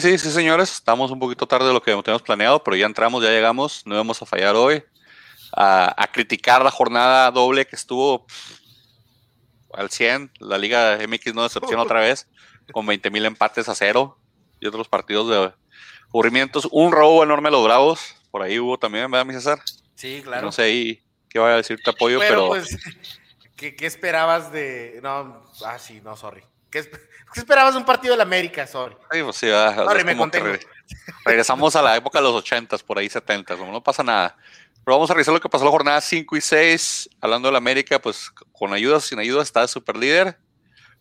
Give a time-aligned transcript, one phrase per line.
[0.00, 0.72] Sí, sí, sí, señores.
[0.72, 3.82] Estamos un poquito tarde de lo que teníamos planeado, pero ya entramos, ya llegamos.
[3.84, 4.82] No vamos a fallar hoy.
[5.52, 8.26] A, criticar la jornada doble que estuvo
[9.74, 10.32] al 100.
[10.38, 12.28] La Liga MX no decepciona otra vez,
[12.72, 14.18] con 20 mil empates a cero
[14.58, 15.52] y otros partidos de
[16.08, 16.66] aburrimientos.
[16.70, 18.16] Un robo enorme a los Bravos.
[18.30, 19.60] Por ahí hubo también, ¿verdad, mi César?
[19.96, 20.46] Sí, claro.
[20.46, 22.48] No sé ahí qué vaya a decir tu apoyo, pero.
[22.48, 22.74] Pues,
[23.56, 25.00] ¿qué, esperabas de.?
[25.02, 26.42] No, ah, sí, no, sorry.
[26.70, 28.66] ¿Qué, esperabas de un partido del América?
[28.66, 28.96] Sorry.
[29.12, 30.58] Sí, pues sí, me
[31.24, 34.36] regresamos a la época de los 80 por ahí 70 como no pasa nada.
[34.84, 37.10] Pero vamos a revisar lo que pasó en la jornada 5 y 6.
[37.20, 40.38] Hablando del América, pues con ayuda o sin ayuda está el super líder.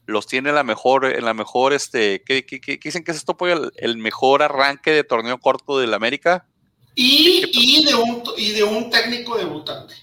[0.06, 2.44] Los tiene la mejor, en la mejor, este, ¿qué,
[2.84, 3.38] dicen que es esto?
[3.42, 6.46] El, el mejor arranque de torneo corto del América.
[6.96, 9.94] Y, y, de un, y de un técnico debutante.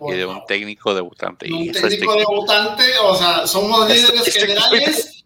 [0.00, 1.50] Y de un técnico debutante.
[1.50, 5.17] Un técnico debutante, o sea, somos líderes generales.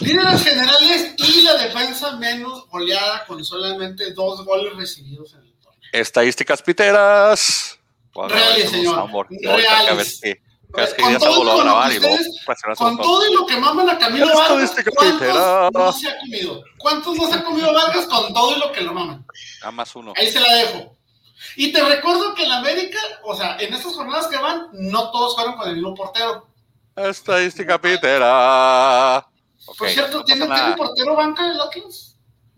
[0.00, 5.90] Líderes generales y la defensa menos goleada con solamente dos goles recibidos en el torneo.
[5.92, 7.78] Estadísticas piteras.
[8.14, 9.28] Reales, señor.
[9.30, 10.20] Reales
[12.76, 16.64] con todo, lo que maman a Camilo Vargas, ¿cuántos no se ha comido?
[16.78, 19.24] ¿Cuántos no se ha comido Vargas con todo y lo que lo maman?
[19.62, 20.12] A más uno.
[20.16, 20.96] Ahí se la dejo.
[21.56, 25.36] Y te recuerdo que en América, o sea, en estas jornadas que van, no todos
[25.36, 26.48] fueron con el mismo portero.
[26.96, 29.24] Estadística pitera.
[29.66, 32.16] Por cierto, ¿tiene, ¿tiene portero banca el Oaklands?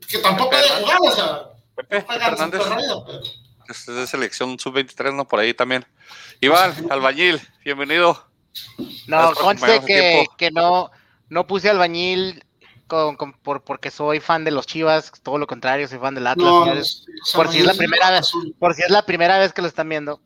[0.08, 1.42] Que tampoco ha de jugar, o sea.
[1.74, 2.62] Pepe Fernández.
[3.68, 5.26] Es de selección sub-23, ¿no?
[5.26, 5.84] Por ahí también.
[6.40, 8.26] Iván, albañil, bienvenido.
[9.06, 10.90] No, conste que, que, no,
[11.28, 12.44] no puse albañil
[12.86, 17.04] con, por, porque soy fan de los Chivas, todo lo contrario, soy fan del Atlas.
[17.34, 19.88] por si es la primera vez, por si es la primera vez que lo están
[19.88, 20.20] viendo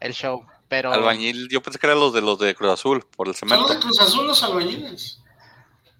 [0.00, 0.44] el show.
[0.68, 3.66] Pero albañil, yo pensé que eran los de los de Cruz Azul, por el cemento.
[3.66, 5.20] Son los de Cruz Azul los albañiles.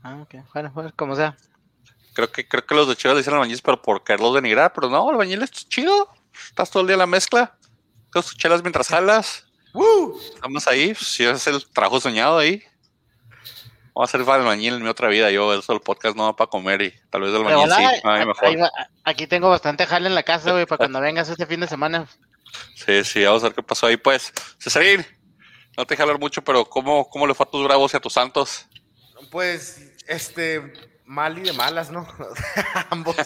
[0.04, 0.34] Ah, ok.
[0.52, 1.36] Bueno, pues como sea.
[2.12, 4.88] Creo que, creo que los de Chivas le dicen albañiles, pero por quererlos denigrar, pero
[4.88, 6.08] no, albañil es chido.
[6.48, 7.56] Estás todo el día en la mezcla,
[8.12, 9.46] con tus chelas mientras jalas.
[10.34, 12.62] Estamos ahí, si es el trabajo soñado ahí.
[13.94, 15.30] Voy a ser albañil en mi otra vida.
[15.30, 18.58] Yo, eso el podcast no va para comer y tal vez el albañil sí.
[19.04, 22.06] aquí tengo bastante jale en la casa, güey, para cuando vengas este fin de semana.
[22.74, 24.32] Sí, sí, vamos a ver qué pasó ahí, pues.
[24.60, 25.04] Cesarín,
[25.76, 28.12] no te jalar mucho, pero ¿cómo, ¿cómo le fue a tus bravos y a tus
[28.12, 28.66] santos?
[29.30, 30.72] Pues, este,
[31.04, 32.06] mal y de malas, ¿no?
[32.90, 33.16] Ambos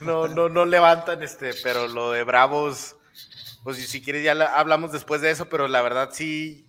[0.00, 2.96] no, no, no levantan, este, pero lo de Bravos,
[3.62, 6.66] pues si quieres ya hablamos después de eso, pero la verdad sí,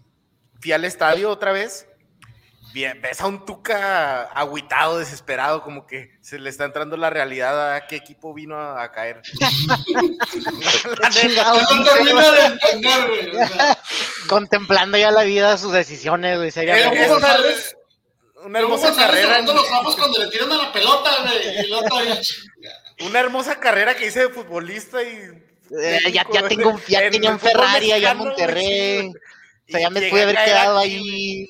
[0.59, 1.87] fui al estadio otra vez.
[2.73, 7.75] Bien, ves a un Tuca aguitado, desesperado, como que se le está entrando la realidad
[7.75, 9.21] a qué equipo vino a, caer.
[14.27, 16.51] Contemplando ya la vida, sus decisiones, güey
[18.43, 19.41] una hermosa carrera.
[19.41, 21.11] los cuando le tiran a la pelota,
[23.01, 25.43] Una hermosa carrera que hice de futbolista y.
[25.79, 29.07] Eh, ya, ya, tengo un, ya tenía un Ferrari allá en Monterrey.
[29.09, 29.11] o
[29.67, 31.49] sea, ya me pude haber quedado ahí.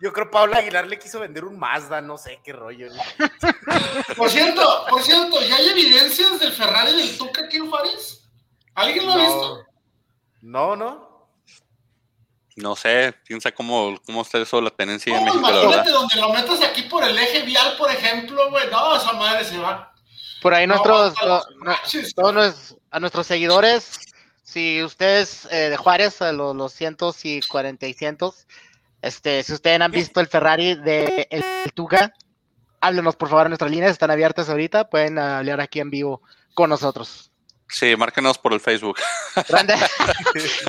[0.00, 2.88] Yo creo que Pablo Aguilar le quiso vender un Mazda, no sé qué rollo.
[4.16, 8.28] Por cierto, por cierto, ¿ya hay evidencias del Ferrari del Tuca aquí en Juárez?
[8.74, 9.66] ¿Alguien lo ha visto?
[10.40, 11.11] No, no.
[12.56, 15.84] No sé, piensa cómo, cómo está eso la tenencia en México, la verdad.
[15.86, 19.58] donde lo metas aquí por el eje vial, por ejemplo, güey, no, esa madre se
[19.58, 19.92] va.
[20.42, 21.14] Por ahí nuestros,
[22.14, 24.00] todos a nuestros seguidores,
[24.42, 28.46] si ustedes eh, de Juárez, a los, los cientos y cuarenta y cientos,
[29.02, 32.14] este, si ustedes han visto el Ferrari de el, Tuca,
[32.80, 36.22] háblenos por favor, nuestras líneas están abiertas ahorita, pueden hablar aquí en vivo
[36.54, 37.31] con nosotros.
[37.72, 38.98] Sí, márquenos por el Facebook.
[39.48, 39.74] Grande.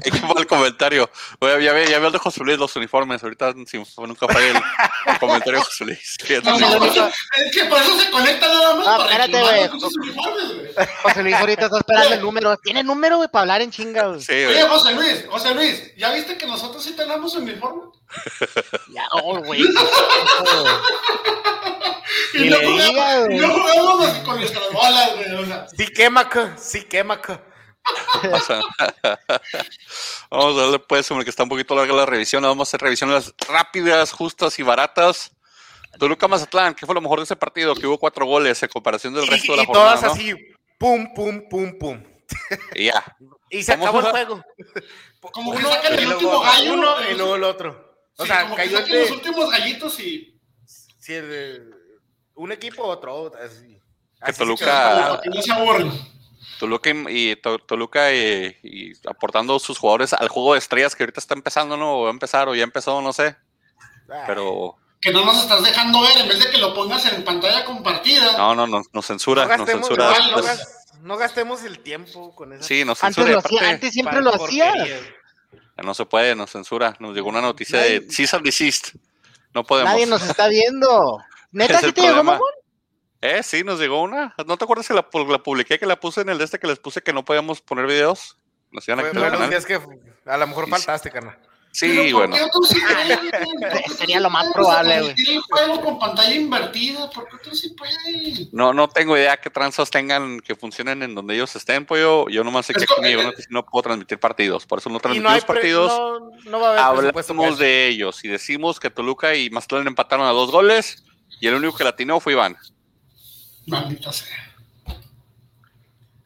[0.06, 1.10] y fue el comentario.
[1.42, 3.22] ya, ve, ya veo el de José Luis los uniformes.
[3.22, 6.18] Ahorita si, nunca fue el, comentario de José Luis.
[6.44, 8.86] No, no, es que por eso se conecta nada más.
[8.86, 9.68] No, espérate, güey.
[11.04, 12.58] José Luis ahorita está esperando el número.
[12.58, 14.22] ¿Tiene número, güey, para hablar en chinga, güey?
[14.22, 17.84] Sí, Oye, José Luis, José Luis, ¿ya viste que nosotros sí tenemos uniforme?
[18.90, 19.62] Ya, oh, güey.
[22.34, 25.34] y, no, jugamos, no jugamos con nuestras bolas, güey.
[25.34, 25.68] O sea.
[25.70, 27.20] Sí, quema, sí, quema.
[30.30, 32.44] vamos a darle pues, que está un poquito larga la revisión.
[32.44, 35.32] Vamos a hacer revisiones rápidas, justas y baratas.
[36.00, 37.76] Toluca Mazatlán, ¿qué fue lo mejor de ese partido?
[37.76, 39.96] Que hubo cuatro goles en comparación del resto de la jornada.
[39.96, 40.34] Y todas así,
[40.78, 42.04] pum, pum, pum, pum.
[42.74, 43.04] Y ya.
[43.50, 44.44] Y se acabó el juego.
[45.32, 46.74] Como uno, que el último gallo.
[46.74, 47.93] Uno y luego el otro.
[48.18, 50.40] O sea, como cayó que los últimos gallitos y.
[51.00, 51.14] Sí,
[52.36, 53.32] un equipo, otro.
[53.44, 53.80] Así.
[54.26, 55.20] Que Toluca.
[55.26, 55.52] no se
[56.60, 61.76] Toluca y, Toluca y, aportando sus jugadores al juego de estrellas que ahorita está empezando,
[61.76, 62.00] ¿no?
[62.00, 63.36] O va a empezar o ya empezó, no sé.
[64.28, 67.66] Pero que no nos estás dejando ver, en vez de que lo pongas en pantalla
[67.66, 68.38] compartida.
[68.38, 70.14] No, no, no, nos censura, no nos censura.
[71.02, 72.64] no, gastemos el tiempo con eso.
[72.64, 73.36] Sí, nos censura.
[73.36, 74.74] Antes, antes siempre lo hacía.
[75.78, 76.96] No se puede, nos censura.
[77.00, 78.96] Nos llegó una noticia de cease and desist.
[79.54, 79.92] No podemos.
[79.92, 81.20] Nadie nos está viendo.
[81.52, 82.42] ¿Neta sí te llegó, mamón?
[83.22, 84.36] Eh, sí, nos llegó una.
[84.46, 86.68] ¿No te acuerdas que la, la, publiqué que la puse en el de este que
[86.68, 88.38] les puse que no podíamos poner videos?
[88.72, 89.80] Nos iban a bueno, es que
[90.26, 91.38] a lo mejor faltaste, carnal.
[91.74, 92.36] Sí, bueno.
[93.98, 95.16] Sería lo más probable, güey.
[95.28, 98.54] el juego con pantalla invertida, ¿por qué tú sí puedes?
[98.54, 102.30] No, no tengo idea qué tranzas tengan que funcionen en donde ellos estén, pollo.
[102.30, 105.92] Yo nomás sé que aquí no, no, puedo transmitir partidos, por eso no transmitimos partidos.
[106.46, 110.30] No, va a haber Hablamos de ellos y decimos que Toluca y Mazatlán empataron a
[110.30, 111.04] dos goles
[111.42, 112.56] y el único que latinó fue Iván.
[113.66, 114.54] Maldita sea.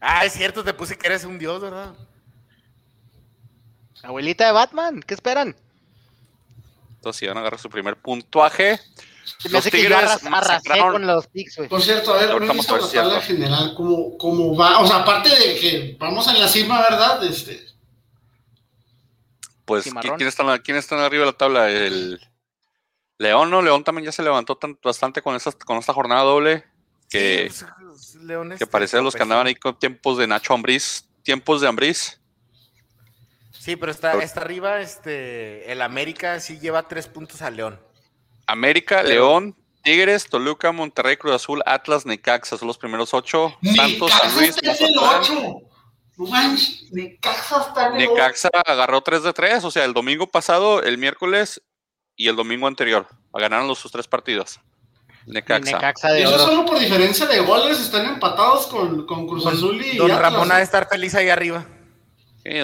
[0.01, 1.93] Ah, es cierto, te puse que eres un dios, ¿verdad?
[4.03, 5.55] Abuelita de Batman, ¿qué esperan?
[6.95, 8.79] Entonces van a agarrar su primer puntuaje.
[9.49, 12.89] los Tigres que arrasé con los picks, Por cierto, a ver, no he visto la
[12.89, 14.79] tabla general, ¿cómo, ¿cómo, va?
[14.79, 17.23] O sea, aparte de que vamos en la cima, ¿verdad?
[17.23, 17.65] Este...
[19.65, 21.69] Pues, ¿quién está, ¿quién está arriba de la tabla?
[21.69, 22.21] El
[23.17, 23.61] León, ¿no?
[23.61, 26.63] León también ya se levantó bastante con, esa, con esta jornada doble.
[27.09, 27.65] Que, sí,
[28.25, 32.19] pues, que parecía los que andaban ahí con tiempos de Nacho Ambriz, tiempos de Ambriz.
[33.67, 37.77] Sí, pero está, está arriba, este, el América sí lleva tres puntos a León.
[38.45, 43.57] América, León, Tigres, Toluca, Monterrey, Cruz Azul, Atlas, Necaxa, son los primeros ocho.
[43.75, 44.55] Santos, San Luis,
[47.25, 47.97] Mazatlán.
[47.97, 51.61] Necaxa agarró tres de tres, o sea, el domingo pasado, el miércoles
[52.15, 53.05] y el domingo anterior.
[53.33, 54.61] Ganaron los sus tres partidos.
[55.25, 55.73] Necaxa.
[55.73, 59.97] Necaxa y eso solo por diferencia de goles están empatados con, con Cruz Azul y.
[59.97, 61.65] Don Ramón ha de estar feliz ahí arriba.
[62.47, 62.61] Sí,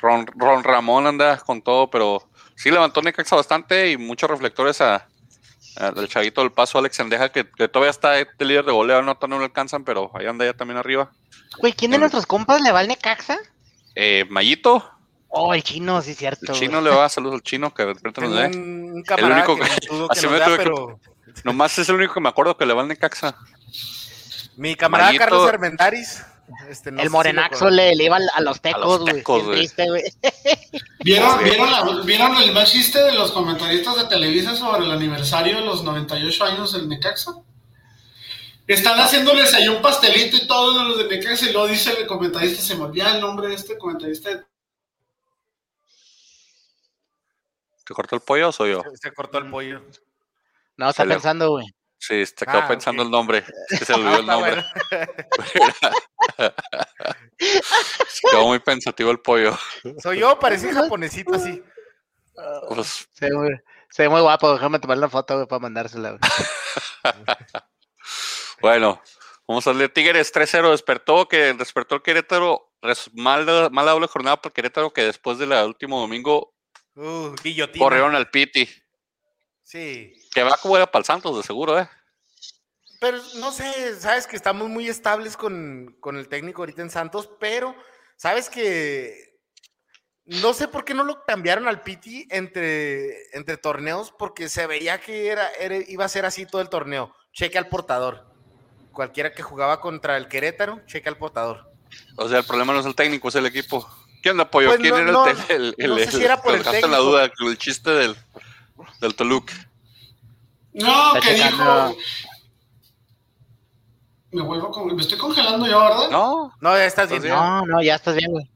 [0.00, 5.06] Ron, Ramón anda con todo, pero sí levantó Necaxa bastante y muchos reflectores a,
[5.94, 9.38] del chavito del paso Alex Andeja, que, todavía está de líder de goleo, no, no
[9.38, 11.12] lo alcanzan, pero ahí anda ya también arriba.
[11.58, 13.38] Güey, ¿quién de nuestros compas le va al Necaxa?
[13.94, 14.90] Eh, Mayito.
[15.28, 16.52] Oh, el chino, sí, cierto.
[16.52, 18.46] El chino le va, saludos al chino, que de repente nos dé.
[18.46, 20.72] Un, el único que, que,
[21.44, 23.36] nomás es el único que me acuerdo que le va al Necaxa.
[24.56, 26.24] Mi camarada Carlos Armendaris
[26.68, 29.70] este, el Morenaxo le, iba a los tecos, güey.
[31.00, 35.64] ¿Vieron, ¿vieron, ¿Vieron el más chiste de los comentaristas de Televisa sobre el aniversario de
[35.64, 37.32] los 98 años del Necaxa?
[38.66, 42.62] Están haciéndoles ahí un pastelito y todo los de Necaxa y luego dice el comentarista,
[42.62, 44.46] se me olvida el nombre de este comentarista.
[47.84, 48.82] ¿Te cortó el pollo o soy yo?
[49.00, 49.80] Se, cortó el pollo.
[50.76, 51.66] No, está pensando, güey.
[51.98, 53.44] Sí, se quedó ah, pensando el nombre.
[53.70, 54.64] Es que se olvidó el nombre.
[58.08, 59.56] se quedó muy pensativo el pollo.
[60.02, 61.62] Soy yo, parecía japonesito así.
[62.68, 66.18] Pues, se, ve muy, guapo, déjame tomar la foto para mandársela.
[68.60, 69.00] bueno,
[69.48, 70.70] vamos a leer Tigres 3-0.
[70.70, 72.72] Despertó que despertó el Querétaro.
[73.14, 76.54] Mal, mala doble jornada para el Querétaro que después del último domingo
[76.94, 77.34] uh,
[77.78, 78.68] corrieron al Piti.
[79.64, 80.12] Sí.
[80.36, 81.88] Que va como era para el Santos, de seguro, ¿eh?
[83.00, 87.74] Pero no sé, sabes que estamos muy estables con, el técnico ahorita en Santos, pero
[88.18, 89.40] sabes que
[90.26, 95.00] no sé por qué no lo cambiaron al Piti entre, entre torneos, porque se veía
[95.00, 95.50] que era,
[95.88, 97.16] iba a ser así todo el torneo.
[97.32, 98.26] Cheque al portador.
[98.92, 101.72] Cualquiera que jugaba contra el Querétaro, cheque al portador.
[102.16, 103.88] O sea, el problema no es el técnico, es el equipo.
[104.22, 104.68] ¿Quién apoyó?
[104.68, 105.00] Pues ¿Quién era
[105.48, 106.88] el, el, no sé si era por el técnico.
[106.88, 108.14] la duda, el chiste del,
[109.00, 109.54] del Toluca.
[110.76, 111.96] No, que dijo.
[114.30, 114.94] Me vuelvo con...
[114.94, 116.10] Me estoy congelando yo, ¿verdad?
[116.10, 117.28] No, no, ya estás bien.
[117.28, 118.50] No, no, ya estás bien, güey.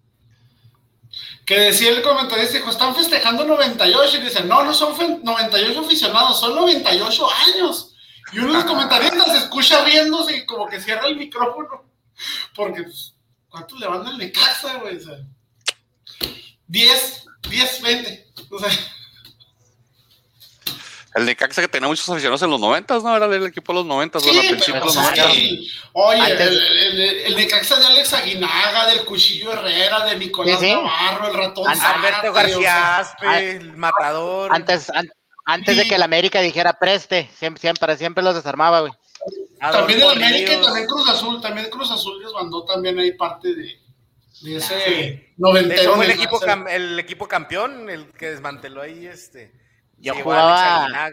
[1.47, 6.39] Que decía el comentarista, dijo, están festejando 98 y dicen, no, no son 98 aficionados,
[6.39, 7.95] son 98 años.
[8.33, 11.85] Y uno de los comentaristas se escucha riéndose y como que cierra el micrófono.
[12.55, 13.15] Porque, pues,
[13.49, 14.99] ¿cuántos le van al casa, güey?
[14.99, 15.17] O sea,
[16.67, 18.33] 10, 10, 20.
[18.51, 18.71] O sea...
[21.15, 23.17] El Necaxa que tenía muchos aficionados en los 90, ¿no?
[23.17, 25.25] Era el equipo de los 90, sí, bueno, los 90.
[25.95, 31.67] Oye, el, el, Necaxa de Alex Aguinaga, del Cuchillo Herrera, de Nicolás Navarro, el ratón
[31.69, 33.03] Alberto García
[33.41, 34.55] el matador.
[34.55, 34.91] Antes,
[35.47, 38.93] antes de que el América dijera preste, siempre, siempre, siempre los desarmaba, güey.
[39.59, 43.53] También el América y también Cruz Azul, también Cruz Azul les mandó también ahí parte
[43.53, 43.81] de,
[44.43, 45.97] de ese noventero.
[45.97, 49.53] fue el equipo, el equipo campeón, el que desmanteló ahí este
[50.01, 51.11] yo jugaba,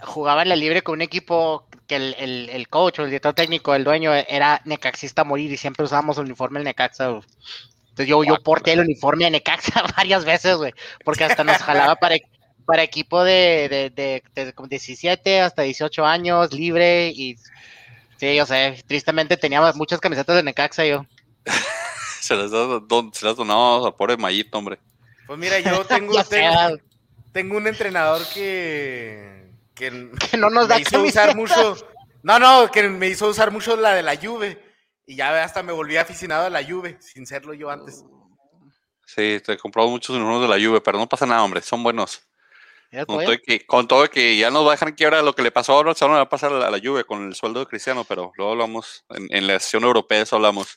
[0.00, 3.34] jugaba en la libre con un equipo que el, el, el, coach o el director
[3.34, 7.08] técnico, el dueño, era necaxista a morir y siempre usábamos el uniforme del Necaxa.
[7.08, 10.72] Entonces yo, yo porté el uniforme de Necaxa varias veces, güey,
[11.04, 12.16] porque hasta nos jalaba para,
[12.64, 17.36] para equipo de, de, de, 17 hasta 18 años, libre y
[18.16, 21.04] sí, yo sé, tristemente teníamos muchas camisetas de Necaxa yo.
[22.20, 24.78] se, las se las donamos a pobre Mayito, hombre.
[25.26, 26.78] Pues mira, yo tengo, tengo,
[27.34, 29.90] un entrenador que, que,
[30.38, 31.76] no nos da hizo usar mucho.
[32.22, 34.62] No, no, que me hizo usar mucho la de la Juve.
[35.06, 38.04] Y ya hasta me volví aficionado a la Juve, sin serlo yo antes.
[39.04, 41.82] Sí, te he comprado muchos uniformes de la Juve, pero no pasa nada, hombre, son
[41.82, 42.22] buenos.
[43.06, 45.50] Con todo, que, con todo, que, ya nos va a dejar quiebra lo que le
[45.50, 48.32] pasó ahora, no va a pasar a la, Juve con el sueldo de Cristiano, pero
[48.36, 50.76] luego hablamos, en, la sesión europea eso hablamos.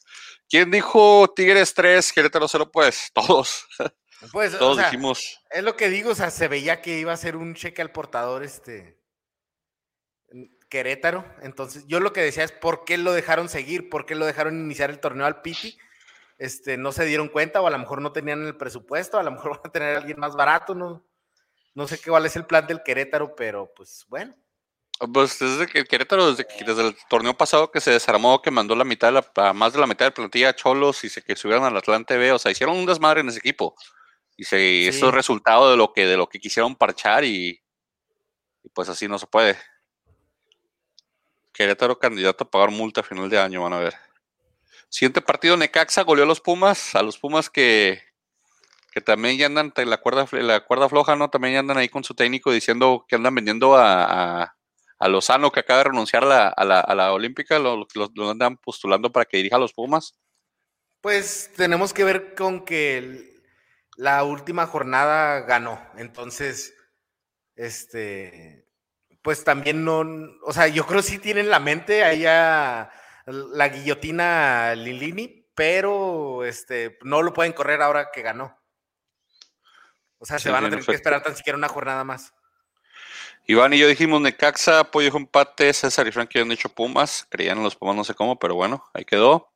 [0.50, 2.72] ¿Quién dijo Tigres 3, Querétaro 0?
[2.72, 3.66] Pues todos.
[4.32, 5.40] Pues, todos dijimos.
[5.50, 7.92] Es lo que digo, o sea, se veía que iba a ser un cheque al
[7.92, 9.00] portador este
[10.70, 11.26] Querétaro.
[11.42, 14.60] Entonces, yo lo que decía es por qué lo dejaron seguir, por qué lo dejaron
[14.60, 15.78] iniciar el torneo al Piti.
[16.38, 19.32] Este, no se dieron cuenta, o a lo mejor no tenían el presupuesto, a lo
[19.32, 21.06] mejor van a tener a alguien más barato, no,
[21.74, 24.36] no sé qué cuál es el plan del Querétaro, pero pues bueno.
[25.14, 28.76] Pues desde que el Querétaro, desde, desde, el torneo pasado que se desarmó, que mandó
[28.76, 31.36] la mitad, la, más de la mitad de la plantilla a Cholos y se que
[31.36, 33.76] subieron al Atlante B, o sea, hicieron un desmadre en ese equipo.
[34.38, 37.62] Y se, eso es resultado de lo que, de lo que quisieron parchar y,
[38.74, 39.58] pues así no se puede.
[41.54, 43.96] Querétaro candidato a pagar multa a final de año, van a ver.
[44.90, 48.02] Siguiente partido, Necaxa goleó a los Pumas, a los Pumas que,
[48.96, 51.30] que también ya andan la cuerda, la cuerda floja, ¿no?
[51.30, 54.56] También ya andan ahí con su técnico diciendo que andan vendiendo a,
[55.00, 57.86] a, Lozano, que acaba de renunciar a la, a la, Olímpica, lo,
[58.30, 60.14] andan postulando para que dirija a los Pumas.
[61.02, 63.35] Pues tenemos que ver con que
[63.96, 66.76] la última jornada ganó, entonces,
[67.56, 68.68] este,
[69.22, 70.04] pues también no,
[70.44, 72.92] o sea, yo creo que sí tienen la mente ahí a
[73.26, 78.58] la guillotina Lilini, pero este, no lo pueden correr ahora que ganó.
[80.18, 82.34] O sea, se van a tener que esperar tan siquiera una jornada más.
[83.48, 87.64] Iván y yo dijimos Necaxa, apoyo empate, César y Frankie han dicho Pumas, creían en
[87.64, 89.54] los Pumas no sé cómo, pero bueno, ahí quedó.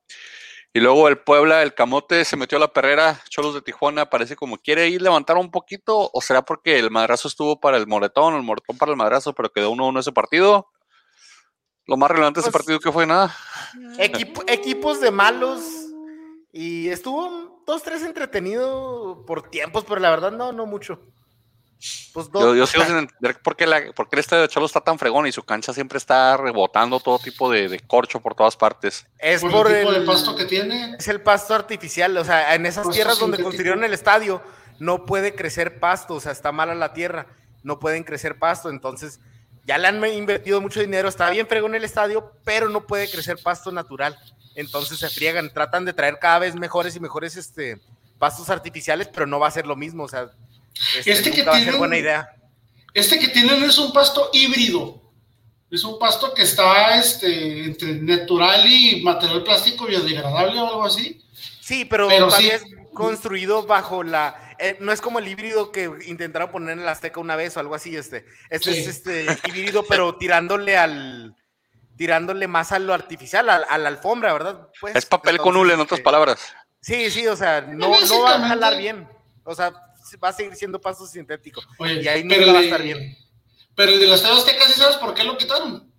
[0.79, 4.37] Y luego el Puebla, el Camote se metió a la perrera, Cholos de Tijuana, parece
[4.37, 8.33] como quiere ir levantar un poquito, o será porque el madrazo estuvo para el Moretón,
[8.35, 10.67] el Moretón para el madrazo, pero quedó 1-1 ese partido.
[11.85, 13.35] Lo más relevante de ese pues partido que fue nada.
[14.47, 15.59] equipos de malos
[16.53, 21.01] y estuvo dos, tres entretenido por tiempos, pero la verdad no, no mucho.
[22.13, 24.81] Pues yo, sigo sin entender por qué, la, por qué el estadio de Cholo está
[24.81, 29.05] tan fregón y su cancha siempre está rebotando todo tipo de, corcho por todas partes.
[29.17, 30.95] Es por, el tipo de pasto que tiene.
[30.99, 34.41] Es el pasto artificial, o sea, en esas tierras donde construyeron el estadio
[34.79, 37.27] no puede crecer pasto, o sea, está mala la tierra,
[37.63, 39.19] no pueden crecer pasto, entonces
[39.65, 43.37] ya le han invertido mucho dinero, está bien fregón el estadio, pero no puede crecer
[43.43, 44.17] pasto natural
[44.59, 47.79] entonces se friegan, tratan de traer cada vez mejores y mejores este,
[48.17, 50.31] pastos artificiales, pero no va a ser lo mismo, o sea,
[50.97, 52.29] este, este que tienen, buena idea.
[52.93, 55.01] Este que tienen es un pasto híbrido,
[55.69, 61.21] es un pasto que está este, entre natural y material plástico biodegradable o algo así.
[61.61, 66.51] Sí, pero, también es construido bajo la, eh, no es como el híbrido que intentaron
[66.51, 70.15] poner en la Azteca una vez o algo así, este, este es este híbrido, pero
[70.15, 71.35] tirándole al,
[71.95, 74.69] tirándole más a lo artificial, a, la alfombra, ¿verdad?
[74.79, 76.53] Pues, es papel con hule, en otras palabras.
[76.81, 79.07] Sí, sí, o sea, no, no va a jalar bien.
[79.43, 79.73] O sea,
[80.17, 81.61] va a seguir siendo pasto sintético.
[81.79, 83.17] y ahí no va a estar bien.
[83.75, 85.89] Pero el de las Aztecas, ¿sabes por qué lo quitaron?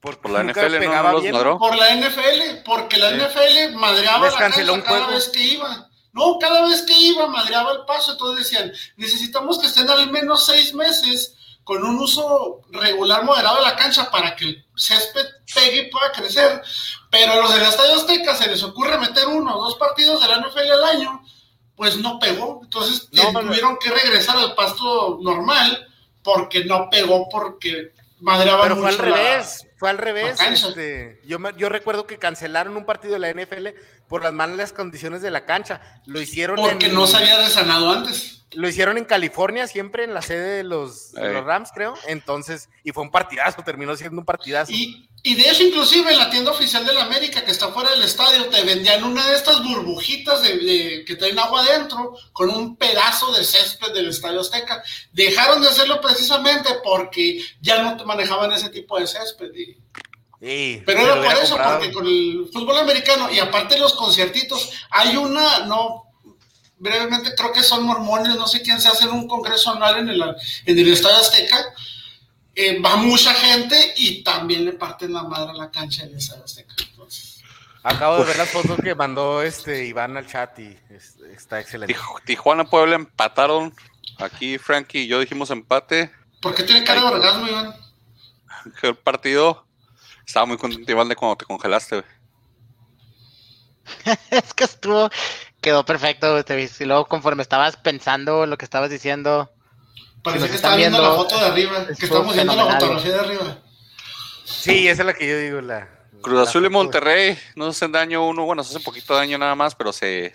[0.00, 1.58] Por, por la NFL no, los madró.
[1.58, 5.90] Por la NFL, porque la NFL madreaba la cancha cada vez que iba.
[6.12, 10.46] No, cada vez que iba madreaba el paso, entonces decían, necesitamos que estén al menos
[10.46, 11.34] seis meses
[11.64, 16.12] con un uso regular moderado de la cancha para que el césped pegue y pueda
[16.12, 16.62] crecer.
[17.10, 20.28] Pero a los del Estadio Azteca se les ocurre meter uno o dos partidos de
[20.28, 21.22] la NFL al año,
[21.76, 22.60] pues no pegó.
[22.62, 25.88] Entonces tuvieron que regresar al pasto normal
[26.22, 30.40] porque no pegó porque madreaba Pero fue al revés, fue al revés.
[30.40, 33.68] Este, yo, yo recuerdo que cancelaron un partido de la NFL
[34.08, 35.80] por las malas condiciones de la cancha.
[36.06, 38.44] Lo hicieron porque no se había desanado antes.
[38.52, 41.94] Lo hicieron en California, siempre en la sede de los, Rams, creo.
[42.06, 44.72] Entonces, y fue un partidazo, terminó siendo un partidazo.
[44.72, 47.90] Y, y de hecho, inclusive en la tienda oficial de la América, que está fuera
[47.92, 52.76] del estadio, te vendían una de estas burbujitas de, que traen agua adentro, con un
[52.76, 54.84] pedazo de césped del Estadio Azteca.
[55.12, 59.50] Dejaron de hacerlo precisamente porque ya no manejaban ese tipo de césped.
[60.84, 65.60] pero era por eso, porque con el fútbol americano y aparte los conciertitos, hay una,
[65.60, 66.02] no,
[66.76, 70.10] brevemente, creo que son mormones, no sé quién se hace en un congreso anual en
[70.10, 70.22] el,
[70.66, 71.64] en el Estadio Azteca.
[72.54, 76.44] Eh, va mucha gente y también le parten la madre a la cancha del Estadio
[76.44, 76.74] Azteca.
[77.82, 80.76] Acabo de ver las fotos que mandó este Iván al chat y
[81.34, 81.94] está excelente.
[82.24, 83.74] Tijuana Puebla empataron
[84.18, 86.10] Aquí Frankie y yo dijimos empate.
[86.40, 87.74] ¿Por qué tiene cara de orgasmo, Iván?
[88.82, 89.66] El partido
[90.26, 92.04] estaba muy contento, Iván, de cuando te congelaste,
[94.30, 95.10] es que estuvo,
[95.60, 96.38] quedó perfecto.
[96.38, 99.50] Y luego, conforme estabas pensando lo que estabas diciendo.
[100.24, 103.58] Parece que estaba viendo, la foto de arriba, que estamos viendo la fotografía de arriba.
[104.44, 105.88] Sí, esa es la que yo digo, la.
[106.22, 109.54] Cruz Azul y Monterrey no se hacen daño uno, bueno, se hace poquito daño nada
[109.54, 110.32] más, pero se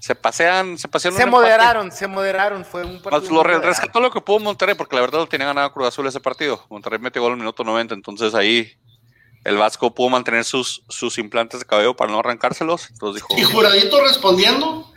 [0.00, 1.14] se pasean, se pasean.
[1.14, 3.42] Se moderaron, se moderaron, fue un partido.
[3.42, 6.20] Lo rescató lo que pudo Monterrey, porque la verdad lo tenía ganado Cruz Azul ese
[6.20, 6.64] partido.
[6.70, 8.72] Monterrey metió gol en el minuto 90, entonces ahí
[9.44, 12.90] el Vasco pudo mantener sus, sus implantes de cabello para no arrancárselos.
[12.90, 14.92] Entonces dijo, y Juradito respondiendo.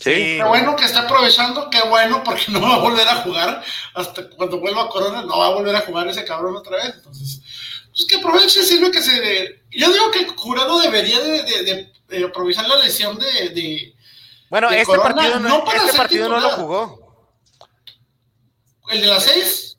[0.00, 0.38] Sí.
[0.38, 3.62] Qué bueno que está aprovechando, qué bueno, porque no va a volver a jugar
[3.94, 6.94] hasta cuando vuelva a Corona, no va a volver a jugar ese cabrón otra vez.
[6.96, 7.42] Entonces,
[7.90, 9.62] pues que aproveche, sirve que se.
[9.70, 13.94] Yo digo que Jurado debería de, de, aprovechar la lesión de
[14.50, 17.30] bueno, este partido, no, este partido no lo jugó.
[18.88, 19.78] ¿El de las seis?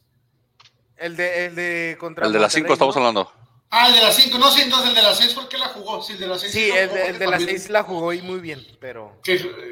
[0.96, 3.30] El de, el de contra El de las cinco estamos hablando.
[3.74, 5.70] Ah, el de las cinco, no, sí, entonces el de las seis, ¿por qué la
[5.70, 6.04] jugó?
[6.04, 6.52] Sí, el de las seis.
[6.52, 9.18] Sí, el, de, el de las seis la jugó y muy bien, pero.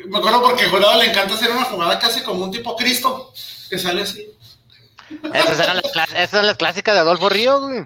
[0.07, 3.33] me acuerdo porque a Jurado le encanta hacer una jugada casi como un tipo Cristo,
[3.69, 4.25] que sale así.
[5.33, 7.85] Esas eran las, esas las clásicas de Adolfo Ríos, güey.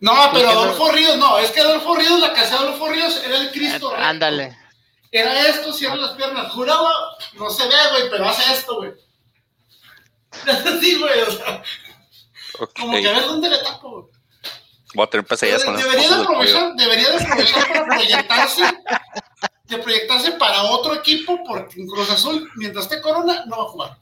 [0.00, 3.36] No, pero Adolfo Ríos, no, es que Adolfo Ríos, la casa de Adolfo Ríos era
[3.36, 3.94] el Cristo.
[3.94, 4.56] Ándale.
[5.12, 6.52] Era esto, cierra las piernas.
[6.52, 6.90] Juraba,
[7.34, 8.92] no se ve, güey, pero hace esto, güey.
[10.46, 11.62] Así, güey, o sea.
[12.78, 14.15] Como que a ver dónde le tapo, güey.
[14.96, 18.62] Voy a tener pesadillas con debería de aprovechar, debería de aprovechar para proyectarse,
[19.64, 23.66] de proyectarse para otro equipo, porque en Cruz Azul, mientras esté Corona, no va a
[23.66, 23.98] jugar.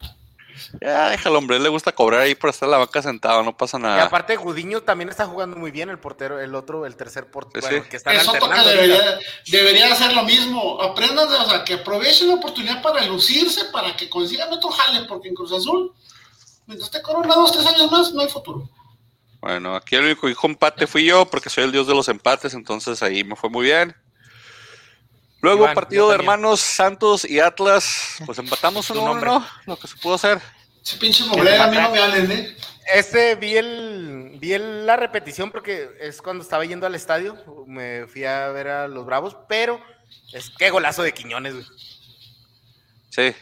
[0.81, 3.77] Ya, déjalo, hombre, le gusta cobrar ahí por estar en la banca sentado, no pasa
[3.77, 3.99] nada.
[3.99, 7.67] Y aparte, Gudiño también está jugando muy bien, el portero, el otro, el tercer portero,
[7.89, 8.69] que está Eso alternando.
[8.69, 10.81] Debería, debería, hacer lo mismo.
[10.81, 15.29] Aprendan, o sea, que aprovechen la oportunidad para lucirse, para que consigan otro jale, porque
[15.29, 15.93] en Cruz Azul,
[16.67, 18.69] mientras esté Corona dos, tres años más, no hay futuro.
[19.45, 22.55] Bueno, aquí el único hijo empate fui yo, porque soy el dios de los empates,
[22.55, 23.95] entonces ahí me fue muy bien.
[25.43, 30.15] Luego, partido de hermanos Santos y Atlas, pues empatamos uno, uno, lo que se pudo
[30.15, 30.41] hacer.
[30.83, 32.57] Ese pinche a mí no me hablen, ¿eh?
[32.95, 38.25] Este vi el vi la repetición porque es cuando estaba yendo al estadio, me fui
[38.25, 39.79] a ver a los Bravos, pero
[40.33, 41.67] es qué golazo de Quiñones, güey.
[43.11, 43.35] Sí.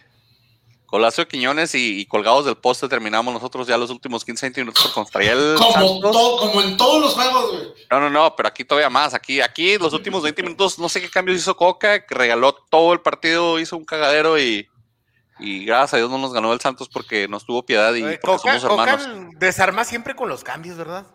[0.93, 4.83] Golazo de Quiñones y, colgados del poste terminamos nosotros ya los últimos 15, 20 minutos
[4.85, 7.73] por contra el como, como en todos los juegos, güey.
[7.91, 9.15] No, no, no, pero aquí todavía más.
[9.15, 12.93] Aquí, aquí los últimos 20 minutos, no sé qué cambios hizo Coca, que regaló todo
[12.93, 14.69] el partido, hizo un cagadero y,
[15.39, 18.61] y gracias a Dios no nos ganó el Santos porque nos tuvo piedad y Coca,
[18.61, 19.07] somos hermanos.
[19.07, 21.07] Coca desarma siempre con los cambios, ¿verdad?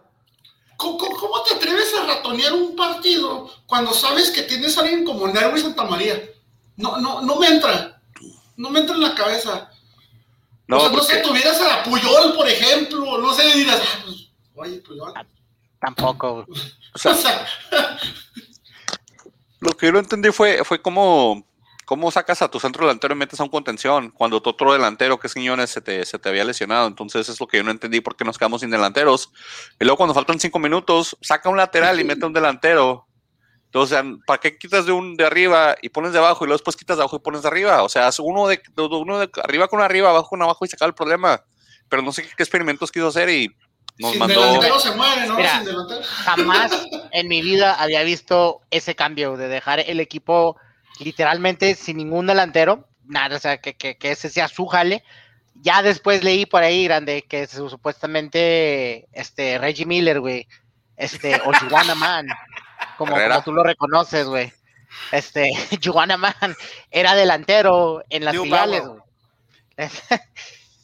[0.75, 5.27] ¿Cómo, ¿Cómo, te atreves a ratonear un partido cuando sabes que tienes a alguien como
[5.27, 6.19] Nervo y Santa María?
[6.77, 7.96] No, no, no me entra
[8.57, 9.71] no me entra en la cabeza.
[10.67, 14.31] No, o sea, no sé, tuvieras a Puyol, por ejemplo, no sé, dirás, ah, pues,
[14.55, 15.13] oye, Puyol.
[15.15, 15.25] Ah,
[15.79, 16.45] tampoco.
[16.93, 17.47] o sea,
[19.61, 21.47] lo que yo no entendí fue, fue cómo,
[21.85, 25.17] cómo sacas a tu centro delantero y metes a un contención cuando tu otro delantero,
[25.19, 26.87] que es Quiñones, se te, se te había lesionado.
[26.87, 29.31] Entonces es lo que yo no entendí por qué nos quedamos sin delanteros.
[29.79, 33.06] Y luego cuando faltan cinco minutos, saca un lateral y mete un delantero
[33.67, 36.77] entonces, ¿para qué quitas de un de arriba y pones de abajo y luego después
[36.77, 37.83] quitas de abajo y pones de arriba?
[37.83, 40.87] O sea, uno de, uno de arriba con arriba, abajo con abajo y se acaba
[40.87, 41.43] el problema.
[41.89, 43.53] Pero no sé qué, experimentos quiso hacer y
[43.99, 44.41] nos Sin mandó.
[44.41, 45.35] Delantero se mueve, ¿no?
[45.35, 45.63] Mira,
[46.01, 50.57] jamás en mi vida había visto ese cambio de dejar el equipo
[50.99, 52.87] literalmente sin ningún delantero.
[53.03, 55.03] Nada, o sea, que, que, que ese sea su jale.
[55.55, 60.47] Ya después leí por ahí, grande, que supuestamente este Reggie Miller, güey,
[60.95, 62.27] este, o Man
[62.97, 64.51] como, tú lo reconoces, güey.
[65.11, 65.51] Este,
[65.85, 66.33] Juana Man
[66.91, 69.01] era delantero en las filiales, güey.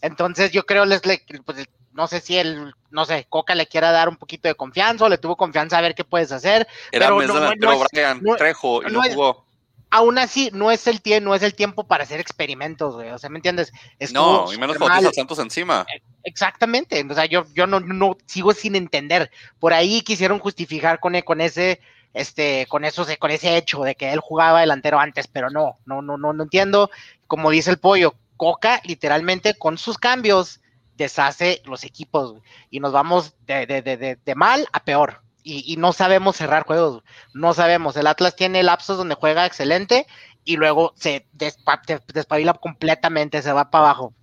[0.02, 1.02] Entonces yo creo, les,
[1.46, 5.06] pues, no sé si él, no sé, Coca le quiera dar un poquito de confianza
[5.06, 6.68] o le tuvo confianza a ver qué puedes hacer.
[6.92, 9.46] Era pero no, delantero Brian Trejo y lo jugó.
[9.90, 13.12] Aún así, no es el tiempo, no es el tiempo para hacer experimentos, güey.
[13.12, 13.72] O sea, ¿me entiendes?
[14.12, 15.86] no, y menos cuando a Santos encima.
[15.94, 17.06] E, exactamente.
[17.08, 19.30] O sea, yo, yo no, no sigo sin entender.
[19.60, 21.80] Por ahí quisieron justificar con, con ese
[22.14, 26.02] este, con eso, con ese hecho de que él jugaba delantero antes, pero no, no,
[26.02, 26.90] no, no, no entiendo.
[27.28, 30.60] Como dice el pollo, Coca literalmente con sus cambios
[30.98, 32.36] deshace los equipos
[32.70, 35.22] y nos vamos de, de, de, de mal a peor.
[35.46, 37.98] Y, y, no sabemos cerrar juegos, no sabemos.
[37.98, 40.08] El Atlas tiene lapsos donde juega excelente
[40.46, 44.14] y luego se despabila completamente, se va para abajo.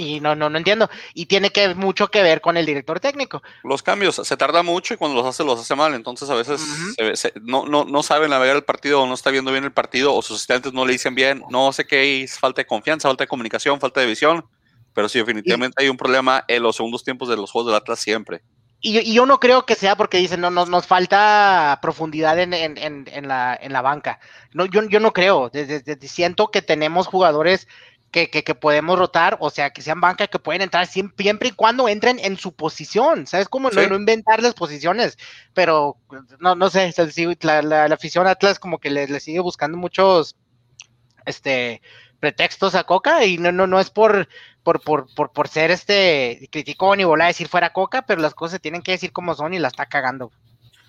[0.00, 0.88] Y no, no, no entiendo.
[1.12, 3.42] Y tiene que mucho que ver con el director técnico.
[3.62, 5.92] Los cambios, se tarda mucho y cuando los hace, los hace mal.
[5.92, 6.62] Entonces a veces
[7.42, 10.22] no, no, no sabe navegar el partido o no está viendo bien el partido o
[10.22, 11.44] sus asistentes no le dicen bien.
[11.50, 14.46] No sé qué es falta de confianza, falta de comunicación, falta de visión.
[14.94, 18.00] Pero sí, definitivamente hay un problema en los segundos tiempos de los juegos del Atlas
[18.00, 18.40] siempre.
[18.80, 22.78] Y, yo no creo que sea porque dicen, no, nos, nos falta profundidad en, en,
[22.78, 24.18] en, la, en la banca.
[24.54, 25.50] No, yo, yo no creo.
[25.50, 27.68] Desde, siento que tenemos jugadores
[28.10, 31.88] que, que, podemos rotar, o sea, que sean banca, que pueden entrar siempre, y cuando
[31.88, 33.48] entren en su posición, ¿sabes?
[33.48, 35.16] Como no, inventar las posiciones,
[35.54, 35.96] pero
[36.40, 36.92] no, no sé,
[37.42, 40.36] la, la, afición Atlas como que le, le, sigue buscando muchos
[41.24, 41.82] este
[42.18, 44.28] pretextos a Coca y no, no, no es por,
[44.62, 48.34] por, por, por, por ser este criticón y volar a decir fuera Coca, pero las
[48.34, 50.30] cosas se tienen que decir como son y la está cagando.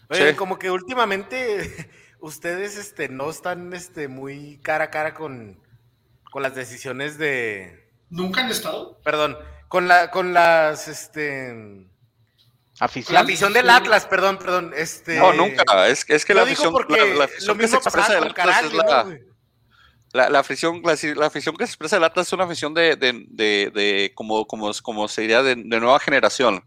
[0.10, 5.58] Oye, como que últimamente ustedes este, no están este, muy cara a cara con
[6.32, 7.88] con las decisiones de.
[8.10, 9.00] ¿Nunca han estado?
[9.04, 11.86] Perdón, con la, con las este.
[12.80, 13.14] ¿Afición?
[13.14, 14.74] La afición del Atlas, perdón, perdón.
[14.76, 15.20] Este...
[15.20, 15.88] No, nunca.
[15.88, 16.74] Es, es que la afición,
[17.18, 19.20] la, afición que se expresa del Atlas es la,
[20.14, 23.26] la, la, afición, la, afición que se expresa del Atlas es una afición de, de,
[23.28, 26.64] de, de como, como, como se diría, de, nueva generación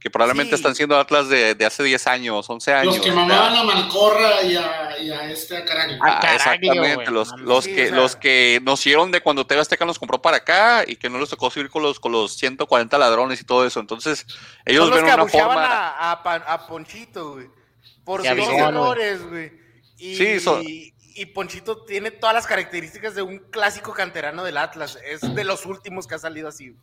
[0.00, 2.96] que probablemente están siendo Atlas de, de, hace 10 años, 11 años.
[2.96, 5.98] Los que mamaban a Malcorra y a, y a este a Caraglio.
[6.02, 10.20] Ah, exactamente, los, los que, los que nos hicieron de cuando TV Azteca nos compró
[10.20, 13.44] para acá y que no les tocó subir con los, con los 140 ladrones y
[13.44, 13.80] todo eso.
[13.80, 14.26] Entonces,
[14.64, 15.66] ellos ven una forma.
[15.66, 17.46] A, a, a Ponchito, güey.
[18.04, 19.52] Por sus errores, güey.
[19.98, 20.62] Y, sí, son...
[20.64, 24.98] y Ponchito tiene todas las características de un clásico canterano del Atlas.
[25.04, 26.74] Es de los últimos que ha salido así.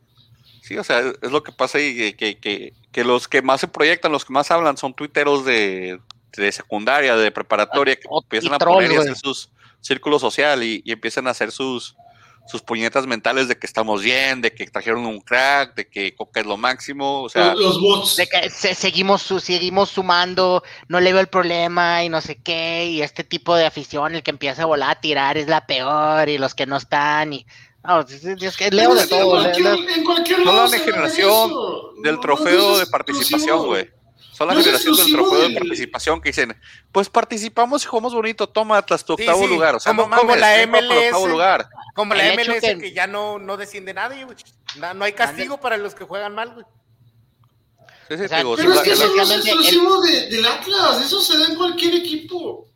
[0.62, 3.68] Sí, o sea, es lo que pasa y que, que, que, los que más se
[3.68, 6.00] proyectan, los que más hablan son tuiteros de,
[6.36, 9.50] de secundaria, de preparatoria, que empiezan a poner y hacer sus
[9.82, 11.96] círculos social y, y, empiezan a hacer sus,
[12.50, 16.40] sus puñetas mentales de que estamos bien, de que trajeron un crack, de que Coca
[16.40, 18.16] es lo máximo, o sea, los bots.
[18.16, 23.02] De que seguimos, seguimos sumando, no le veo el problema y no sé qué, y
[23.04, 26.40] este tipo de afición, el que empieza a volar a tirar es la peor, y
[26.40, 27.46] los que no están, y
[27.84, 29.46] no, es que leo de todo.
[29.46, 31.52] En cualquier, la generación
[32.04, 33.99] del trofeo de participación, güey.
[34.40, 35.54] Son la generación del trofeo de...
[35.54, 36.58] participación que dicen,
[36.94, 39.76] pues participamos y jugamos bonito, toma Atlas tu octavo lugar.
[39.76, 41.28] O sea, como, como la MLS.
[41.28, 41.68] Lugar.
[41.94, 42.94] Como la MLS que...
[42.94, 44.38] ya no, no desciende nadie, güey.
[44.96, 46.66] No, hay castigo para los que juegan mal, güey.
[48.08, 51.48] Sí, sí, pero es que eso no es exclusivo de, del Atlas, eso se da
[51.48, 52.69] en cualquier equipo.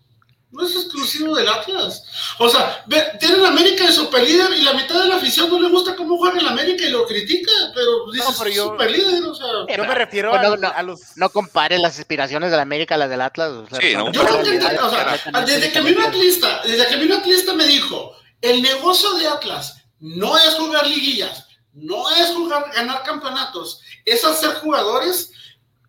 [0.53, 2.03] No es exclusivo del Atlas.
[2.37, 2.85] O sea,
[3.19, 6.39] tienen América de superlíder y la mitad de la afición no le gusta cómo juega
[6.39, 9.47] el América y lo critica, pero dice no, yo, superlíder, o sea.
[9.75, 11.17] Yo me refiero a, los.
[11.17, 13.51] No compare las aspiraciones de la América a las del Atlas.
[13.81, 17.53] sí, no, yo creo que, o sea, desde que mi atlista, desde que mi atlista
[17.53, 23.81] me dijo, el negocio de Atlas no es jugar liguillas, no es jugar, ganar campeonatos,
[24.05, 25.31] es hacer jugadores.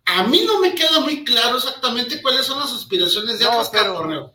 [0.06, 3.92] A mí no me queda muy claro exactamente cuáles son las aspiraciones de Atlas cada
[3.92, 4.32] torneo.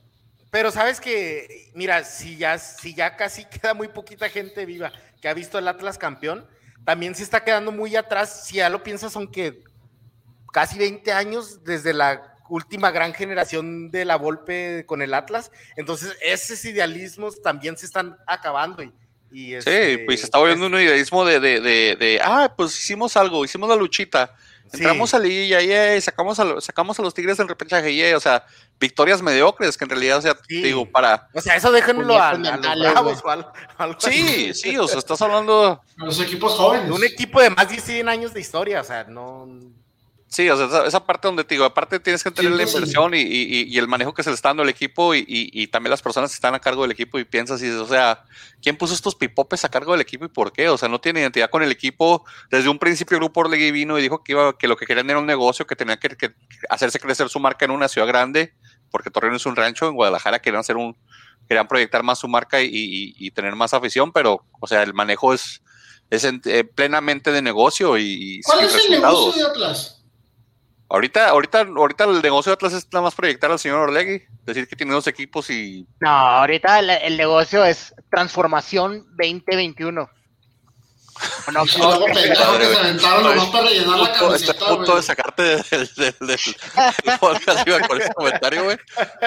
[0.51, 5.27] Pero sabes que, mira, si ya, si ya casi queda muy poquita gente viva que
[5.27, 6.47] ha visto el Atlas campeón,
[6.85, 8.47] también se está quedando muy atrás.
[8.47, 9.63] Si ya lo piensas, aunque
[10.51, 15.51] casi 20 años desde la última gran generación de la Volpe con el Atlas.
[15.75, 18.81] Entonces, esos idealismos también se están acabando.
[18.81, 18.91] Y,
[19.31, 22.77] y este, sí, pues se está volviendo un idealismo de, de, de, de, ah, pues
[22.77, 24.35] hicimos algo, hicimos la luchita
[24.71, 28.45] Entramos a Liguilla, y sacamos a, sacamos a los Tigres del repechaje, y o sea,
[28.79, 31.27] victorias mediocres, que en realidad, o sea, digo, para...
[31.34, 35.82] O sea, eso déjenlo a, a, los bravos, Sí, sí, o sea, estás hablando...
[35.97, 36.91] A los equipos jóvenes.
[36.91, 39.47] Un equipo de más de 100 años de historia, o sea, no...
[40.29, 43.75] Sí, o sea, esa, parte donde te digo, aparte tienes que tener la inversión y,
[43.75, 46.53] el manejo que se le está dando al equipo y, también las personas que están
[46.53, 48.23] a cargo del equipo y piensas, y, o sea,
[48.61, 50.69] ¿quién puso estos pipopes a cargo del equipo y por qué?
[50.69, 52.25] O sea, no tiene identidad con el equipo.
[52.51, 55.09] Desde un principio el Grupo Orlegui vino y dijo que, iba, que lo que querían
[55.09, 56.15] era un negocio, que tenía que,
[56.69, 58.53] hacerse crecer su marca en una ciudad grande,
[58.91, 60.95] porque Torreón es un rancho, en Guadalajara querían hacer un,
[61.47, 65.63] querían proyectar más su marca y, tener más afición, pero, o sea, el manejo es,
[66.11, 68.41] es eh, plenamente de negocio y...
[68.43, 69.98] ¿Cuál es el negocio de Atlas?
[70.91, 74.67] Ahorita, ahorita, ahorita el negocio de Atlas es nada más proyectar al señor Orlegui, decir
[74.67, 75.86] que tiene dos equipos y.
[75.99, 80.10] No, ahorita el, negocio es transformación 2021.
[81.52, 85.04] No, no, no, que se aventaron nomás para rellenar la camiseta, Estoy a punto de
[85.04, 87.19] sacarte del, del, del, del
[87.89, 88.78] con ese comentario, güey.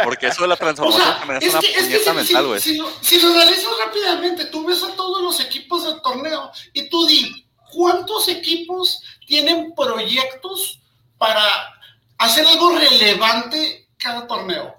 [0.02, 2.46] Porque eso de la transformación o sea, también es, es una que, puñeta es mental,
[2.46, 2.60] güey.
[2.62, 6.88] Si, si, si, lo analizas rápidamente, tú ves a todos los equipos del torneo y
[6.88, 10.81] tú di, ¿cuántos equipos tienen proyectos
[11.22, 11.78] para
[12.18, 14.74] hacer algo relevante cada torneo.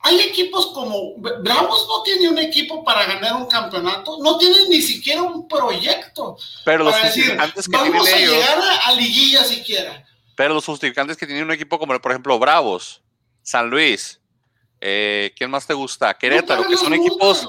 [0.00, 4.82] hay equipos como Bravos no tiene un equipo para ganar un campeonato, no tiene ni
[4.82, 6.36] siquiera un proyecto.
[6.66, 10.06] Pero los justificantes que tienen a ellos, llegar a, liguilla siquiera.
[10.36, 13.00] Pero los justificantes que tienen un equipo como por ejemplo Bravos,
[13.42, 14.20] San Luis,
[14.82, 16.12] eh, ¿quién más te gusta?
[16.12, 17.48] Querétaro, que son equipos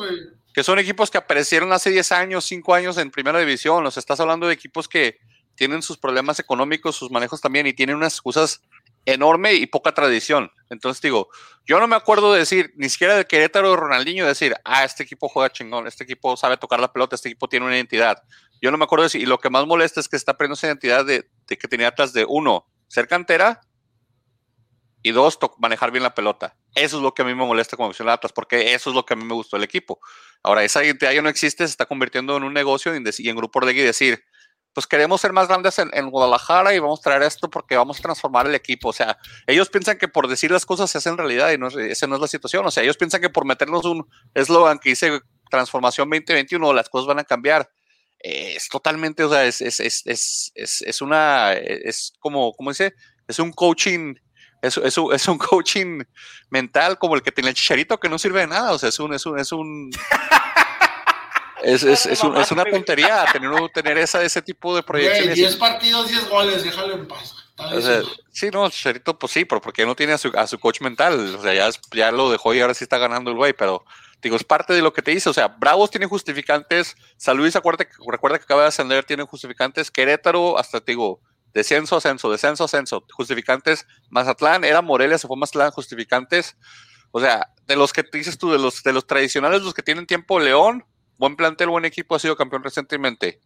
[0.54, 3.84] que son equipos que aparecieron hace 10 años, 5 años en primera división.
[3.84, 5.20] Los estás hablando de equipos que
[5.58, 8.62] tienen sus problemas económicos, sus manejos también y tienen unas excusas
[9.06, 10.52] enorme y poca tradición.
[10.70, 11.30] Entonces digo,
[11.66, 15.04] yo no me acuerdo de decir, ni siquiera de Querétaro de Ronaldinho, decir, ah, este
[15.04, 18.22] equipo juega chingón, este equipo sabe tocar la pelota, este equipo tiene una identidad.
[18.62, 20.56] Yo no me acuerdo de decir, y lo que más molesta es que está perdiendo
[20.56, 23.62] esa identidad de, que tenía atrás de uno, ser cantera
[25.02, 26.58] y dos, manejar bien la pelota.
[26.76, 28.96] Eso es lo que a mí me molesta como acción de Atlas, porque eso es
[28.96, 30.00] lo que a mí me gustó del equipo.
[30.44, 33.30] Ahora, esa identidad ya no existe, se está convirtiendo en un negocio y en, y
[33.30, 34.24] en grupo de y decir,
[34.78, 38.02] pues queremos ser más grandes en, Guadalajara y vamos a traer esto porque vamos a
[38.04, 38.90] transformar el equipo.
[38.90, 42.06] O sea, ellos piensan que por decir las cosas se hacen realidad y no, esa
[42.06, 42.64] no es la situación.
[42.64, 47.08] O sea, ellos piensan que por meternos un eslogan que dice transformación 2021 las cosas
[47.08, 47.68] van a cambiar.
[48.20, 52.94] Eh, es totalmente, o sea, es, es, es, es, una, es como, ¿cómo dice?
[53.28, 54.14] Es un coaching,
[54.62, 56.04] es, es un coaching
[56.52, 58.74] mental como el que tiene el chicharito que no sirve de nada.
[58.74, 59.90] O sea, es un, es un, es un
[61.64, 65.36] es, es, es, es, una tontería tener, tener esa, ese tipo de proyectos.
[65.36, 67.36] 10 partidos, 10 goles, déjalo en paz.
[68.32, 71.36] sí, no, Chicharito, pues sí, pero porque no tiene a su, a su coach mental.
[71.36, 73.84] O sea, ya, ya lo dejó y ahora sí está ganando el güey, pero
[74.22, 75.30] digo, es parte de lo que te dice.
[75.30, 76.96] O sea, Bravos tiene justificantes.
[77.18, 79.90] San Luis, acuérdate, recuerda que acaba de ascender, tiene justificantes.
[79.90, 81.22] Querétaro, hasta te digo,
[81.54, 83.04] descenso, ascenso, descenso, ascenso.
[83.14, 83.88] Justificantes.
[84.10, 86.56] Mazatlán, era Morelia, se fue Mazatlán, justificantes.
[87.12, 90.06] O sea, de los que dices tú, de los, de los tradicionales, los que tienen
[90.06, 90.86] tiempo, León,
[91.18, 93.40] buen plantel, buen equipo, ha sido campeón recientemente.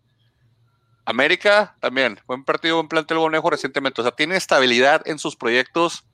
[1.05, 4.01] América también, buen partido, buen plantel, buen equipo recientemente.
[4.01, 6.05] O sea, tiene estabilidad en sus proyectos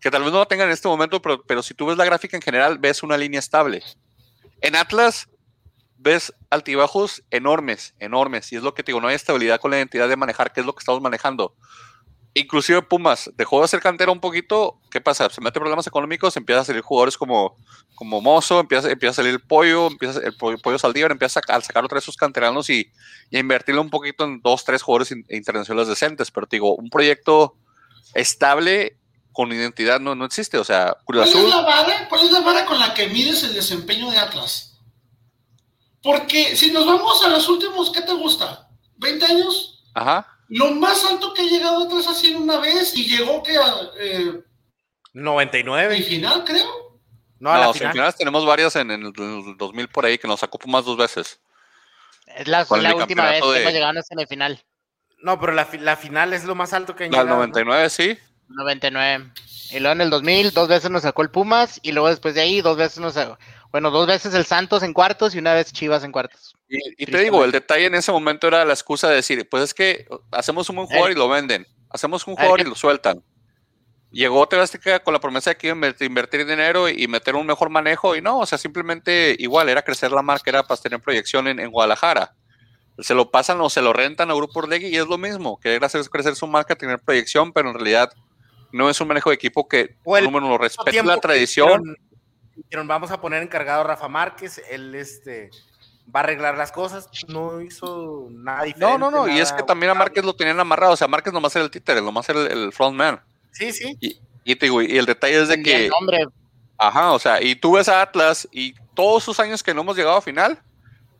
[0.00, 2.04] que tal vez no la tengan en este momento, pero, pero si tú ves la
[2.04, 3.82] gráfica en general, ves una línea estable.
[4.60, 5.28] En Atlas
[5.96, 9.78] ves altibajos enormes, enormes, y es lo que te digo, no hay estabilidad con la
[9.78, 11.56] identidad de manejar, que es lo que estamos manejando
[12.36, 15.30] inclusive Pumas dejó de ser cantera un poquito, ¿qué pasa?
[15.30, 17.56] Se mete problemas económicos, empieza a salir jugadores como,
[17.94, 21.60] como Mozo, empieza, empieza a salir el pollo, empieza el pollo, pollo Saldívar, empieza a,
[21.62, 22.90] sacar otra vez sus canteranos y,
[23.30, 26.90] y, a invertirle un poquito en dos, tres jugadores internacionales decentes, pero te digo, un
[26.90, 27.56] proyecto
[28.12, 28.98] estable
[29.32, 32.66] con identidad no, no existe, o sea, ¿Cuál, es la vara, ¿Cuál es la vara
[32.66, 34.78] con la que mides el desempeño de Atlas?
[36.02, 38.68] Porque si nos vamos a los últimos, ¿qué te gusta?
[38.98, 39.84] ¿20 años?
[39.94, 43.56] Ajá lo más alto que ha llegado atrás ha sido una vez y llegó que
[43.56, 43.90] a.
[43.98, 44.42] Eh,
[45.12, 45.98] 99.
[45.98, 47.00] ¿Y final, creo?
[47.38, 48.14] No, a final.
[48.14, 51.40] tenemos varias en, el 2000 por ahí que nos sacó más dos veces.
[52.26, 54.62] Es la, última vez que hemos llegado a semifinal.
[55.22, 57.28] No, pero la, la, final es lo más alto que han llegado.
[57.28, 58.18] 99, sí.
[58.48, 59.32] 99.
[59.70, 61.80] Y luego en el 2000, dos veces nos sacó el Pumas.
[61.82, 63.38] Y luego después de ahí, dos veces nos sacó.
[63.72, 66.54] Bueno, dos veces el Santos en cuartos y una vez Chivas en cuartos.
[66.68, 69.74] Y, te digo, el detalle en ese momento era la excusa de decir, pues es
[69.74, 73.22] que hacemos un buen jugador y lo venden, hacemos un jugador y lo sueltan.
[74.10, 77.70] Llegó Tebástica con la promesa de que iba a invertir dinero y meter un mejor
[77.70, 81.46] manejo y no, o sea, simplemente igual era crecer la marca, era para tener proyección
[81.48, 82.34] en, Guadalajara.
[82.98, 85.84] Se lo pasan o se lo rentan a Grupo Orlegui y es lo mismo, querer
[85.84, 88.10] hacer crecer su marca, tener proyección, pero en realidad
[88.72, 91.96] no es un manejo de equipo que, número uno, respete la tradición.
[92.86, 95.50] Vamos a poner encargado a Rafa Márquez, él este
[96.14, 98.98] va a arreglar las cosas, no hizo nada diferente.
[98.98, 101.32] No, no, no, y es que también a Márquez lo tenían amarrado, o sea, Márquez
[101.32, 103.20] nomás era el títere, nomás era el, el frontman.
[103.50, 103.96] Sí, sí.
[104.00, 105.90] Y, y, el detalle es de que...
[106.78, 109.96] Ajá, o sea, y tú ves a Atlas y todos esos años que no hemos
[109.96, 110.62] llegado a final,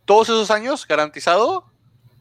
[0.04, 1.64] todos esos años garantizado,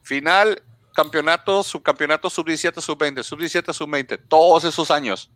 [0.03, 5.29] final, campeonato, subcampeonato, sub-17, sub-20, sub-17, sub-20, todos esos años.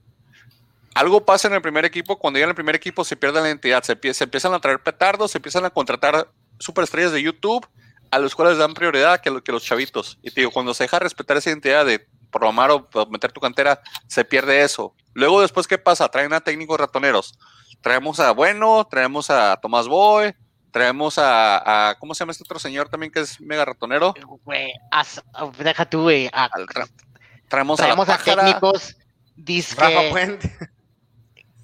[0.95, 3.47] Algo pasa en el primer equipo, cuando ya en el primer equipo se pierde la
[3.47, 7.67] identidad, se, se empiezan a traer petardos, se empiezan a contratar superestrellas de YouTube
[8.11, 10.17] a los cuales dan prioridad que, que los chavitos.
[10.23, 13.81] Y te digo, cuando se deja respetar esa identidad de programar o meter tu cantera,
[14.07, 14.95] se pierde eso.
[15.13, 16.07] Luego, después, ¿qué pasa?
[16.09, 17.37] Traen a técnicos ratoneros.
[17.81, 20.33] Traemos a Bueno, traemos a Tomás Boy,
[20.71, 24.13] traemos a, ¿cómo se llama este otro señor también que es mega ratonero?
[24.43, 24.73] Güey,
[25.57, 26.29] deja tú, güey.
[27.47, 28.95] traemos, a, a técnicos
[29.77, 30.57] Rafa Puente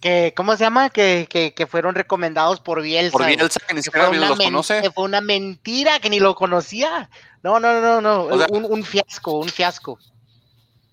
[0.06, 0.92] que, ¿cómo se llama?
[0.92, 3.12] Que, que, fueron recomendados por Bielsa.
[3.12, 4.80] Por Bielsa, que ni siquiera los conoce.
[4.84, 7.10] Que fue una mentira, que ni lo conocía.
[7.42, 9.98] No, no, no, no, un, fiasco, un fiasco.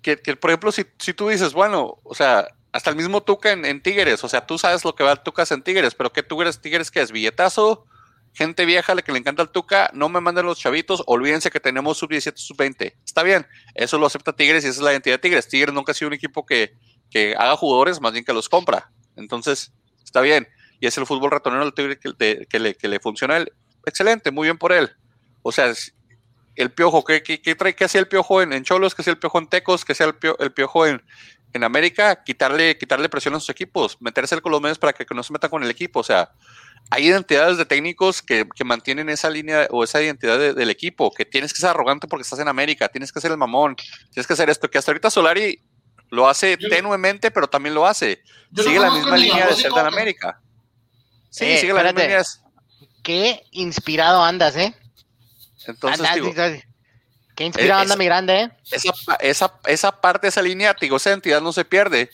[0.00, 3.82] Que, por ejemplo, si, si, tú dices, bueno, o sea, hasta el mismo Tuca en,
[3.82, 6.62] Tigres, o sea, tú sabes lo que va el Tuca en Tigres, pero ¿qué Tigres,
[6.62, 7.12] Tigres que es?
[7.12, 7.84] Billetazo,
[8.32, 11.60] gente vieja la que le encanta el Tuca, no me manden los chavitos, olvídense que
[11.60, 12.96] tenemos sub 17, sub 20.
[13.04, 15.48] Está bien, eso lo acepta Tigres y esa es la identidad de Tigres.
[15.48, 16.72] Tigres nunca ha sido un equipo que,
[17.10, 18.90] que haga jugadores, más bien que los compra.
[19.16, 19.72] Entonces,
[20.04, 20.48] está bien.
[20.80, 23.52] y es el fútbol ratonero del Tigre que, que, le, que le funciona a él.
[23.86, 24.90] Excelente, muy bien por él.
[25.42, 25.72] O sea,
[26.54, 29.38] el piojo, ¿qué, qué, trae, qué hacía el piojo en, Cholos, qué hacía el piojo
[29.38, 31.02] en Tecos, qué hacía el, el piojo en,
[31.52, 32.22] en América?
[32.24, 35.50] Quitarle, quitarle presión a sus equipos, meterse con los medios para que, no se metan
[35.50, 36.00] con el equipo.
[36.00, 36.32] O sea,
[36.90, 41.24] hay identidades de técnicos que, que mantienen esa línea o esa identidad del equipo, que
[41.24, 43.76] tienes que ser arrogante porque estás en América, tienes que ser el mamón,
[44.10, 45.60] tienes que hacer esto, que hasta ahorita Solari
[46.12, 48.22] lo hace tenuemente, pero también lo hace.
[48.54, 50.38] Sigue la misma línea de ser en América.
[51.30, 52.22] Sí, eh, sigue la misma línea.
[53.02, 54.74] Qué inspirado andas, ¿eh?
[55.66, 56.34] Entonces, digo,
[57.34, 58.50] qué inspirado anda mi grande, ¿eh?
[58.70, 62.10] Esa, esa, esa parte, esa línea, digo, esa identidad no se pierde.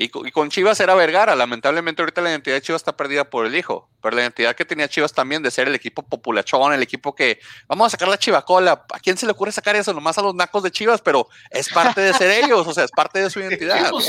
[0.00, 1.34] Y, con Chivas era Vergara.
[1.34, 3.90] Lamentablemente ahorita la identidad de Chivas está perdida por el hijo.
[4.00, 7.40] Pero la identidad que tenía Chivas también de ser el equipo populachón, el equipo que
[7.66, 8.84] vamos a sacar la chivacola.
[8.94, 9.92] ¿A quién se le ocurre sacar eso?
[9.92, 12.92] Nomás a los nacos de Chivas, pero es parte de ser ellos, o sea, es
[12.92, 13.90] parte de su identidad.
[13.90, 14.08] Pues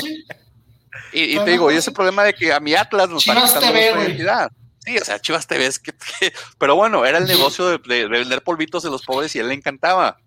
[1.12, 4.04] y, te digo, y ese problema de que a mi Atlas nos Chivas está quitando
[4.04, 4.52] identidad.
[4.84, 5.92] Sí, o sea, Chivas TV es que,
[6.58, 9.48] pero bueno, era el negocio de, de, vender polvitos de los pobres y a él
[9.48, 10.18] le encantaba.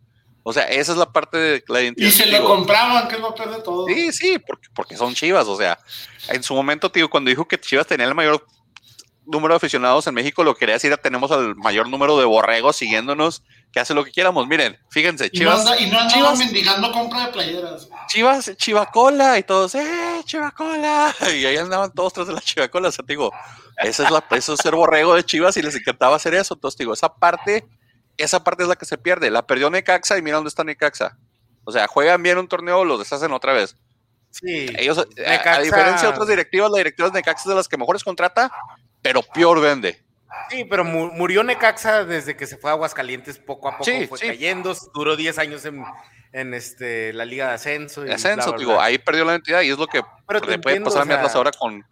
[0.43, 2.07] O sea, esa es la parte de la identidad.
[2.07, 3.87] Y se lo compraban, que no pierde todo.
[3.87, 5.47] Sí, sí, porque, porque son Chivas.
[5.47, 5.79] O sea,
[6.27, 8.45] en su momento, tío, cuando dijo que Chivas tenía el mayor
[9.25, 13.41] número de aficionados en México, lo quería decir, tenemos el mayor número de borregos siguiéndonos,
[13.71, 14.45] que hace lo que quieramos.
[14.47, 15.65] Miren, fíjense, Chivas.
[15.79, 17.87] Y no, Chivas, mendigando compra de playeras.
[18.07, 21.15] Chivas, Chivacola, y todos, ¡eh, Chivacola!
[21.33, 22.89] Y ahí andaban todos tras de la Chivacola.
[22.89, 23.31] O sea, digo,
[23.77, 26.53] esa es la, eso es ser borrego de Chivas y les encantaba hacer eso.
[26.53, 27.65] Entonces, digo, esa parte
[28.17, 29.31] esa parte es la que se pierde.
[29.31, 31.17] La perdió Necaxa y mira dónde está Necaxa.
[31.63, 33.77] O sea, juegan bien un torneo, los deshacen otra vez.
[34.29, 34.67] Sí.
[34.77, 38.03] Ellos, a, diferencia de otras directivas, la directiva de Necaxa es de las que mejores
[38.03, 38.51] contrata,
[39.01, 40.03] pero peor vende.
[40.49, 44.75] Sí, pero murió Necaxa desde que se fue a Aguascalientes, poco a poco fue cayendo,
[44.93, 45.63] duró 10 años
[46.31, 48.03] en, este, la Liga de Ascenso.
[48.11, 50.01] ascenso, digo, ahí perdió la identidad y es lo que
[50.47, 51.85] le puede pasar a ahora con,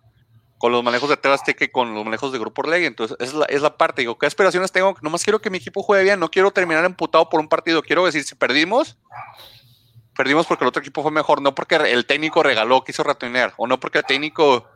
[0.61, 2.85] con los manejos de Tebasteca y con los manejos de Grupo Orlegui.
[2.85, 4.03] Entonces, es la, es la parte.
[4.03, 4.95] Digo, ¿qué aspiraciones tengo?
[5.01, 6.19] Nomás quiero que mi equipo juegue bien.
[6.19, 7.81] No quiero terminar emputado por un partido.
[7.81, 8.95] Quiero decir, si perdimos,
[10.15, 11.41] perdimos porque el otro equipo fue mejor.
[11.41, 13.55] No porque el técnico regaló, quiso ratonear.
[13.57, 14.67] O no porque el técnico,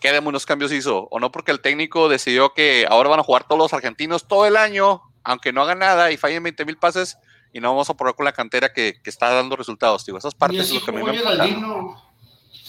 [0.00, 1.08] qué demonios cambios hizo.
[1.10, 4.46] O no porque el técnico decidió que ahora van a jugar todos los argentinos todo
[4.46, 7.18] el año, aunque no hagan nada y fallen 20 mil pases.
[7.52, 10.06] Y no vamos a probar con la cantera que, que está dando resultados.
[10.06, 11.02] Digo, esas partes es lo que me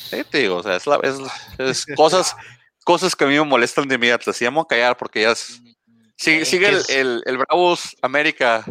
[0.10, 1.00] Sí, te digo, o sea, es, la,
[1.58, 2.36] es, cosas,
[2.86, 4.42] cosas que a mí me molestan de mi Atlas.
[4.42, 5.60] Y vamos a callar porque ya es,
[6.16, 8.64] sigue, sigue el, el, el, Bravos América.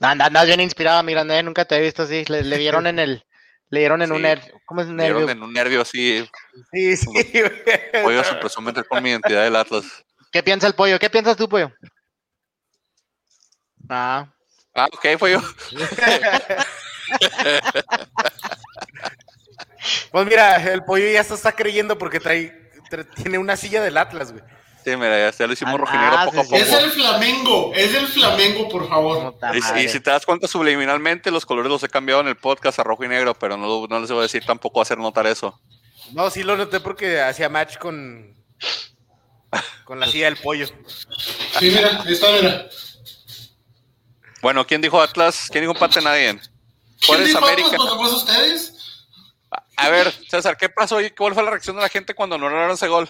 [0.00, 2.24] Andas bien inspirado, mi grande, nunca te he visto así.
[2.26, 3.24] Le, le dieron en el,
[3.70, 4.60] le dieron en un nervio.
[4.66, 5.20] ¿Cómo es un nervio?
[5.20, 6.28] Le dieron en un nervio así.
[6.72, 7.06] Sí, sí.
[8.02, 9.84] Pollo se presume con mi identidad del Atlas.
[10.32, 10.98] ¿Qué piensa el pollo?
[10.98, 11.70] ¿Qué piensas tú, pollo?
[13.88, 14.26] Ah.
[14.74, 15.40] Ah, ok, pollo.
[20.10, 22.63] Pues mira, el pollo ya se está creyendo porque trae,
[23.02, 24.44] tiene una silla del Atlas, güey.
[24.84, 26.56] Sí, mira, ya, lo hicimos ah, rojinegro poco a poco.
[26.56, 29.34] Es el Flamengo, es el Flamengo, por favor.
[29.54, 32.82] Y, si te das cuenta subliminalmente, los colores los he cambiado en el podcast a
[32.82, 35.58] rojo y negro, pero no, no les voy a decir tampoco hacer notar eso.
[36.12, 38.34] No, sí lo noté porque hacía match con,
[39.84, 40.66] con la silla del pollo.
[40.66, 42.68] Sí, mira, está, mira.
[44.42, 45.48] Bueno, ¿quién dijo Atlas?
[45.50, 46.02] ¿Quién dijo empate?
[46.02, 46.38] Nadie.
[47.00, 47.76] ¿Quién dijo América?
[47.80, 48.73] Ustedes?
[49.76, 52.48] A ver, César, ¿qué pasó y cuál fue la reacción de la gente cuando no
[52.48, 53.08] lograron ese gol?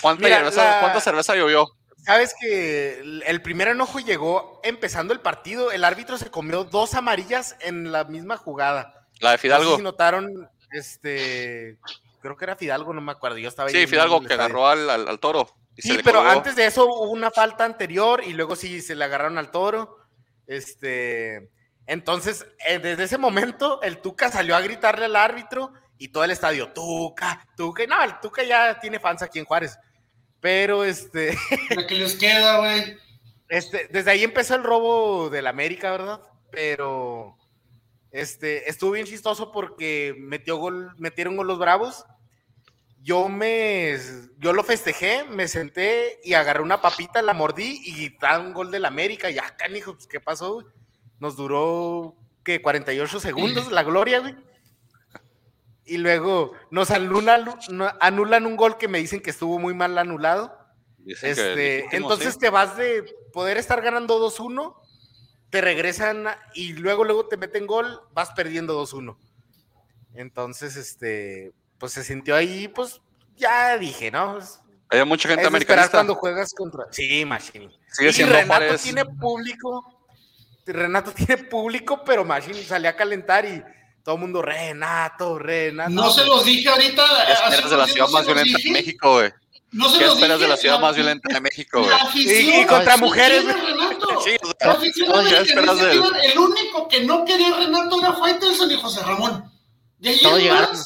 [0.00, 1.74] ¿Cuánta, cerveza, llovió?
[2.04, 5.72] Sabes que el primer enojo llegó empezando el partido.
[5.72, 9.06] El árbitro se comió dos amarillas en la misma jugada.
[9.20, 9.76] La de Fidalgo.
[9.76, 11.78] si notaron, este,
[12.22, 13.38] creo que era Fidalgo, no me acuerdo.
[13.38, 15.48] Yo estaba sí, Fidalgo que agarró al, toro.
[15.76, 19.36] sí, pero antes de eso hubo una falta anterior y luego sí se le agarraron
[19.36, 19.98] al toro.
[20.46, 21.50] Este,
[21.86, 26.30] entonces, eh, desde ese momento, el Tuca salió a gritarle al árbitro y todo el
[26.30, 27.86] estadio, Tuca, Tuca.
[27.86, 29.76] no, el Tuca ya tiene fans aquí en Juárez.
[30.40, 31.36] Pero este.
[31.76, 32.96] La que les queda, güey.
[33.48, 36.20] Este, desde ahí empezó el robo del América, ¿verdad?
[36.50, 37.36] Pero
[38.10, 42.04] este, estuvo bien chistoso porque metió gol, metieron gol los Bravos.
[43.00, 43.96] Yo me,
[44.38, 48.70] yo lo festejé, me senté y agarré una papita, la mordí y da un gol
[48.70, 49.30] del América.
[49.30, 50.64] Y ya, canijo, pues, ¿qué pasó?
[51.18, 52.60] Nos duró, ¿qué?
[52.60, 54.47] 48 segundos la gloria, güey
[55.88, 57.58] y luego nos anulan,
[58.00, 60.56] anulan un gol que me dicen que estuvo muy mal anulado.
[61.06, 64.76] Este, entonces te vas de poder estar ganando 2-1,
[65.48, 69.16] te regresan y luego luego te meten gol, vas perdiendo 2-1.
[70.14, 73.00] Entonces, este, pues se sintió ahí, pues
[73.36, 74.38] ya dije, ¿no?
[74.90, 75.92] Hay mucha gente americanista.
[75.92, 76.84] cuando juegas contra.
[76.90, 77.70] Sí, Machine.
[78.00, 79.94] y Renato tiene público.
[80.66, 83.62] Renato tiene público, pero Machine sale a calentar y
[84.02, 85.90] todo el mundo, Renato, Renato.
[85.90, 87.04] No se los dije ahorita.
[87.52, 89.32] Es, de la ciudad más violenta de México, güey.
[89.98, 93.44] ¿Qué esperas de la ciudad más violenta de México, Y, contra mujeres,
[94.24, 99.44] Sí, esperas de El único que no quería Renato era Faitelson y José Ramón.
[99.98, 100.76] De ahí Todos llegaron.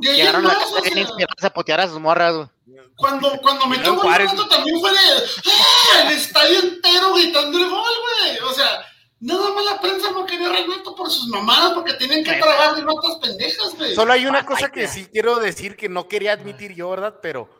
[0.00, 2.48] De llegaron a la a potear a sus morras,
[2.96, 4.98] Cuando, cuando me quedó Renato también fue de
[5.46, 6.02] ¡Ah!
[6.02, 8.38] el estadio entero gritando el gol, güey.
[8.40, 8.84] O sea,
[9.20, 12.82] Nada más la prensa no quería Renato por sus mamadas, porque tienen que tragar de
[12.82, 13.94] notas pendejas, güey.
[13.94, 17.16] Solo hay una cosa que sí quiero decir que no quería admitir yo, ¿verdad?
[17.20, 17.50] Pero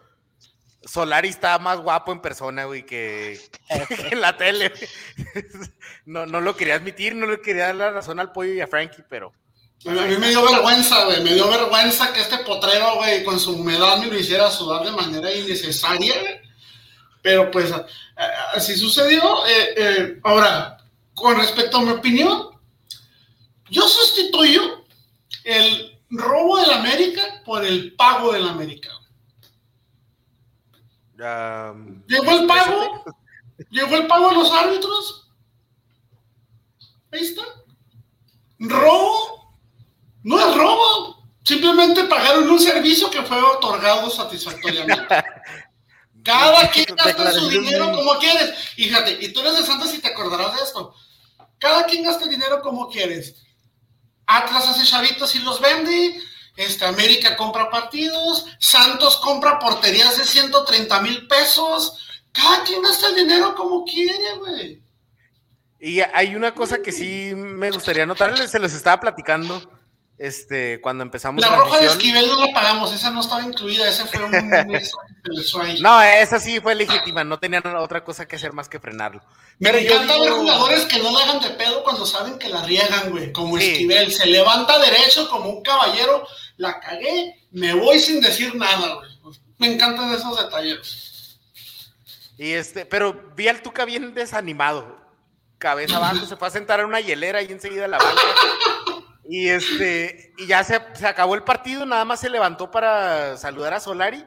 [0.85, 3.41] Solari está más guapo en persona, güey, que,
[4.11, 4.73] en la tele.
[6.07, 8.67] No, no lo quería admitir, no le quería dar la razón al pollo y a
[8.67, 9.31] Frankie, pero.
[9.87, 11.23] A mí me dio vergüenza, güey.
[11.23, 14.93] Me dio vergüenza que este potrero, güey, con su humedad me lo hiciera sudar de
[14.93, 16.15] manera innecesaria,
[17.21, 17.71] Pero pues
[18.55, 19.47] así sucedió.
[19.47, 20.78] Eh, eh, ahora,
[21.21, 22.51] con respecto a mi opinión,
[23.71, 24.85] yo sustituyo
[25.45, 28.91] el robo del América por el pago del América.
[32.07, 33.05] ¿Llegó el pago?
[33.71, 35.31] ¿Llegó el pago a los árbitros?
[37.11, 37.43] Ahí está.
[38.59, 39.57] ¿Robo?
[40.23, 41.19] No es robo.
[41.43, 45.07] Simplemente pagaron un servicio que fue otorgado satisfactoriamente.
[46.23, 48.55] Cada quien gasta su dinero como quieres.
[48.75, 50.95] Fíjate, y tú eres de Santos y te acordarás de esto.
[51.59, 53.35] Cada quien gasta el dinero como quieres.
[54.27, 56.21] Atlas hace chavitos y los vende.
[56.57, 58.47] Este, América compra partidos.
[58.59, 62.05] Santos compra porterías de 130 mil pesos.
[62.33, 64.83] Cada quien gasta el dinero como quiere, güey.
[65.81, 69.78] Y hay una cosa que sí me gustaría notar, se los estaba platicando
[70.19, 71.41] este, cuando empezamos.
[71.41, 74.33] La roja de Esquivel no la pagamos, esa no estaba incluida, ese fue un.
[75.81, 79.23] no, esa sí fue legítima, no tenían otra cosa que hacer más que frenarlo.
[79.59, 83.11] Me encanta ver jugadores que no la hagan de pedo cuando saben que la riegan,
[83.11, 84.13] güey, como Esquivel.
[84.13, 89.39] Se levanta derecho como un caballero, la cagué, me voy sin decir nada, güey.
[89.59, 91.39] Me encantan esos detalles.
[92.39, 94.97] Y este, pero vi al Tuca bien desanimado.
[95.59, 98.23] Cabeza abajo, se fue a sentar en una hielera y enseguida la banca.
[99.31, 103.81] Y este, y ya se, acabó el partido, nada más se levantó para saludar a
[103.81, 104.25] Solari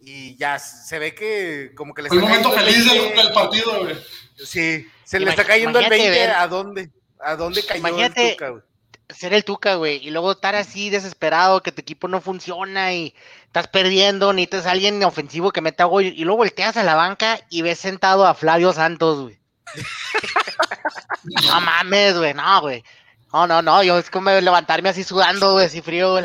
[0.00, 2.84] y ya se ve que como que le está El momento feliz
[3.16, 3.96] del, partido, güey.
[4.36, 8.48] Sí, se le está cayendo el 20 a dónde, a dónde cayó imagínate el Tuca,
[8.50, 8.62] güey.
[9.08, 13.16] Ser el Tuca, güey, y luego estar así desesperado, que tu equipo no funciona y
[13.46, 17.40] estás perdiendo, necesitas a alguien ofensivo que meta gol, y luego volteas a la banca
[17.50, 19.40] y ves sentado a Flavio Santos, güey.
[21.24, 22.84] no mames, güey, no, güey.
[23.32, 26.24] No, no, no, yo es como levantarme así sudando, güey, así frío, güey.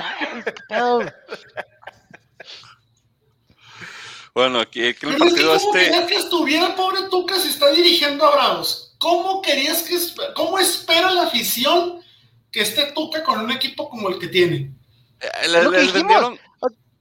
[4.34, 5.92] Bueno, aquí, aquí el partido es que ¿cómo este.
[5.92, 8.96] querías que estuviera pobre Tuca si está dirigiendo a Bravos?
[8.98, 9.96] ¿Cómo querías que
[10.34, 12.02] cómo espera la afición
[12.52, 14.72] que esté Tuca con un equipo como el que tiene?
[15.20, 16.40] Eh, le, vendieron,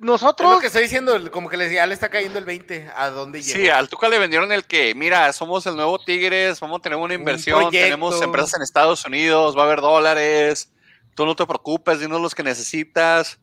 [0.03, 0.51] nosotros.
[0.51, 2.91] Es lo que estoy diciendo, como que le decía, le está cayendo el 20.
[2.95, 3.59] ¿A dónde llega?
[3.59, 6.99] Sí, al Tuca le vendieron el que, mira, somos el nuevo Tigres, vamos a tener
[6.99, 10.73] una inversión, tenemos empresas en Estados Unidos, va a haber dólares,
[11.15, 13.39] tú no te preocupes, dinos los que necesitas.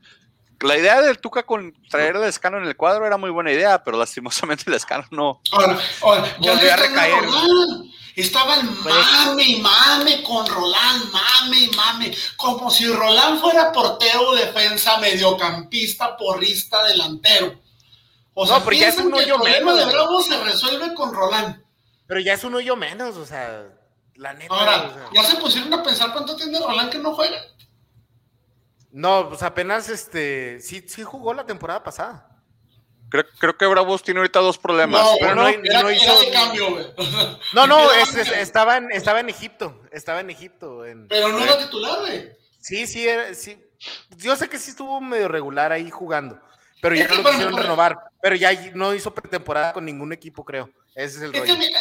[0.60, 3.82] La idea del Tuca con traer el escano en el cuadro era muy buena idea,
[3.82, 5.42] pero lastimosamente el escano no.
[5.54, 7.24] Ahora, ahora, ya a recaer.
[8.20, 14.98] Estaban mame y mame con Roland, mame y mame, como si Roland fuera portero, defensa,
[14.98, 17.60] mediocampista, porrista, delantero.
[18.34, 19.80] O sea, no, pero ya es un hoyo menos.
[19.80, 21.64] El de Bravo se resuelve con Roland.
[22.08, 23.66] Pero ya es un hoyo menos, o sea,
[24.16, 24.54] la neta.
[24.54, 27.38] Ahora, ¿ya se pusieron a pensar cuánto tiene Roland que no juega?
[28.92, 32.29] No, pues apenas este, sí, sí jugó la temporada pasada.
[33.10, 35.02] Creo, creo, que Bravos tiene ahorita dos problemas.
[35.02, 36.14] No, pero no, no hizo.
[36.32, 36.94] cambio,
[37.54, 39.82] no, no, estaba, en, estaba en Egipto.
[39.92, 40.84] Estaba en Egipto.
[41.08, 42.32] pero no era titular, güey.
[42.60, 43.58] Sí, sí, sí.
[44.18, 46.40] Yo sé que sí estuvo medio regular ahí jugando.
[46.82, 47.98] Pero ya no lo quisieron renovar.
[48.22, 50.70] Pero ya no hizo pretemporada con ningún equipo, creo.
[50.96, 51.72] Ese es el es Que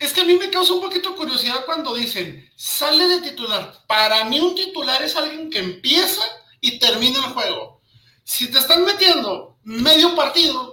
[0.00, 3.74] es que a mí me causa un poquito curiosidad cuando dicen, sale de titular.
[3.86, 6.22] Para mí un titular es alguien que empieza
[6.58, 7.82] y termina el juego.
[8.24, 10.69] Si te están metiendo medio partido,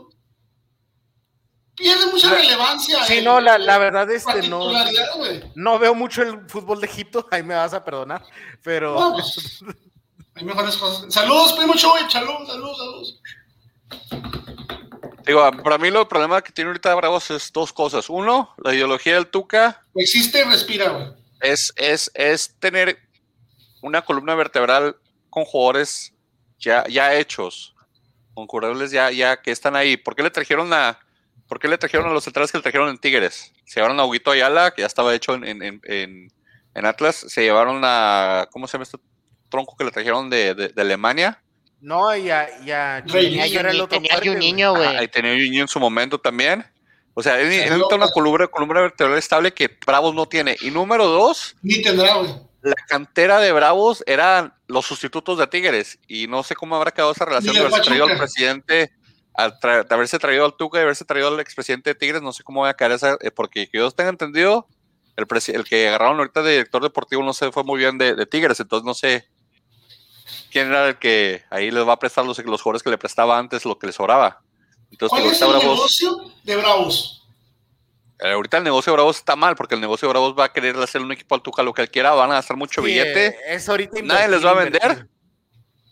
[1.78, 3.06] pierde mucha relevancia.
[3.06, 4.72] Sí, no, la, la verdad es que no,
[5.56, 8.26] no veo mucho el fútbol de Egipto, ahí me vas a perdonar,
[8.64, 9.14] pero...
[9.14, 9.64] Pues,
[10.36, 11.14] hay mejores cosas.
[11.14, 13.22] Saludos, primo Choy, saludos, saludos, saludos.
[15.26, 18.10] Digo, para mí lo problema que tiene ahorita Bravos es dos cosas.
[18.10, 19.84] Uno, la ideología del Tuca.
[19.96, 21.08] Existe y respira, güey.
[21.42, 23.00] Es, es, es tener
[23.82, 24.96] una columna vertebral
[25.30, 26.14] con jugadores
[26.60, 27.76] ya, ya hechos
[28.34, 29.98] concurrentes ya, ya que están ahí.
[29.98, 31.00] ¿Por qué le trajeron a,
[31.48, 33.54] por qué le trajeron a los centrales que le trajeron en Tigres?
[33.66, 36.32] Se llevaron a Huguito Ayala, que ya estaba hecho en,
[36.76, 37.16] Atlas.
[37.16, 38.98] Se llevaron a, ¿cómo se llama este
[39.50, 41.42] tronco que le trajeron de, Alemania?
[41.80, 43.04] No, ya, ya.
[43.10, 44.88] Tenía, era el otro tenía un niño, güey.
[44.88, 46.66] Ahí tenía un niño en su momento también.
[47.14, 50.56] O sea, él, necesita una columna, columna vertebral estable que Bravos no tiene.
[50.62, 51.56] Y número dos.
[51.62, 52.30] Ni tendrá, güey.
[52.62, 56.00] La cantera de Bravos eran los sustitutos de Tigres.
[56.08, 58.92] Y no sé cómo habrá quedado esa relación de haberse traído al presidente,
[59.38, 62.22] de haberse traído al Tuca y haberse traído al expresidente de Tigres.
[62.22, 63.18] No sé cómo va a quedar esa.
[63.22, 64.68] Eh, porque que yo tenga entendido,
[65.16, 68.26] el, el que agarraron ahorita de director deportivo no se fue muy bien de, de
[68.26, 68.60] Tigres.
[68.60, 69.28] Entonces no sé
[70.52, 73.38] quién era el que ahí les va a prestar los, los jugadores que le prestaba
[73.38, 74.42] antes lo que le sobraba.
[74.92, 77.28] Entonces, ¿Cuál es el negocio de Bravos?
[78.20, 80.54] Eh, ahorita el negocio de Bravos está mal porque el negocio de Bravos va a
[80.54, 83.38] querer hacer un equipo al Tuca lo que él quiera, van a gastar mucho billete.
[83.48, 85.08] Es ahorita nadie les va a vender.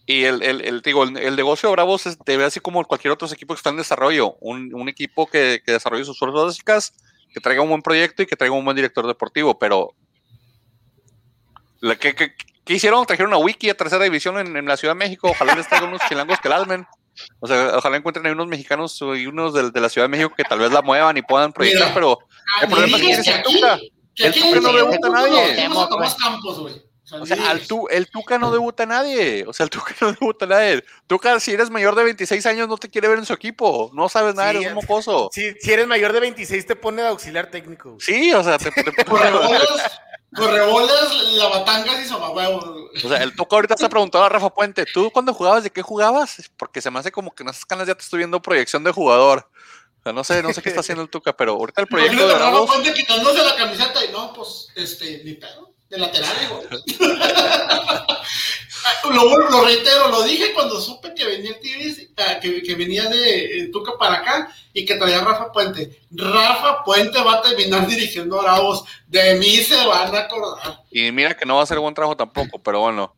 [0.07, 3.27] Y el, el, el, digo, el, negocio de Bravos es, debe así como cualquier otro
[3.27, 4.35] equipo que está en desarrollo.
[4.39, 6.93] Un, un equipo que, que, desarrolle sus fuerzas básicas,
[7.33, 9.57] que traiga un buen proyecto y que traiga un buen director deportivo.
[9.57, 9.95] Pero,
[11.79, 12.13] la, que,
[12.65, 13.05] ¿Qué hicieron?
[13.05, 15.29] Trajeron a Wiki a tercera división en, la Ciudad de México.
[15.29, 16.87] Ojalá les traigan unos chilangos que la almen.
[17.39, 20.43] O sea, ojalá encuentren ahí unos mexicanos y unos de, la Ciudad de México que
[20.43, 22.19] tal vez la muevan y puedan proyectar, pero
[22.61, 23.79] el problema es que el Tuca.
[24.17, 25.69] El Tuca no debuta a nadie.
[27.11, 29.45] O sea, al tu, el Tuca no debuta a nadie.
[29.47, 30.83] O sea, el Tuca no debuta a nadie.
[31.07, 33.91] Tuca, si eres mayor de 26 años, no te quiere ver en su equipo.
[33.93, 35.29] No sabes nada, eres un mocoso.
[35.31, 37.97] Si, si eres mayor de 26, te pone de auxiliar técnico.
[37.99, 39.29] Sí, o sea, te, te pone.
[40.35, 42.89] Correbolas, la batanga y huevo.
[43.03, 45.69] O sea, el Tuca ahorita se ha preguntado a Rafa Puente, ¿tú cuando jugabas de
[45.69, 46.51] qué jugabas?
[46.57, 48.91] Porque se me hace como que en esas canas ya te estoy viendo proyección de
[48.91, 49.49] jugador.
[49.99, 52.27] O sea, no sé, no sé qué está haciendo el Tuca, pero ahorita el proyecto
[52.27, 56.63] de Rafa Puente quitándose la camiseta y no, pues, este, ni pedo, de lateral, digo.
[59.11, 63.07] lo, lo, reitero, lo dije cuando supe que venía el Tigres, ah, que, que, venía
[63.09, 66.01] de eh, Tuca para acá y que traía Rafa Puente.
[66.11, 68.83] Rafa Puente va a terminar dirigiendo a Bravos.
[69.07, 70.83] De mí se van a acordar.
[70.91, 73.15] Y mira que no va a ser buen trabajo tampoco, pero bueno.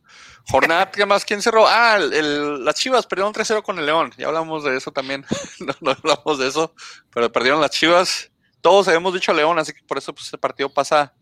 [0.50, 1.26] Jornada, ¿qué más?
[1.26, 1.66] ¿Quién cerró?
[1.66, 4.12] Ah, el, las Chivas perdieron 3-0 con el León.
[4.16, 5.26] Ya hablamos de eso también.
[5.60, 6.74] no, no, hablamos de eso,
[7.12, 8.30] pero perdieron las Chivas.
[8.62, 11.12] Todos habíamos dicho León, así que por eso pues, el partido pasa,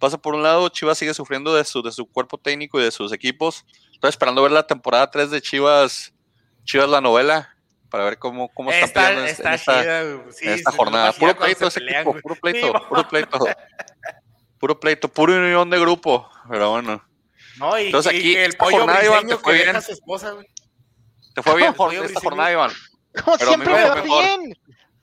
[0.00, 0.68] pasa por un lado.
[0.70, 3.64] Chivas sigue sufriendo de su, de su cuerpo técnico y de sus equipos.
[3.92, 6.12] Estoy esperando ver la temporada 3 de Chivas,
[6.64, 7.54] Chivas la novela,
[7.90, 11.12] para ver cómo, cómo está, peleando esta, esta jornada.
[11.12, 13.38] Puro pleito ese equipo, puro pleito, puro pleito.
[14.58, 17.04] puro pleito, puro unión de grupo, pero bueno.
[17.58, 19.76] No, y, Entonces aquí, el esta jornada, Iván, te fue bien.
[19.76, 20.34] Esposa,
[21.34, 21.56] te fue
[21.90, 22.70] bien esta jornada, Iván.
[23.22, 24.58] Como pero siempre me fue bien.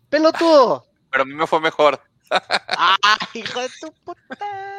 [0.10, 0.86] Pelotudo.
[1.12, 2.02] Pero a mí me fue mejor.
[2.30, 4.77] ¡Ah, hijo de tu puta!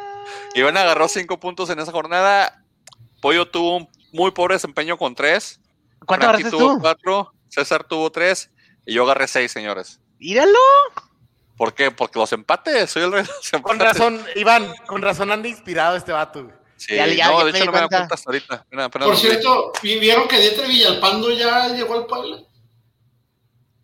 [0.55, 2.65] Iván agarró cinco puntos en esa jornada.
[3.21, 5.61] Pollo tuvo un muy pobre desempeño con tres.
[6.07, 8.51] ¿Cuánto agarraste tuvo cuatro, César tuvo tres
[8.87, 10.01] y yo agarré seis, señores.
[10.19, 10.59] ¡Míralo!
[11.57, 11.91] ¿Por qué?
[11.91, 13.63] Porque los empates, soy el rey de los empates.
[13.63, 16.51] Con razón, Iván, con razón anda inspirado este vato.
[16.77, 18.67] Sí, no, de hecho no me da cuenta hasta ahorita.
[18.91, 22.47] Por cierto, ¿vieron que Dieter Villalpando ya llegó al pueblo?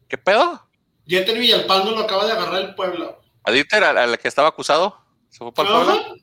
[0.09, 0.65] ¿Qué pedo?
[1.05, 3.21] Dieter Villalpando lo acaba de agarrar el pueblo.
[3.43, 4.97] ¿A Dieter, al, que estaba acusado?
[5.29, 6.17] ¿Se fue para el pueblo?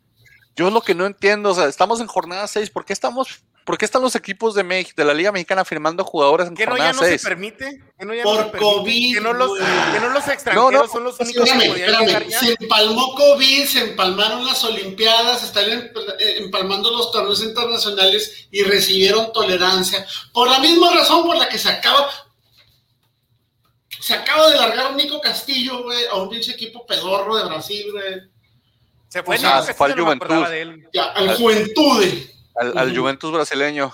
[0.56, 3.78] Yo lo que no entiendo, o sea, estamos en jornada 6, ¿por qué estamos ¿Por
[3.78, 6.78] qué están los equipos de, México, de la Liga Mexicana firmando jugadores en ¿Que no
[6.78, 7.82] ya no se permite?
[7.97, 9.14] ¿Que no ya Por no COVID.
[9.14, 12.39] ¿Que no, los, que no los extranjeros son los únicos que podían llegar ya?
[12.39, 19.32] Se empalmó COVID, se empalmaron las Olimpiadas, están eh, empalmando los torneos internacionales y recibieron
[19.32, 20.06] tolerancia.
[20.34, 22.10] Por la misma razón por la que se acaba...
[23.99, 28.31] Se acaba de largar Nico Castillo, güey, a un pinche equipo pedorro de Brasil, güey.
[29.12, 30.45] Se fue, o sea, fue al Juventud.
[30.93, 32.05] Ya, al Juventud.
[32.55, 33.93] Al, Juventus brasileño.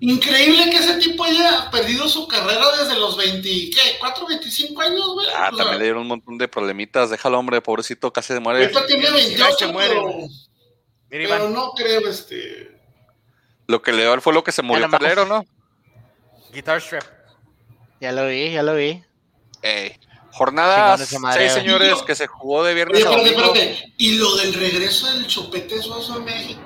[0.00, 4.00] Increíble que ese tipo haya perdido su carrera desde los 20, ¿qué?
[4.00, 5.28] ¿4, 25 años, güey?
[5.32, 7.10] Ah, también le dieron un montón de problemitas.
[7.10, 8.64] Déjalo, hombre, pobrecito, casi se muere.
[8.64, 10.12] Ahorita tiene 28, pero,
[11.08, 12.80] pero no creo, este...
[13.68, 15.46] Lo que le dio fue lo que se murió Calero, ¿no?
[16.52, 17.04] Guitar Strap.
[18.00, 19.04] Ya lo vi, ya lo vi.
[19.62, 19.96] Ey.
[20.32, 23.54] Jornada 6, señores, que se jugó de viernes a domingo.
[23.54, 26.60] Espérate, Y lo del regreso del Chupete Suazo a México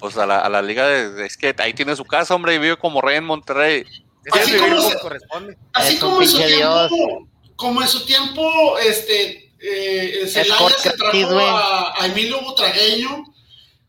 [0.00, 2.58] pues a la, a la liga de, es que ahí tiene su casa, hombre, y
[2.58, 3.84] vive como rey en Monterrey.
[4.32, 5.58] Así como, corresponde.
[5.72, 12.06] Así como en su tiempo, como en su tiempo, este, eh, Celaya se trajo a,
[12.06, 13.24] Emilio Butragueño,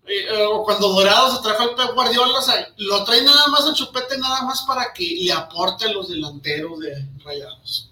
[0.06, 3.48] eh, eh, o cuando Dorado se trajo al Pep Guardiola, o sea, lo trae nada
[3.48, 7.91] más el chupete, nada más para que le aporte a los delanteros de Rayados.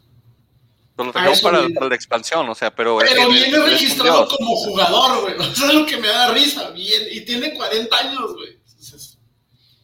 [1.06, 2.98] Lo trajo para, la expansión, o sea, pero.
[2.98, 5.36] Pero viene registrado como jugador, güey.
[5.52, 6.70] Eso es lo que me da risa.
[6.72, 8.60] Bien, y tiene 40 años, güey.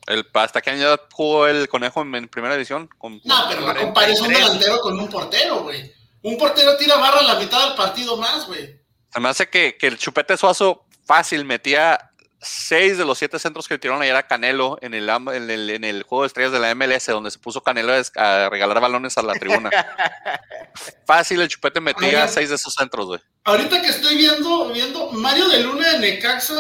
[0.08, 2.90] El, ¿Hasta qué año jugó el conejo en, primera edición?
[3.02, 5.92] no, pero no compares un delantero con un portero, güey.
[6.22, 8.80] Un portero tira barra a la mitad del partido más, güey.
[9.12, 12.12] Se me hace que, que el Chupete Suazo fácil metía
[12.46, 15.84] seis de los siete centros que tiraron ayer era Canelo en el, en el, en
[15.84, 19.24] el juego de estrellas de la MLS, donde se puso Canelo a regalar balones a
[19.24, 19.70] la tribuna.
[21.06, 23.20] Fácil, el chupete metía seis de esos centros, güey.
[23.44, 26.56] Ahorita que estoy viendo, viendo, Mario de Luna de Necaxa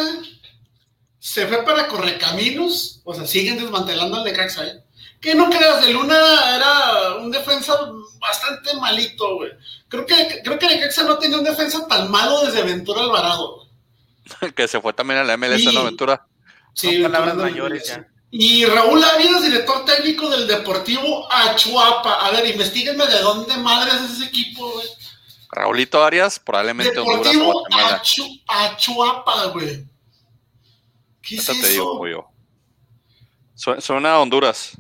[1.19, 4.83] se fue para Correcaminos, o sea, siguen desmantelando al Necaxa, ¿eh?
[5.19, 6.15] Que no creas, de Luna
[6.55, 7.73] era un defensa
[8.19, 9.51] bastante malito, güey.
[9.87, 13.64] Creo que, creo que Necaxa no tenía un defensa tan malo desde Ventura Alvarado.
[14.55, 16.27] que se fue también a la MLS en aventura.
[16.73, 18.07] Sí, palabras mayores ya.
[18.31, 22.25] Y Raúl Ávidas, director técnico del Deportivo Achuapa.
[22.25, 24.87] A ver, investiguenme de dónde madre es ese equipo, güey.
[25.51, 28.01] Raulito Arias, probablemente Honduras o Guatemala.
[28.47, 29.85] Achuapa, güey.
[31.21, 31.61] ¿Qué es eso?
[31.61, 32.27] te digo, yo.
[33.55, 34.73] Suena a Honduras.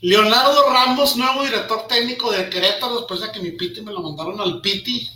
[0.00, 4.40] Leonardo Ramos, nuevo director técnico de Querétaro, después de que mi Piti me lo mandaron
[4.40, 5.10] al Piti.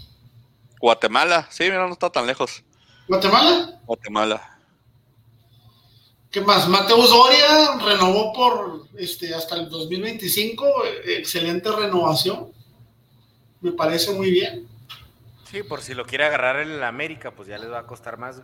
[0.80, 2.64] Guatemala, sí, mira, no está tan lejos.
[3.08, 3.80] ¿Guatemala?
[3.86, 4.58] Guatemala.
[6.30, 6.66] ¿Qué más?
[6.66, 10.66] Mateus Doria renovó por este hasta el 2025.
[11.04, 12.50] Excelente renovación.
[13.60, 14.66] Me parece muy bien.
[15.50, 18.16] Sí, por si lo quiere agarrar en el América, pues ya les va a costar
[18.16, 18.40] más.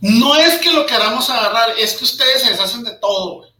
[0.00, 3.50] No es que lo queramos agarrar, es que ustedes se deshacen de todo, güey.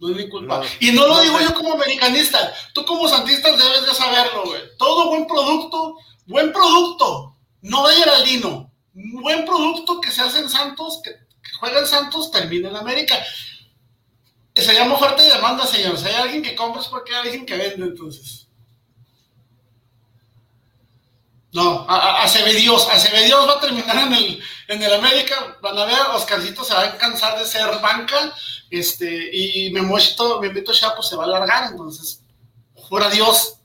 [0.00, 0.62] No es mi culpa.
[0.80, 2.54] y no lo digo yo como americanista.
[2.72, 4.62] Tú como santista debes de saberlo, güey.
[4.78, 11.00] Todo buen producto buen producto, no de Geraldino, buen producto que se hace en Santos,
[11.02, 11.10] que,
[11.60, 13.14] juega en Santos, termina en América.
[14.54, 15.98] Se llama oferta y demanda, señor.
[15.98, 18.46] Si hay alguien que compra es porque hay alguien que vende, entonces.
[21.52, 26.64] No, Acebedios, Acebedios va a terminar en el, en el América, van a ver, Oscarcito
[26.64, 28.34] se va a cansar de ser banca,
[28.70, 32.20] este, y Memochito, Memito Chapo se va a alargar, entonces,
[32.88, 33.58] fuera Dios,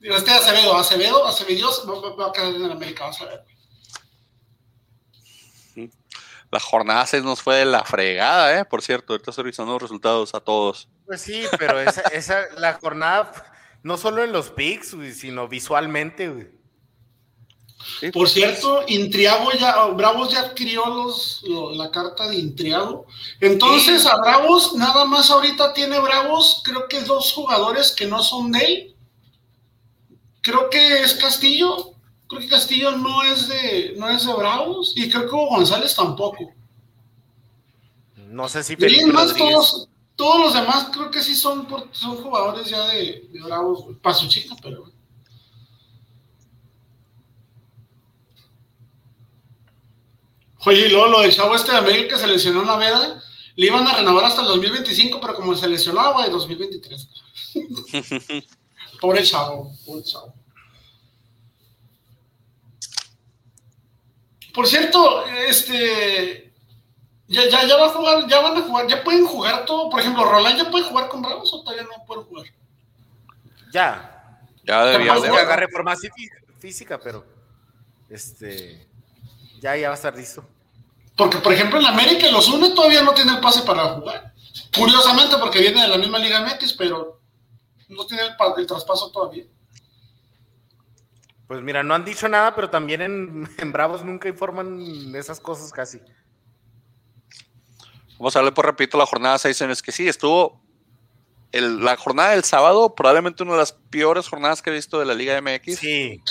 [0.00, 3.44] este Acevedo, Acevedo, Acevedo va, a quedar en el América, vamos a ver.
[6.50, 8.64] La jornada 6 nos fue de la fregada, ¿eh?
[8.64, 10.88] Por cierto, ahorita estoy revisando los resultados a todos.
[11.06, 13.32] Pues sí, pero esa, esa la jornada,
[13.82, 16.60] no solo en los picks, sino visualmente, güey.
[18.00, 21.42] Por pues, cierto, Intriago ya, Bravos ya adquirió los,
[21.76, 23.06] la carta de Intriago.
[23.40, 28.52] Entonces, a Bravos, nada más ahorita tiene Bravos, creo que dos jugadores que no son
[28.52, 28.89] de él
[30.40, 31.92] creo que es Castillo.
[32.28, 36.52] Creo que Castillo no es de, no es de Bravos y creo que González tampoco.
[38.28, 38.76] No sé si
[39.06, 43.96] más todos, todos los demás creo que sí son, son jugadores ya de, de Bravos,
[44.00, 44.84] para su chica, pero
[50.66, 53.22] Oye, y luego lo del chavo este de América se lesionó la veda,
[53.56, 57.08] le iban a renovar hasta el 2025, pero como se lesionó, güey, 2023.
[59.00, 60.34] Pobre chavo, pobre chavo.
[64.52, 66.52] Por cierto, este.
[67.28, 69.88] Ya, ya, ya va a jugar, ya van a jugar, ya pueden jugar todo.
[69.88, 72.46] Por ejemplo, Roland ya puede jugar con Bravos o todavía no puede jugar.
[73.72, 74.40] Ya.
[74.64, 76.00] Ya debería de agarre por más
[76.58, 77.24] física, pero
[78.08, 78.86] este
[79.60, 80.44] ya, ya va a estar listo.
[81.16, 84.32] Porque, por ejemplo, en América los UNE todavía no tiene el pase para jugar.
[84.74, 87.19] Curiosamente, porque viene de la misma Liga MX, pero
[87.90, 88.22] no tiene
[88.56, 89.44] el, traspaso todavía.
[91.46, 96.00] Pues mira, no han dicho nada, pero también en, Bravos nunca informan esas cosas casi.
[98.18, 100.62] Vamos a ver por repito la jornada 6 en es que sí, estuvo
[101.52, 105.14] la jornada del sábado, probablemente una de las peores jornadas que he visto de la
[105.14, 105.78] Liga MX.
[105.78, 106.22] Sí.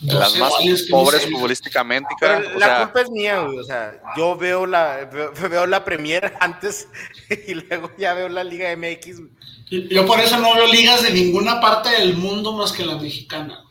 [0.00, 0.54] las más
[0.90, 2.08] pobres futbolísticamente.
[2.56, 3.58] la culpa es mía, güey.
[3.58, 5.04] O sea, yo veo la,
[5.50, 6.88] veo, la Premier antes
[7.46, 9.20] y luego ya veo la Liga MX.
[9.70, 13.64] Yo por eso no veo ligas de ninguna parte del mundo más que la mexicana.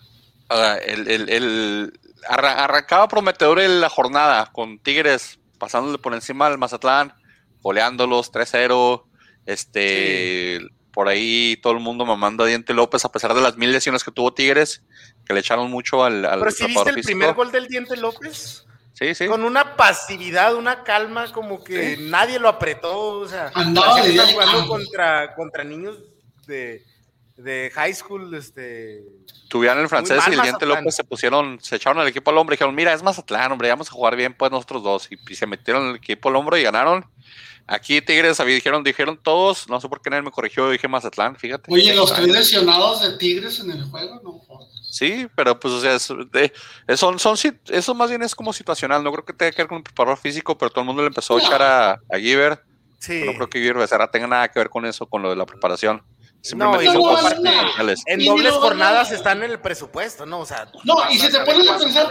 [0.86, 7.14] el, el, el arrancaba prometedor en la jornada con Tigres pasándole por encima al Mazatlán,
[7.62, 9.04] goleándolos 3-0.
[9.46, 10.60] Este,
[10.92, 14.04] por ahí todo el mundo mamando a Diente López a pesar de las mil lesiones
[14.04, 14.84] que tuvo Tigres,
[15.26, 16.26] que le echaron mucho al.
[16.26, 18.66] al Pero si viste el primer gol del Diente López.
[18.98, 19.28] Sí, sí.
[19.28, 23.20] Con una pasividad, una calma, como que nadie lo apretó.
[23.20, 26.00] O sea, andaba jugando contra, contra niños
[26.48, 26.84] de,
[27.36, 28.34] de high school.
[28.34, 29.04] Este,
[29.50, 32.54] Tuvieron el francés y el Diente López se pusieron, se echaron al equipo al hombro
[32.54, 35.10] y dijeron: Mira, es Mazatlán, hombre, vamos a jugar bien, pues nosotros dos.
[35.12, 37.06] Y, se metieron el equipo al hombro y ganaron.
[37.68, 41.72] Aquí Tigres dijeron, dijeron todos, no sé por qué nadie me corrigió, dije Mazatlán, fíjate.
[41.72, 44.40] Oye, los tres lesionados de Tigres en el juego, no
[44.98, 46.12] Sí, pero pues, o sea, es,
[47.00, 47.38] son, son,
[47.68, 49.04] eso más bien es como situacional.
[49.04, 51.10] No creo que tenga que ver con un preparador físico, pero todo el mundo le
[51.10, 52.64] empezó a echar a, a Giver.
[52.98, 53.22] Sí.
[53.24, 55.46] No creo que Giver Becerra tenga nada que ver con eso, con lo de la
[55.46, 56.02] preparación.
[56.56, 60.40] No, y en dobles jornadas están en el presupuesto, ¿no?
[60.40, 62.10] O sea, no, y si te pones a pensar,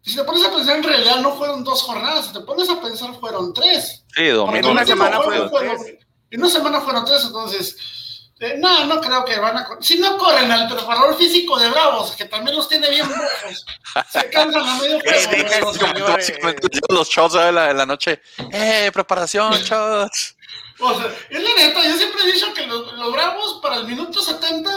[0.00, 2.28] Si te pones a pensar, en realidad no fueron dos jornadas.
[2.28, 4.06] Si te pones a pensar, fueron tres.
[4.14, 4.56] Sí, domingo.
[4.56, 5.98] En una semana fueron, fueron, tres.
[6.30, 8.05] En una semana fueron tres, entonces
[8.38, 9.68] eh, no, no creo que van a.
[9.80, 13.64] Si no corren al preparador físico de Bravos, que también los tiene bien rojos,
[14.10, 15.00] se cansan a medio
[16.38, 16.60] juego.
[16.90, 18.20] los shots de la, la, noche.
[18.52, 20.36] ¡Eh, preparación, shots!
[20.78, 23.86] O sea, es la neta, yo siempre he dicho que los, los Bravos para el
[23.86, 24.70] minuto 70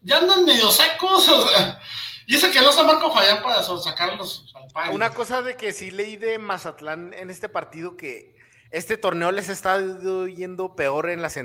[0.00, 1.80] ya andan medio secos, o sea.
[2.26, 4.90] Y ese que no está Marco Fallán para sacarlos al pan.
[4.92, 8.39] Una cosa de que sí leí de Mazatlán en este partido que
[8.70, 9.80] este torneo les está
[10.26, 11.38] yendo peor en las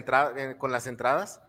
[0.57, 1.41] con las entradas.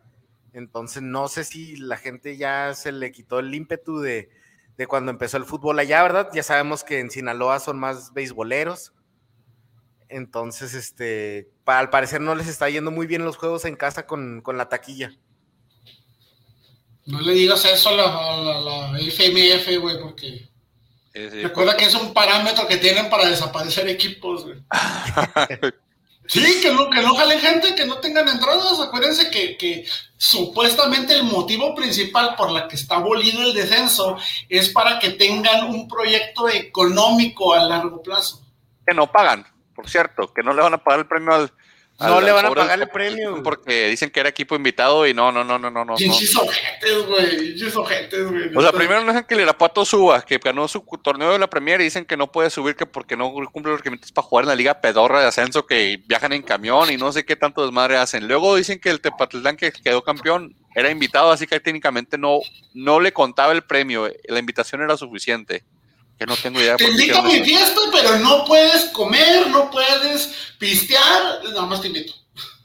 [0.52, 4.30] Entonces no sé si la gente ya se le quitó el ímpetu de,
[4.88, 6.30] cuando empezó el fútbol allá, ¿verdad?
[6.32, 8.92] Ya sabemos que en Sinaloa son más beisboleros.
[10.08, 14.42] Entonces, este, al parecer no les está yendo muy bien los juegos en casa con,
[14.46, 15.12] la taquilla.
[17.04, 20.48] No le digas eso a la, la FMF, güey, porque
[21.42, 24.46] Recuerda que es un parámetro que tienen para desaparecer equipos,
[26.28, 28.80] Sí, que no, que no jalen gente, que no tengan entradas.
[28.80, 29.86] Acuérdense que,
[30.16, 35.68] supuestamente el motivo principal por la que está abolido el descenso es para que tengan
[35.68, 38.42] un proyecto económico a largo plazo.
[38.84, 41.52] Que no pagan, por cierto, que no le van a pagar el premio al,
[41.98, 43.42] no le van a pagar el premio.
[43.42, 45.84] Porque dicen que era equipo invitado y no, no, no, no, no.
[45.84, 47.58] no ojetes, güey.
[48.24, 48.56] güey.
[48.56, 51.48] O sea, primero no dicen que el Irapuato suba, que ganó su torneo de la
[51.48, 54.44] Premier y dicen que no puede subir que porque no cumple los requisitos para jugar
[54.44, 57.62] en la Liga Pedorra de Ascenso, que viajan en camión y no sé qué tanto
[57.62, 58.28] desmadre hacen.
[58.28, 62.40] Luego dicen que el Tepatitlán que quedó campeón era invitado, así que técnicamente no,
[62.74, 64.10] no le contaba el premio.
[64.28, 65.64] La invitación era suficiente
[66.18, 66.76] que no tengo idea.
[66.76, 71.88] Te invito a mi fiesta, pero no puedes comer, no puedes pistear, nada más te
[71.88, 72.12] invito.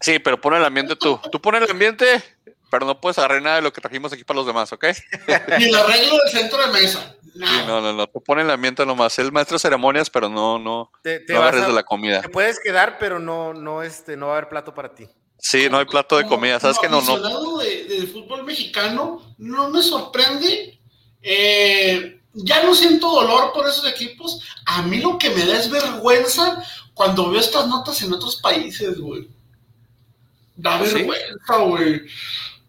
[0.01, 1.19] Sí, pero pon el ambiente tú.
[1.31, 2.23] Tú pones el ambiente,
[2.69, 4.85] pero no puedes agarrar nada de lo que trajimos aquí para los demás, ¿ok?
[5.59, 7.15] Ni el arreglo del centro de mesa.
[7.35, 8.07] no, no, no.
[8.07, 9.17] Tú pones el ambiente nomás.
[9.19, 12.21] El maestro de ceremonias, pero no, no, te, agarres de la comida.
[12.21, 15.07] Te puedes quedar, pero no, no, este, no va a haber plato para ti.
[15.37, 16.59] Sí, no hay plato de comida.
[16.59, 17.01] ¿Sabes que no?
[17.01, 17.57] no.
[17.57, 20.79] De, del fútbol mexicano, no me sorprende.
[21.21, 24.41] Eh, ya no siento dolor por esos equipos.
[24.65, 26.63] A mí lo que me da es vergüenza
[27.02, 29.28] cuando veo estas notas en otros países, güey.
[30.56, 32.02] Da ¿Ah, vergüenza, güey.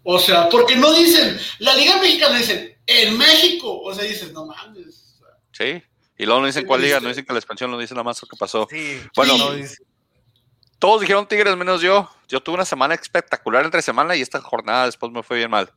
[0.02, 3.82] O sea, porque no dicen, la Liga Mexicana dicen, en México.
[3.82, 5.18] O sea, dices, no mames.
[5.52, 5.82] Sí.
[6.16, 8.22] Y luego no dicen cuál liga, no dicen que la expansión, no dicen nada más
[8.22, 8.66] lo que pasó.
[8.70, 9.36] Sí, bueno,
[10.78, 12.08] todos dijeron Tigres menos yo.
[12.26, 15.70] Yo tuve una semana espectacular entre semana y esta jornada después me fue bien mal.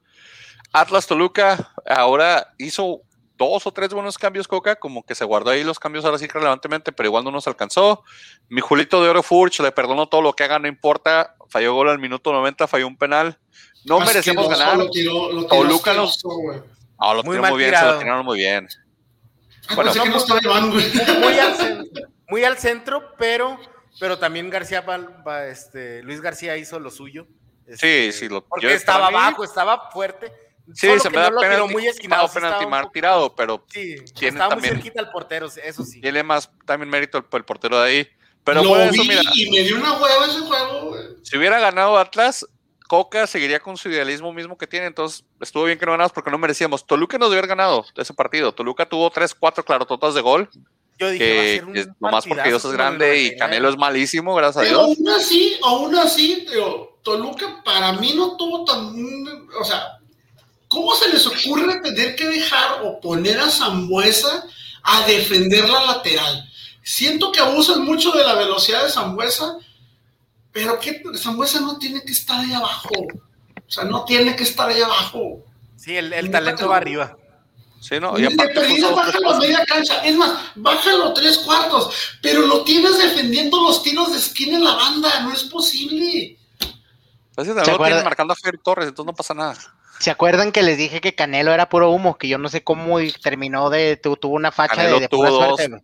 [0.72, 3.02] Atlas Toluca ahora hizo
[3.38, 6.28] dos o tres buenos cambios, Coca, como que se guardó ahí los cambios ahora sí
[6.28, 8.04] relevantemente, pero igual no nos alcanzó.
[8.50, 11.36] Mi Julito de Oro Furch le perdonó todo lo que haga, no importa.
[11.50, 13.38] Falló gol al minuto 90, falló un penal.
[13.86, 14.78] No merecemos ganar.
[14.78, 16.24] Lo tiró, lo tiró Toluca nos.
[16.24, 18.68] No, lo muy, muy bien, se lo tiraron muy bien.
[19.76, 23.60] bueno, muy, al centro, muy, al centro, pero,
[24.00, 24.84] pero también García,
[25.50, 27.28] este, Luis García hizo lo suyo.
[27.68, 31.66] sí, este, sí, lo Porque estaba abajo, estaba fuerte Sí, se me da no pena
[31.66, 35.84] muy esquinado, penalti mal tirado, pero sí, tiene estaba también, muy cerquita el portero, eso
[35.84, 36.02] sí.
[36.02, 38.08] Tiene más también mérito el, portero de ahí.
[38.44, 42.46] Pero Lo eso, mira, y me dio una hueva ese juego, Si hubiera ganado Atlas,
[42.88, 46.30] Coca seguiría con su idealismo mismo que tiene, entonces estuvo bien que no ganamos porque
[46.30, 46.86] no merecíamos.
[46.86, 48.54] Toluca nos haber ganado ese partido.
[48.54, 50.50] Toluca tuvo 3, 4 clarototas de gol.
[50.98, 53.70] Yo dije, que, va a ser un es nomás porque Dios es grande y Canelo
[53.70, 54.80] es malísimo, gracias a Dios.
[54.80, 56.46] Aún así, aún así,
[57.02, 58.96] Toluca para mí no tuvo tan,
[59.60, 60.00] o sea,
[60.76, 64.46] ¿Cómo se les ocurre tener que dejar o poner a Zambuesa
[64.84, 66.52] a defender la lateral?
[66.84, 69.56] Siento que abusan mucho de la velocidad de Zambuesa,
[70.52, 72.90] pero que Zambuesa no tiene que estar ahí abajo.
[72.90, 75.46] O sea, no tiene que estar ahí abajo.
[75.78, 77.16] Sí, el, talento va arriba.
[77.80, 80.06] Sí, no, y aparte, de pues, bájalo a media cancha.
[80.06, 84.76] Es más, bájalo tres cuartos, pero lo tienes defendiendo los tiros de esquina en la
[84.76, 85.22] banda.
[85.22, 86.38] No es posible.
[87.34, 89.56] Pues, lo tienes marcando a Fer Torres, entonces no pasa nada.
[90.00, 92.18] ¿Se acuerdan que les dije que Canelo era puro humo?
[92.18, 93.98] Que yo no sé cómo terminó de.
[93.98, 95.82] tuvo una facha de, pura suerte.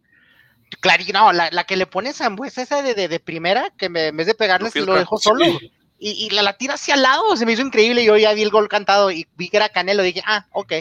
[0.80, 4.18] Claro, no, la, la, que le pone pues esa de, de, primera, que me, en
[4.18, 5.45] vez de pegarle, se lo dejó solo.
[5.45, 8.03] Y, y la, la, tira hacia al lado, se me hizo increíble.
[8.03, 10.01] Yo ya vi el gol cantado y vi que era Canelo.
[10.01, 10.74] Dije, ah, ok.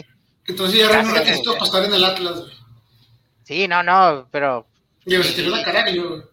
[0.47, 2.43] Entonces ya era un requisito para estar en el Atlas,
[3.43, 4.65] Sí, no, no, pero.
[5.05, 6.23] Y se tiró la cara, yo,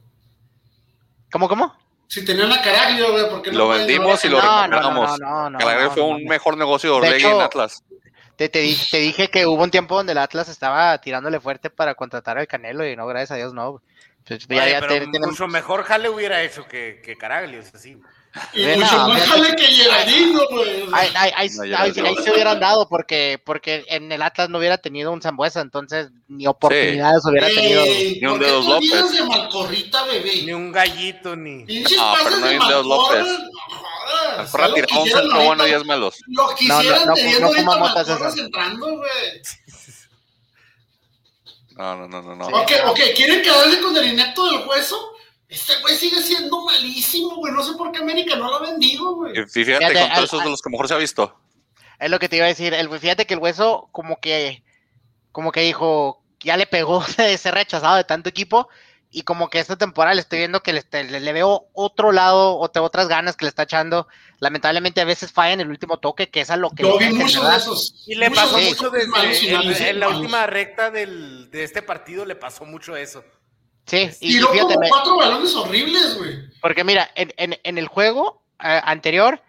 [1.31, 1.75] ¿Cómo, cómo?
[2.09, 5.21] Si tenía una Caraglio, güey, porque no Lo vendimos y lo recuperamos.
[5.21, 7.85] No, no, fue un mejor negocio de Orlegui en Atlas.
[8.37, 12.39] Te, te, dije que hubo un tiempo donde el Atlas estaba tirándole fuerte para contratar
[12.39, 13.83] al Canelo y no, gracias a Dios, no.
[14.27, 18.01] Pues, ya, pero mucho mejor Jale hubiera hecho que, que Caraglio, es así.
[18.53, 20.85] Y mucho más jale que Gerardino, güey.
[20.93, 26.09] Ahí, se hubieran dado porque, porque en el Atlas no hubiera tenido un Zambuesa, entonces
[26.29, 27.85] ni oportunidades hubiera tenido.
[27.85, 29.13] ni un Dedos López.
[29.13, 30.43] De Malcorrita, bebé?
[30.45, 31.65] Ni un gallito, ni.
[31.65, 33.27] No, pero no hay un Dedos López.
[34.37, 36.17] Malcorra tiró un centro bueno y es malos.
[36.27, 39.11] Lo quisieran no, no, teniendo no, no, ahorita entrando, güey.
[41.77, 42.47] No, no, no, no, no.
[42.49, 45.18] Ok, ok, ¿quieren quedarle con el inepto del hueso?
[45.49, 47.53] Este güey sigue siendo malísimo, güey.
[47.53, 49.33] No sé por qué América no lo ha vendido, güey.
[49.33, 51.41] Fíjate, fíjate con todos esos de los que mejor se ha visto.
[51.99, 52.75] Es lo que te iba a decir.
[52.75, 54.63] El, fíjate que el hueso, como que,
[55.33, 58.69] como que dijo, ya le pegó de ser rechazado de tanto equipo.
[59.11, 63.39] Y como que esta temporada le estoy viendo que le, veo otro lado, otras ganas
[63.39, 64.07] que le está echando.
[64.39, 66.83] Lamentablemente a veces falla en el último toque, que es a lo que...
[66.83, 68.05] Yo vi mucho de esos.
[68.07, 72.67] Y le pasó mucho desde en, la última recta del, de este partido, le pasó
[72.67, 73.25] mucho eso.
[73.89, 76.49] Sí, y, y fíjate, como cuatro balones horribles, güey.
[76.61, 79.43] Porque mira, en, en, en el juego eh, anterior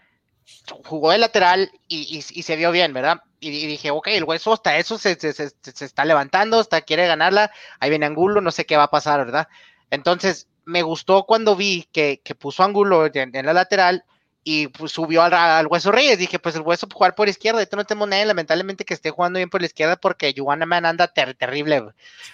[0.85, 3.21] jugó de lateral y, y, se vio bien, ¿verdad?
[3.39, 7.07] Y, dije, ok, el hueso hasta eso se, se, se, se, está levantando, hasta quiere
[7.07, 9.47] ganarla, ahí viene Angulo, no sé qué va a pasar, ¿verdad?
[9.91, 14.03] Entonces, me gustó cuando vi que, que puso Angulo en, en, la lateral
[14.43, 16.17] y pues, subió al, al, Hueso Reyes.
[16.19, 17.61] Dije, pues el Hueso jugar por izquierda.
[17.61, 20.85] Esto no tenemos nadie, lamentablemente, que esté jugando bien por la izquierda porque Juana Man
[20.85, 21.83] anda ter terrible.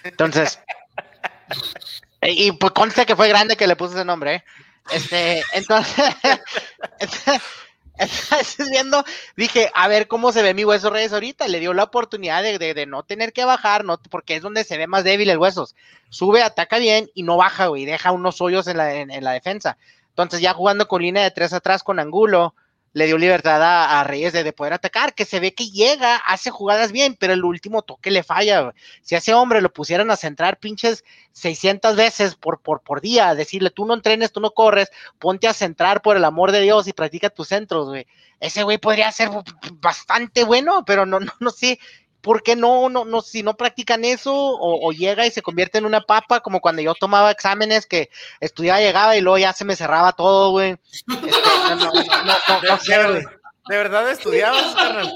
[0.02, 0.60] Entonces,
[2.22, 4.44] y pues conste que fue grande que le puse ese nombre, ¿eh?
[4.92, 6.14] Este, entonces,
[7.98, 9.04] Estás viendo,
[9.36, 11.48] dije, a ver cómo se ve mi hueso Reyes ahorita.
[11.48, 14.76] Le dio la oportunidad de, de, no tener que bajar, no, porque es donde se
[14.76, 15.74] ve más débil el huesos.
[16.10, 19.78] Sube, ataca bien y no baja, güey, deja unos hoyos en la, en la defensa.
[20.10, 22.54] Entonces, ya jugando con línea de tres atrás con Angulo,
[22.96, 26.48] le dio libertad a, Reyes de, de, poder atacar, que se ve que llega, hace
[26.50, 28.72] jugadas bien, pero el último toque le falla.
[29.02, 33.34] Si a ese hombre lo pusieran a centrar pinches 600 veces por, por, por día,
[33.34, 36.88] decirle, tú no entrenes, tú no corres, ponte a centrar por el amor de Dios
[36.88, 38.06] y practica tus centros, güey.
[38.40, 39.28] Ese güey podría ser
[39.74, 42.05] bastante bueno, pero no, no, no sé ¿por
[42.42, 45.86] qué no, no, no, si no practican eso o, o, llega y se convierte en
[45.86, 48.10] una papa como cuando yo tomaba exámenes que
[48.40, 50.76] estudiaba, llegaba y luego ya se me cerraba todo, güey?
[50.92, 53.22] Este, no, no, no, no, sé, güey.
[53.68, 55.12] ¿De verdad estudiabas, carnal?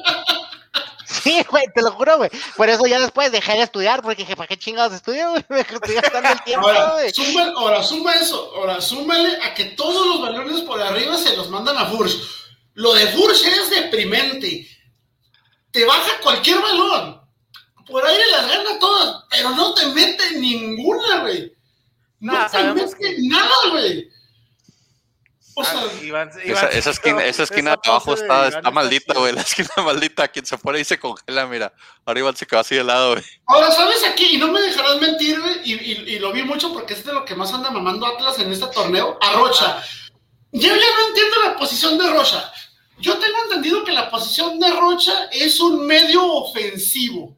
[1.04, 2.30] Sí, güey, te lo juro, güey.
[2.56, 5.44] Por eso ya después dejé de estudiar, porque dije, ¿para qué chingados estudio, güey?
[5.48, 8.52] Me estoy gastando el tiempo, ahora, suma, ahora, suma eso.
[8.56, 12.16] Ahora, súmale a que todos los balones por arriba se los mandan a Furch.
[12.74, 14.66] Lo de Furch es deprimente
[15.70, 17.20] te baja cualquier balón.
[17.86, 21.52] Por aire las gana todas, pero no te mete ninguna, güey.
[22.20, 23.16] No nah, te mete que...
[23.22, 24.10] nada, güey.
[25.54, 29.14] O sea, ah, Iván, Iván, esa, esa, esquina, esa esquina de abajo está, está maldita,
[29.14, 29.32] güey.
[29.32, 31.72] La esquina maldita, quien se pone y se congela, mira.
[32.06, 33.24] Arriba se quedó así de lado, güey.
[33.46, 34.36] Ahora, ¿sabes aquí?
[34.36, 35.60] Y no me dejarás mentir, güey.
[35.64, 38.38] Y, y, y, lo vi mucho porque es de lo que más anda mamando Atlas
[38.38, 39.18] en este torneo.
[39.20, 39.82] A Rocha.
[40.52, 42.52] Yo ya no entiendo la posición de Rocha.
[43.00, 47.36] Yo tengo entendido que la posición de Rocha es un medio ofensivo.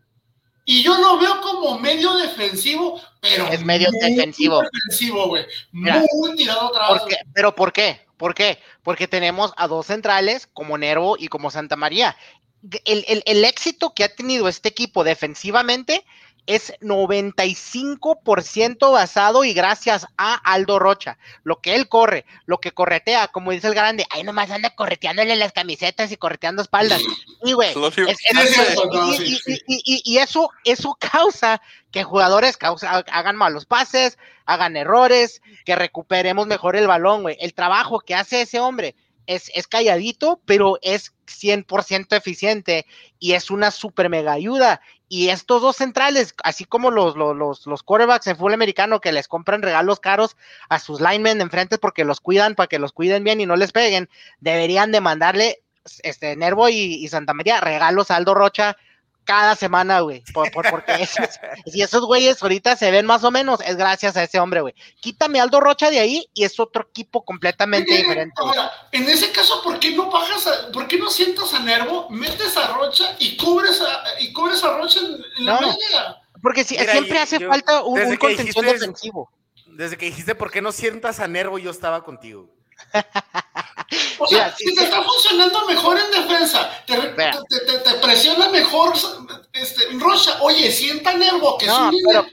[0.64, 3.48] Y yo lo veo como medio defensivo, pero.
[3.48, 4.62] Es medio defensivo.
[4.62, 5.44] defensivo, güey.
[5.72, 6.72] Muy tirado.
[6.88, 7.16] ¿por qué?
[7.34, 8.06] ¿Pero por qué?
[8.16, 8.58] ¿Por qué?
[8.82, 12.16] Porque tenemos a dos centrales como Nervo y como Santa María.
[12.84, 16.04] El, el, el éxito que ha tenido este equipo defensivamente
[16.47, 21.18] es 95% basado y gracias a Aldo Rocha.
[21.45, 25.36] Lo que él corre, lo que corretea, como dice el grande, ahí nomás anda correteándole
[25.36, 27.03] las camisetas y correteando espaldas.
[27.45, 27.74] Y, güey,
[29.66, 34.16] y, eso, eso causa que jugadores causa, hagan malos pases,
[34.47, 37.36] hagan errores, que recuperemos mejor el balón, güey.
[37.40, 38.95] El trabajo que hace ese hombre
[39.26, 42.86] es, es calladito, pero es 100% eficiente
[43.18, 44.80] y es una super mega ayuda.
[45.14, 49.28] Y estos dos centrales, así como los, los, los quarterbacks en fútbol americano que les
[49.28, 50.38] compran regalos caros
[50.70, 53.72] a sus linemen enfrente porque los cuidan, para que los cuiden bien y no les
[53.72, 54.08] peguen,
[54.40, 55.62] deberían de mandarle
[56.02, 58.78] este Nervo y, y Santa María regalos a Aldo Rocha
[59.25, 60.23] cada semana, güey.
[60.33, 61.29] Por, por, porque esos,
[61.66, 64.75] si esos güeyes ahorita se ven más o menos, es gracias a ese hombre, güey.
[65.01, 68.35] Quítame Aldo Rocha de ahí y es otro equipo completamente Oye, diferente.
[68.37, 72.09] Ahora, en ese caso, ¿por qué no bajas a, por qué no sientas a Nervo,
[72.11, 76.16] metes a Rocha y cubres a, y cubres a Rocha en, en la no, media?
[76.43, 79.31] Porque si, Mira, siempre hace yo, falta un, un contención dijiste, defensivo.
[79.66, 82.51] Desde que dijiste por qué no sientas a Nervo, yo estaba contigo.
[84.18, 88.95] O sea, Mira, si te está funcionando mejor en defensa, te, te, presiona mejor
[89.53, 90.38] este, Rocha.
[90.40, 92.26] Oye, sienta Nervo, que no, es un pero,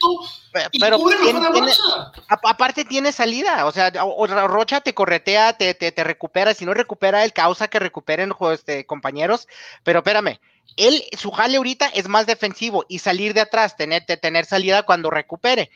[0.52, 2.12] pero, y pero cubre mejor a Rocha.
[2.28, 7.24] Aparte tiene salida, o sea, Rocha te corretea, te, te, te recupera, si no recupera,
[7.24, 9.48] él causa que recuperen este, compañeros,
[9.84, 10.40] pero espérame,
[10.78, 15.10] él, su jale ahorita es más defensivo y salir de atrás, tener, tener salida cuando
[15.10, 15.70] recupere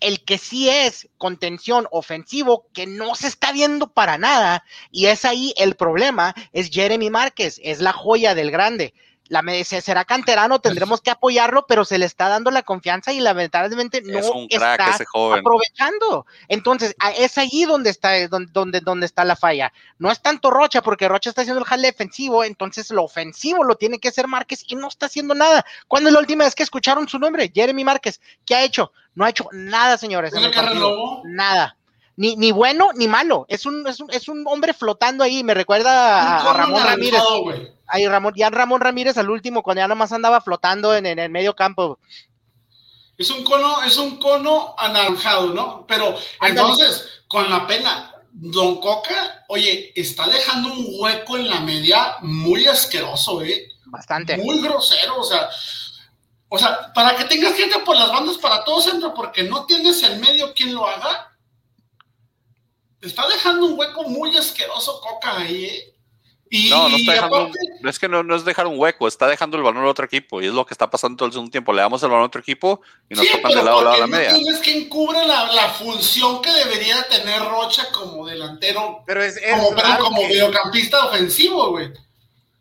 [0.00, 5.24] El que sí es contención ofensivo, que no se está viendo para nada, y es
[5.24, 8.94] ahí el problema, es Jeremy Márquez, es la joya del grande
[9.30, 14.02] la será canterano, tendremos que apoyarlo, pero se le está dando la confianza y lamentablemente
[14.02, 14.18] no
[14.48, 14.98] está
[15.38, 16.26] aprovechando.
[16.48, 19.72] Entonces, es ahí donde está, donde, donde, está la falla.
[19.98, 23.76] No es tanto Rocha, porque Rocha está haciendo el jale defensivo, entonces lo ofensivo lo
[23.76, 25.64] tiene que hacer Márquez y no está haciendo nada.
[25.86, 27.52] ¿Cuándo es la última vez que escucharon su nombre?
[27.54, 28.20] Jeremy Márquez.
[28.44, 28.92] ¿Qué ha hecho?
[29.14, 30.32] No ha hecho nada, señores.
[31.24, 31.76] nada.
[32.16, 33.46] Ni, ni, bueno ni malo.
[33.48, 35.42] Es un, es un, es un hombre flotando ahí.
[35.42, 37.20] Me recuerda a, Ramón Ramírez.
[37.86, 41.54] Ahí Ramón, ya Ramón Ramírez al último, cuando ya nomás andaba flotando en, el medio
[41.56, 41.98] campo.
[43.18, 45.86] Es un cono, es un cono anaranjado, ¿no?
[45.86, 52.16] Pero entonces, con la pena, Don Coca, oye, está dejando un hueco en la media
[52.20, 53.68] muy asqueroso, ¿eh?
[53.86, 54.36] Bastante.
[54.36, 55.48] Muy grosero, o sea.
[56.52, 60.02] O sea, para que tengas gente por las bandas para todo centro, porque no tienes
[60.02, 61.29] en medio quien lo haga,
[63.00, 65.94] está dejando un hueco muy asqueroso Coca ahí, ¿eh?
[66.68, 67.50] no, no está dejando.
[67.84, 70.42] es que no, es dejar un hueco, está dejando el balón a otro equipo.
[70.42, 71.72] Y es lo que está pasando todo el segundo tiempo.
[71.72, 74.06] Le damos el balón a otro equipo y nos tocan de lado a lado la
[74.06, 74.34] media.
[74.34, 79.02] Tienes que encubre la, función que debería tener Rocha como delantero.
[79.06, 81.92] Pero es, como, como mediocampista ofensivo, güey.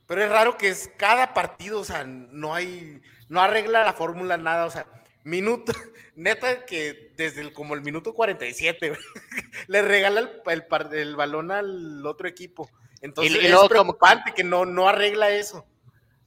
[0.05, 3.01] Pero es raro que es cada partido, o sea, no hay.
[3.27, 4.87] No arregla la fórmula nada, o sea,
[5.29, 5.71] minuto.
[6.15, 8.91] Neta que desde el, como el minuto 47
[9.67, 12.69] le regala el, el, el balón al otro equipo.
[13.01, 15.65] Entonces y, es preocupante que no, no arregla eso.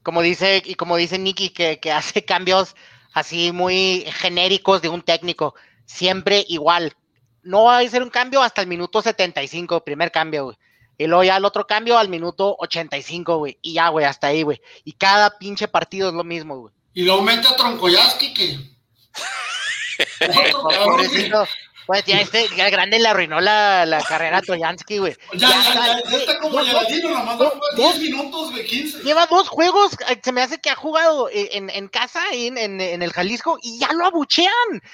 [0.03, 2.75] Como dice, y como dice Nicky, que, hace cambios
[3.13, 6.95] así muy genéricos de un técnico, siempre igual.
[7.43, 10.57] No va a ser un cambio hasta el minuto 75, primer cambio, güey.
[10.99, 13.59] Y luego ya el otro cambio al minuto 85, güey.
[13.63, 14.61] Y ya, güey, hasta ahí, güey.
[14.85, 16.75] Y cada pinche partido es lo mismo, güey.
[16.95, 18.72] Y lo aumenta a Troncoyaski, que.
[21.87, 25.17] Pues ya este ya grande le arruinó la, la carrera a Troyansky, güey.
[25.33, 29.03] Ya, ya, ya, está como Yaladino, nomás dos, 10 minutos, de 15.
[29.03, 32.81] Lleva dos juegos, se me hace que ha jugado eh, en, en casa, en, en,
[32.81, 34.53] en, el Jalisco, y ya lo abuchean.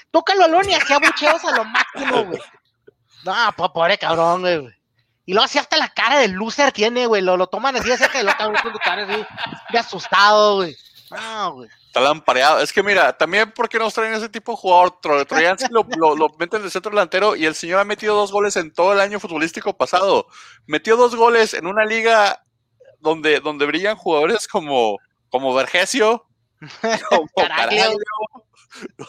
[0.09, 2.41] Tócalo, Alon, y así abucheos a lo máximo, güey.
[3.23, 4.67] No, pobre cabrón, güey.
[5.25, 7.21] Y luego así hasta la cara del loser tiene, güey.
[7.21, 9.25] Lo, lo toman así, así que lo están así,
[9.71, 10.75] de asustado, güey.
[11.11, 11.69] No, güey.
[11.89, 12.59] Está lampareado.
[12.59, 14.99] Es que mira, también porque nos traen ese tipo de jugador.
[15.01, 18.55] Troyansky lo, lo, lo meten de centro delantero y el señor ha metido dos goles
[18.57, 20.27] en todo el año futbolístico pasado.
[20.67, 22.43] Metió dos goles en una liga
[22.99, 26.27] donde, donde brillan jugadores como, como Vergesio,
[27.09, 27.89] como Caraglio,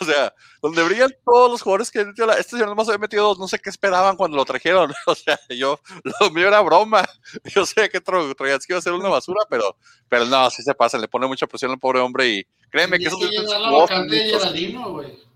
[0.01, 3.47] O sea, donde brillan todos los jugadores que este señor nomás había metido dos, no
[3.47, 4.91] sé qué esperaban cuando lo trajeron.
[5.07, 5.79] O sea, yo,
[6.21, 7.07] lo mío era broma.
[7.45, 9.77] Yo sé que Troyansky iba a ser una basura, pero,
[10.09, 13.07] pero no, sí se pasa, le pone mucha presión al pobre hombre y créeme que,
[13.07, 13.21] esos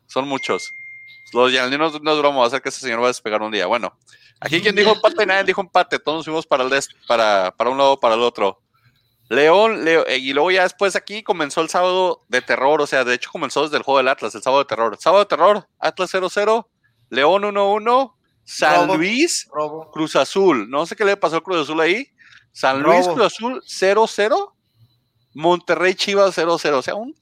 [0.07, 0.72] son muchos.
[1.32, 3.51] Los Yandinos no es broma, va a hacer que ese señor va a despegar un
[3.51, 3.66] día.
[3.66, 3.93] Bueno,
[4.41, 6.70] aquí quien dijo empate, nadie dijo empate, todos nos fuimos para, el
[7.09, 8.61] para, para un lado para el otro.
[9.28, 13.14] León, eh, y luego ya después aquí comenzó el sábado de terror, o sea, de
[13.14, 14.97] hecho comenzó desde el juego del Atlas, el sábado de terror.
[15.01, 16.66] Sábado de terror, Atlas 0-0,
[17.11, 18.14] León 1-1,
[18.45, 19.49] San Luis,
[19.93, 20.68] Cruz Azul.
[20.68, 22.07] No sé qué le pasó al Cruz Azul ahí.
[22.53, 24.53] San Luis, Cruz Azul 0-0,
[25.32, 26.72] Monterrey Chivas 0-0.
[26.72, 27.14] O sea, un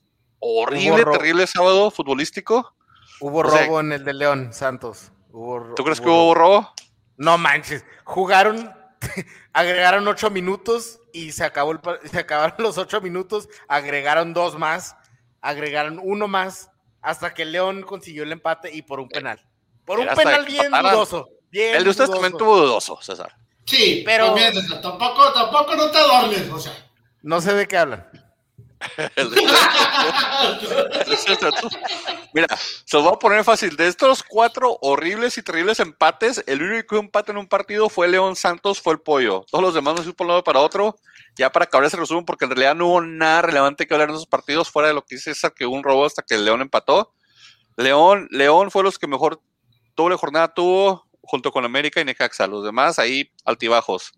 [0.43, 2.75] horrible, terrible sábado futbolístico.
[3.21, 5.13] Hubo robo en el de León, Santos.
[5.31, 6.75] ¿Tú crees que hubo robo?
[7.17, 8.75] No manches, jugaron,
[9.53, 14.97] agregaron ocho minutos y se, acabó se acabaron los ocho minutos, agregaron dos más,
[15.41, 16.71] agregaron uno más,
[17.01, 19.41] hasta que León consiguió el empate y por un penal.
[19.85, 21.29] Por un penal bien dudoso.
[21.53, 23.37] el de ustedes también tuvo dudoso, César.
[23.65, 24.35] Sí, pero
[24.83, 26.73] tampoco, tampoco no te duermes, o sea.
[27.23, 28.22] No sé de qué hablan.
[32.35, 33.77] Mira, se los voy a poner fácil.
[33.77, 38.37] De estos cuatro horribles y terribles empates, el único empate en un partido fue León
[38.37, 39.45] Santos, fue el pollo.
[39.51, 40.97] Todos los demás no se por un lado para otro.
[41.37, 44.17] Ya para acabar ese resumen, porque en realidad no hubo nada relevante que hablar en
[44.17, 47.15] esos partidos, fuera de lo que dice César, que un robo hasta que León empató.
[47.77, 49.41] León, León fue los que mejor
[49.97, 52.47] doble jornada tuvo, junto con América y Necaxa.
[52.47, 54.13] Los demás ahí altibajos.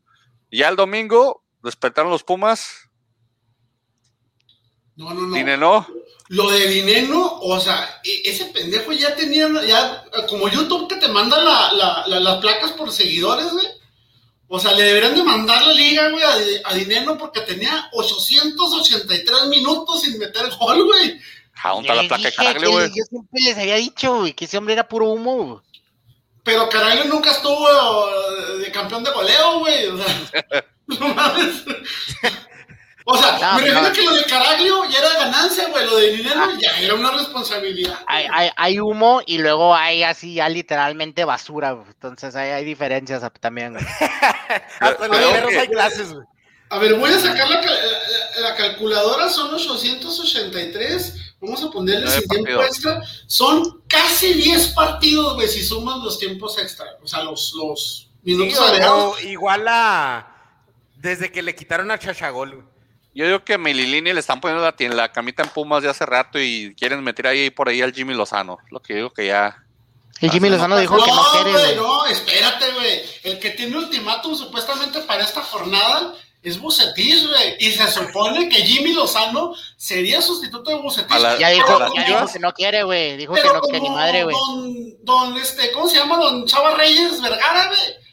[0.51, 2.84] Ya el domingo, respetaron los Pumas,
[4.97, 5.37] no, no, no.
[5.37, 5.87] ¿Dinero?
[6.29, 11.09] Lo de dinero, o sea, e, ese pendejo ya tenía, ya, como YouTube que te
[11.09, 13.67] manda las placas por seguidores, güey.
[14.49, 16.23] O sea, le deberían de mandar la liga, güey,
[16.65, 21.21] a, dinero porque tenía 883 minutos sin meter el gol, güey.
[21.63, 22.89] Junta la placa de güey.
[22.89, 25.63] Yo siempre les había dicho, güey, que ese hombre era puro humo,
[26.43, 27.67] Pero Caraglio nunca estuvo
[28.59, 29.87] de campeón de goleo, güey.
[29.87, 31.65] O sea, no mames.
[33.07, 35.85] O sea, me refiero que lo de Caraglio ya era ganancia, güey.
[35.85, 36.57] Lo de dinero ah.
[36.59, 37.99] ya era una responsabilidad.
[38.07, 41.77] Hay, hay, hay, humo y luego hay así ya literalmente basura.
[41.87, 43.85] Entonces hay, hay diferencias también, güey.
[44.81, 46.25] Hasta los perros hay clases, güey.
[46.71, 47.61] A ver, voy a sacar la,
[48.41, 51.37] la, calculadora, son 883.
[51.41, 53.03] Vamos a ponerle sin tiempo extra.
[53.27, 56.87] Son casi 10 partidos, güey, si suman los tiempos extra.
[57.03, 58.59] O sea, los, los minutos
[59.19, 60.31] sí, Igual a.
[60.97, 62.74] Desde que le quitaron a Chachagol, güey.
[63.15, 66.05] Yo digo que a Mililini le están poniendo la, la camita en Pumas de hace
[66.05, 68.59] rato y quieren meter ahí por ahí al Jimmy Lozano.
[68.71, 69.57] Lo que digo que ya.
[70.21, 71.53] El Jimmy Lozano dijo que no quiere.
[71.53, 73.03] Güey, no, espérate, güey.
[73.23, 77.57] El que tiene ultimátum supuestamente para esta jornada es Bucetis, güey.
[77.61, 81.17] Y se supone que Jimmy Lozano sería sustituto de Bucetis.
[81.39, 83.17] Ya, dijo, ya dijo, que no quiere, güey.
[83.17, 84.37] Dijo que no quiere ni madre, güey.
[84.37, 86.17] Don, don, este, ¿cómo se llama?
[86.17, 88.04] Don Chava Reyes Vergara, güey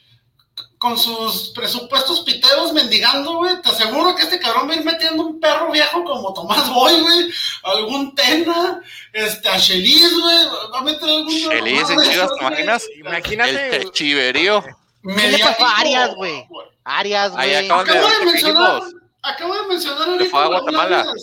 [0.81, 3.61] con sus presupuestos piteros mendigando, güey.
[3.61, 6.99] Te aseguro que este cabrón va a ir metiendo un perro viejo como Tomás Boy,
[7.01, 7.31] güey.
[7.61, 8.81] Algún Tena,
[9.13, 10.37] este, a Chelis, güey.
[10.73, 11.29] Va a meter algún.
[11.29, 12.85] Chelis en Chivas, ¿te imaginas?
[12.97, 13.75] Imagínate.
[13.75, 14.63] El, chiverío.
[14.63, 16.47] ¿Qué le pasó a Arias, güey?
[16.83, 17.55] Arias, güey.
[17.69, 18.81] Acabo de, mencionar.
[19.21, 20.47] Acabo de mencionar ahorita.
[20.47, 21.13] Guatemala.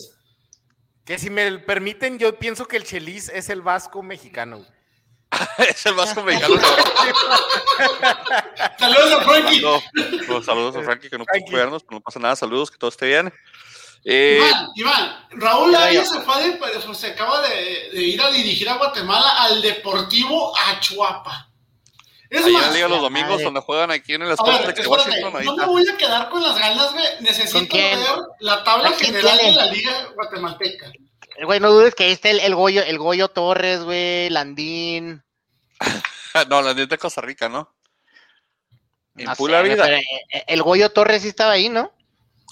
[1.04, 4.77] Que si me permiten, yo pienso que el Chelis es el vasco mexicano, güey.
[5.58, 6.54] es el más mexicano.
[8.78, 9.62] saludos a Frankie.
[10.26, 12.36] Pues, saludos a Frankie que no pudo cuidarnos, pero no pasa nada.
[12.36, 13.32] Saludos, que todo esté bien.
[14.04, 18.30] Eh, Iván, Iván, Raúl Arias se, fue de, pues, se acaba de, de, ir a
[18.30, 21.48] dirigir a Guatemala al Deportivo Achuapa.
[22.30, 25.36] Es Ahí más, en los domingos donde juegan aquí en el Estadio de Washington.
[25.36, 27.06] Ahí no me voy a quedar con las ganas, güey.
[27.20, 27.98] Necesito ver
[28.40, 30.92] la tabla general de la Liga Guatemalteca.
[31.44, 35.22] Güey, no dudes que ahí está el, el Goyo, el Goyo Torres, güey, Landín.
[36.48, 37.74] no, Landín de Costa Rica, ¿no?
[39.16, 39.90] En pura vida.
[39.90, 40.02] Eh,
[40.46, 41.92] el Goyo Torres sí estaba ahí, ¿no?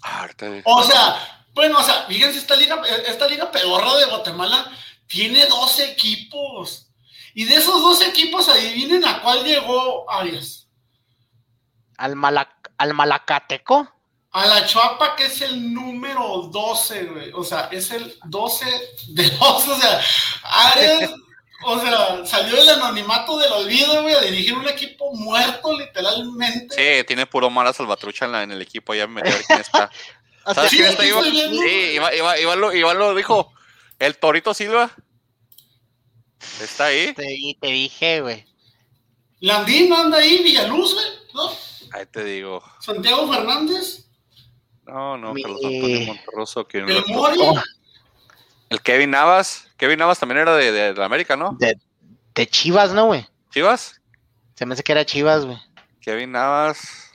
[0.03, 0.28] Ah,
[0.64, 4.70] o sea, bueno, o sea, fíjense, esta liga, esta liga pedorra de Guatemala
[5.07, 6.93] tiene 12 equipos.
[7.34, 10.68] Y de esos 12 equipos, adivinen a cuál llegó Arias.
[11.97, 12.14] Al,
[12.78, 13.95] al Malacateco
[14.37, 17.32] a la Chuapa, que es el número 12, güey.
[17.32, 18.66] O sea, es el 12
[19.09, 19.41] de 12.
[19.41, 20.03] O sea,
[20.43, 21.11] Ares,
[21.64, 26.74] o sea, salió del anonimato del olvido, güey, a dirigir un equipo muerto, literalmente.
[26.76, 28.93] Sí, tiene puro mala salvatrucha en, la, en el equipo.
[28.93, 29.91] Ya me metí a ver quién está.
[30.55, 31.07] ¿Sabes quién está?
[31.07, 31.24] Iván?
[31.24, 31.99] Sí,
[32.43, 33.55] Iván, lo, lo dijo.
[33.99, 34.91] El Torito Silva.
[36.61, 37.14] Está ahí.
[37.14, 38.45] Te, te dije, güey.
[39.41, 41.51] Landín anda ahí, Villaluz, güey, ¿no?
[41.93, 42.62] Ahí te digo.
[42.80, 44.05] Santiago Fernández.
[44.87, 46.66] No, no, Carlos Antonio Monterroso.
[46.66, 47.05] Que ¿El.
[48.68, 49.68] El Kevin Navas.
[49.76, 51.57] Kevin Navas también era de, de, América, ¿no?
[51.59, 51.76] De,
[52.34, 53.26] de Chivas, ¿no, güey?
[53.51, 54.01] ¿Chivas?
[54.55, 55.59] Se me hace que era Chivas, güey.
[56.01, 57.12] Kevin Navas.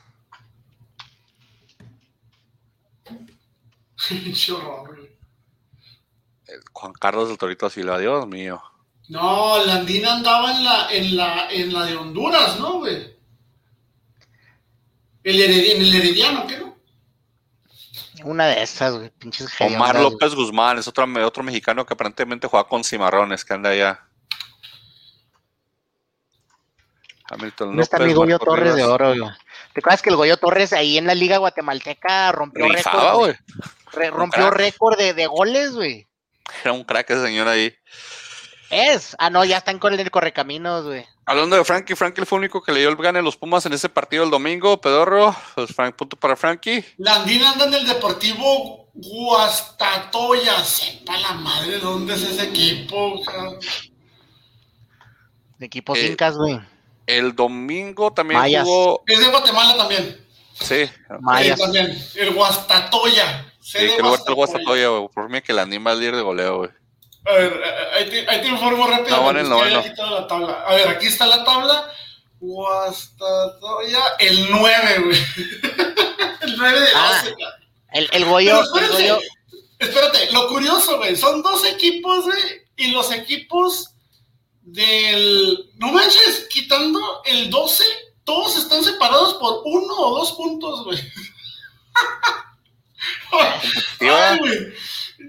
[6.74, 8.61] Juan Carlos del Torito Silva, Dios mío.
[9.09, 13.15] No, Landina andaba en la, en la, en la de Honduras, ¿no, güey?
[15.24, 16.70] El en el Herediano, ¿qué no?
[18.24, 22.67] Una de esas, güey, pinches Omar López Guzmán es otro, otro mexicano que aparentemente juega
[22.67, 24.07] con cimarrones, que anda allá.
[27.30, 29.32] Hamilton no está mi Goyo Torres de oro, güey.
[29.74, 33.36] ¿Te acuerdas que el Goyo Torres ahí en la Liga Guatemalteca rompió récord?
[34.11, 36.07] rompió récord de, de goles, güey.
[36.63, 37.74] Era un crack ese señor ahí.
[38.72, 39.15] Es.
[39.19, 41.05] Ah, no, ya están con el correcaminos, güey.
[41.26, 43.65] Hablando de Frankie, Frankie fue el único que le dio el gane a los Pumas
[43.65, 45.36] en ese partido el domingo, pedorro.
[45.55, 46.84] Pues Frank, punto para Frankie.
[46.97, 50.63] Landín anda en el Deportivo Guastatoya.
[50.63, 53.22] Sepa la madre dónde es ese equipo.
[55.57, 56.60] De equipos eh, incas, güey.
[57.06, 59.03] El domingo también jugó.
[59.06, 60.18] Es de Guatemala también.
[60.53, 60.89] Sí.
[61.19, 61.60] Mayas.
[61.60, 61.98] también.
[62.15, 63.52] El Guastatoya.
[63.60, 64.03] Sí, que el
[64.34, 65.10] Guastatoya, güey.
[65.14, 66.81] Por mí que Landín va a ir de goleo, güey.
[67.26, 69.18] A ver, eh, eh, ahí te, ahí te informo rápido.
[69.18, 69.84] No, el noveno.
[69.98, 70.64] La tabla.
[70.65, 71.91] A ver, aquí está la tabla.
[72.39, 75.18] Guastatoya, el 9, güey.
[76.41, 77.23] el 9 de ah,
[77.93, 78.61] El, el Goyo.
[78.76, 79.19] El Goyo.
[79.77, 81.15] Espérate, lo curioso, güey.
[81.15, 82.39] Son dos equipos, güey.
[82.77, 83.93] Y los equipos
[84.61, 85.69] del.
[85.76, 87.84] No manches, quitando el 12,
[88.23, 90.99] todos están separados por uno o dos puntos, güey.
[93.99, 94.73] Ay, güey.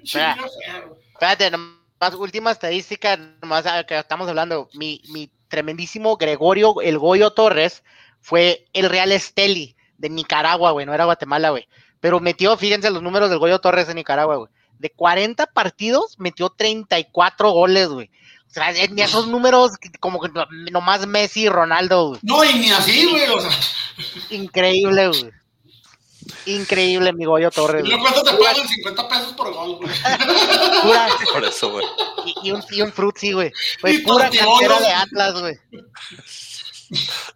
[0.02, 7.82] Espérate, no última estadística, más que estamos hablando, mi, mi tremendísimo Gregorio El Goyo Torres
[8.20, 11.68] fue el Real Esteli de Nicaragua, güey, no era Guatemala, güey.
[12.00, 14.50] Pero metió, fíjense los números del Goyo Torres de Nicaragua, güey.
[14.78, 18.10] De 40 partidos, metió 34 goles, güey.
[18.48, 20.28] O sea, ni esos números como que
[20.72, 22.20] nomás Messi y Ronaldo, güey.
[22.22, 23.50] No, y ni así, güey, o sea.
[24.30, 25.32] Increíble, güey.
[26.46, 27.84] Increíble, mi Goyo Torres.
[27.86, 28.68] ¿Y cuánto te pagan?
[28.68, 29.90] 50 pesos por gol, güey.
[30.82, 31.86] Pura, por eso, güey.
[32.42, 33.52] Y, un, y un frutzi, güey.
[34.04, 35.58] pura cantera de Atlas, güey.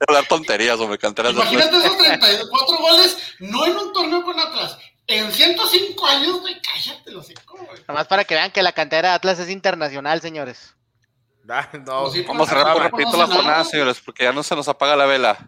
[0.06, 4.78] hablar tonterías, güey, canteras Imagínate esos 34 goles, no en un torneo con Atlas.
[5.08, 7.80] En 105 años, güey, cállate los cinco, güey.
[7.86, 10.74] Nomás para que vean que la cantera de Atlas es internacional, señores.
[11.48, 14.56] Ah, no, pues Vamos a cerrar por repito la jornada, señores, porque ya no se
[14.56, 15.38] nos apaga la vela.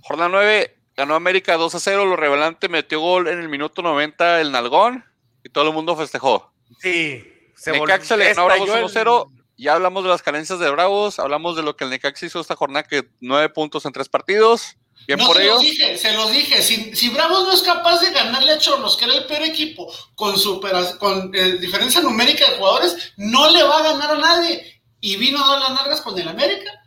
[0.00, 2.04] Jornada 9, ganó América 2 a 0.
[2.04, 5.04] Lo revelante metió gol en el minuto 90 el Nalgón
[5.44, 6.52] y todo el mundo festejó.
[6.80, 7.24] Sí.
[7.56, 9.30] Se Necaxa le ganó 1 0.
[9.56, 12.56] Ya hablamos de las carencias de Bravos, hablamos de lo que el Necaxa hizo esta
[12.56, 14.76] jornada, que nueve puntos en tres partidos.
[15.06, 15.54] Bien no, por se ellos.
[15.56, 18.96] Los dije, se los dije, si, si, Bravos no es capaz de ganarle a Cholos,
[18.96, 23.62] que era el peor equipo, con, super, con eh, diferencia numérica de jugadores, no le
[23.62, 24.82] va a ganar a nadie.
[25.00, 26.81] Y vino a dar las nargas con el América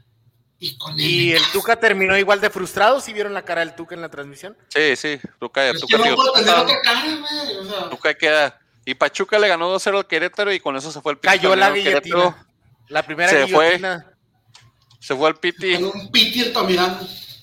[0.66, 3.76] y con el Y el Tuca terminó igual de frustrado, ¿sí vieron la cara del
[3.76, 4.58] Tuca en la transmisión?
[4.70, 6.16] Sí, sí, Tuca, es Tuca, no.
[6.16, 7.90] O sea.
[7.90, 8.60] Tuca queda...
[8.84, 11.72] Y Pachuca le ganó 2-0 al Querétaro y con eso se fue el Cayó la
[11.72, 12.48] guillotina.
[12.88, 14.04] La primera se guillotina.
[14.04, 15.74] Fue, se fue al Piti.
[15.76, 17.00] Con un Piti el Tamirán.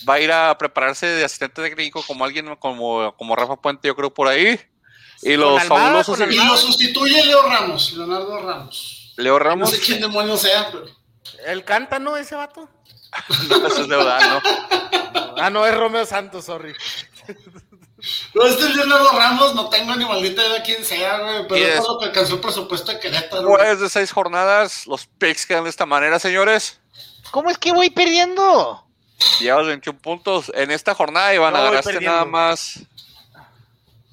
[0.08, 3.96] Va a ir a prepararse de asistente técnico como alguien como, como Rafa Puente, yo
[3.96, 4.60] creo, por ahí.
[5.22, 6.20] Y los Almada, fabulosos.
[6.20, 9.14] Y lo sustituye Leo Ramos, Leonardo Ramos.
[9.16, 9.70] Leo Ramos.
[9.70, 11.01] No sé quién demonios sea, pero.
[11.46, 12.68] ¿Él canta, no, ese vato?
[13.48, 14.40] no, eso es de verdad, ¿no?
[15.38, 16.74] ah, no, es Romeo Santos, sorry.
[18.34, 21.86] No, este es Leonardo Ramos, no tengo ni maldita idea quién sea, güey, pero es
[21.86, 23.48] lo que alcanzó el presupuesto de Querétaro.
[23.48, 26.80] Después de seis jornadas, los picks quedan de esta manera, señores.
[27.30, 28.84] ¿Cómo es que voy perdiendo?
[29.40, 30.50] Llevas 21 puntos.
[30.54, 32.80] En esta jornada, Iván, no, agarraste nada más.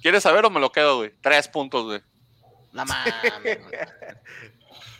[0.02, 1.12] ¿Quieres saber o me lo quedo, güey?
[1.22, 2.02] Tres puntos, güey.
[2.72, 3.14] La mames,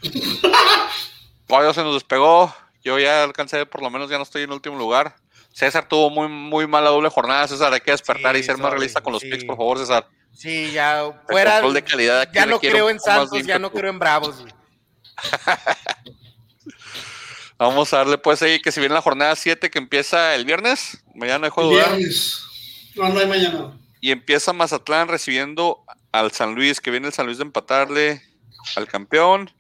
[1.50, 2.54] Se nos despegó.
[2.84, 5.16] Yo ya alcancé, por lo menos ya no estoy en último lugar.
[5.52, 7.48] César tuvo muy, muy mala doble jornada.
[7.48, 9.30] César, hay que despertar sí, y ser sorry, más realista con los sí.
[9.30, 10.08] picks, por favor, César.
[10.32, 11.62] Sí, ya fuera.
[11.62, 14.46] de calidad ya no creo en Santos, ya no creo en Bravos.
[17.58, 21.04] Vamos a darle pues ahí que si viene la jornada 7 que empieza el viernes,
[21.14, 21.72] mañana hay juego.
[21.72, 22.42] Viernes.
[22.96, 23.78] No, no hay mañana.
[24.00, 28.22] Y empieza Mazatlán recibiendo al San Luis, que viene el San Luis de empatarle
[28.78, 29.52] al campeón.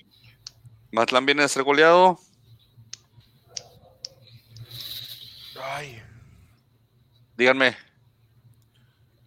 [0.91, 2.19] Mazatlán viene de ser goleado.
[5.61, 6.01] Ay.
[7.37, 7.77] Díganme.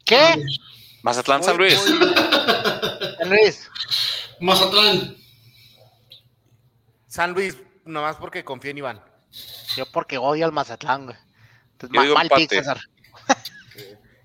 [0.05, 0.45] ¿Qué?
[1.03, 1.75] Mazatlán, San Luis.
[3.19, 3.71] San Luis.
[4.41, 5.17] Mazatlán.
[7.07, 9.05] San Luis, nomás porque confío en Iván.
[9.77, 11.17] Yo porque odio al Mazatlán, güey.
[11.73, 12.81] Entonces, Yo digo mal pick, César.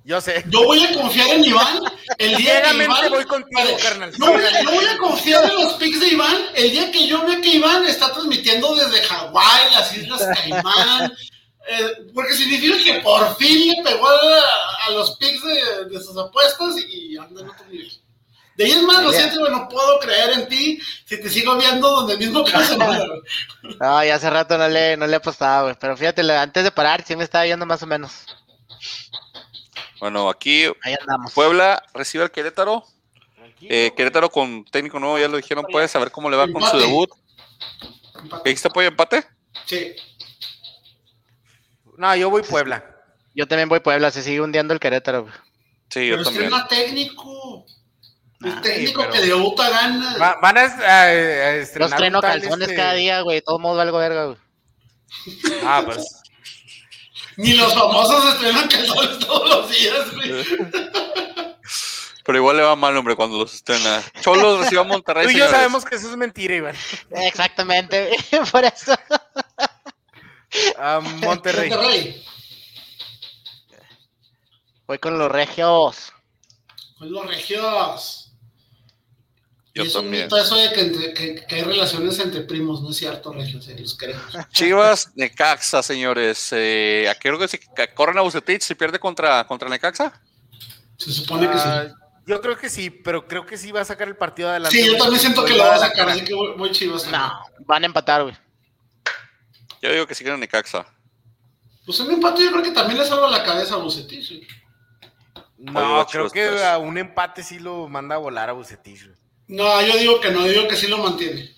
[0.08, 0.42] Yo sé.
[0.48, 1.82] Yo voy a confiar en Iván
[2.18, 3.10] el día Iván...
[3.10, 4.10] voy contigo, carnal.
[4.18, 7.08] Yo voy, a, yo voy a confiar en los picks de Iván el día que
[7.10, 9.06] yo vea que Iván está transmitiendo desde
[10.26, 11.14] Caimán.
[11.70, 16.18] eh, porque significa que por fin le pegó a, a los picks de, de sus
[16.18, 17.92] apuestas y anda en otro nivel.
[18.56, 21.56] De ahí es más, lo siento, güey, no puedo creer en ti si te sigo
[21.58, 23.00] viendo donde mismo que hace güey.
[23.80, 25.76] No, ya hace rato no le, no le apostaba, güey.
[25.80, 28.26] Pero fíjate, antes de parar, sí me estaba viendo más o menos.
[30.00, 31.34] Bueno, aquí Ahí andamos.
[31.34, 32.84] Puebla recibe al Querétaro.
[33.62, 36.64] Eh, Querétaro con técnico nuevo, ya lo dijeron, pues, a ver cómo le va con
[36.64, 37.10] su debut.
[38.44, 38.88] ¿Qué dijiste, pollo?
[38.88, 39.24] ¿Empate?
[39.68, 39.96] Sí.
[41.98, 42.84] No, yo voy Puebla.
[43.36, 45.34] Yo también voy Puebla, se sigue hundiendo el Querétaro, güey.
[45.90, 46.46] Sí, yo Pero también.
[46.46, 47.66] es más técnico.
[48.44, 50.18] El Ah, técnico pero- que debuta gana.
[50.18, 53.42] Va- van a, a- a Yo estrenar estreno un tal, calzones este- cada día, güey.
[53.42, 54.38] Todo modo algo verga, güey.
[55.64, 56.22] Ah, pues.
[57.38, 60.32] Ni los famosos estrenan calzones todos los días, güey.
[62.26, 64.04] Pero igual le va mal, hombre, cuando los estrena.
[64.22, 65.24] Cholos recibe a Monterrey.
[65.24, 65.56] Tú y yo señores.
[65.56, 66.76] sabemos que eso es mentira, Iván.
[67.12, 68.46] Exactamente, güey.
[68.52, 68.94] Por eso.
[70.78, 71.70] Ah, Monterrey.
[71.70, 72.24] Monterrey.
[74.88, 76.14] Voy con los regios.
[76.98, 78.24] Con los regios.
[79.76, 80.24] Yo y es un también.
[80.24, 83.68] mito eso de que, entre- que- que hay relaciones entre primos, no es cierto, regios,
[83.68, 84.24] eh, los queremos.
[84.52, 86.50] Chivas, Necaxa, señores.
[86.54, 88.62] Eh, ¿A qué hora que que corren a Bucetich?
[88.64, 90.20] ¿Se pierde contra, contra Necaxa?
[90.98, 91.94] Se supone que Ah, sí.
[92.26, 94.76] Yo creo que sí, pero creo que sí va a sacar el partido adelante.
[94.78, 97.06] Sí, yo también siento que lo va a sacar, así que voy, voy chivas.
[97.08, 98.36] No, van a empatar, güey.
[99.82, 100.86] Yo digo que sí gana Necaxa.
[101.86, 104.28] Pues un empate yo creo que también le salva la cabeza a Bucetich.
[104.28, 104.48] sí.
[105.58, 109.06] No, Oye, creo que a un empate sí lo manda a volar a Bucetich.
[109.06, 109.18] güey.
[109.48, 111.56] No, yo digo que no, yo digo que sí lo mantiene.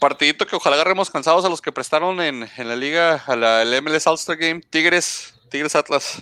[0.00, 3.62] Partidito que ojalá agarremos cansados a los que prestaron en, en la liga, a la
[3.62, 4.60] el MLS All-Star Game.
[4.60, 6.20] Tigres, Tigres Atlas.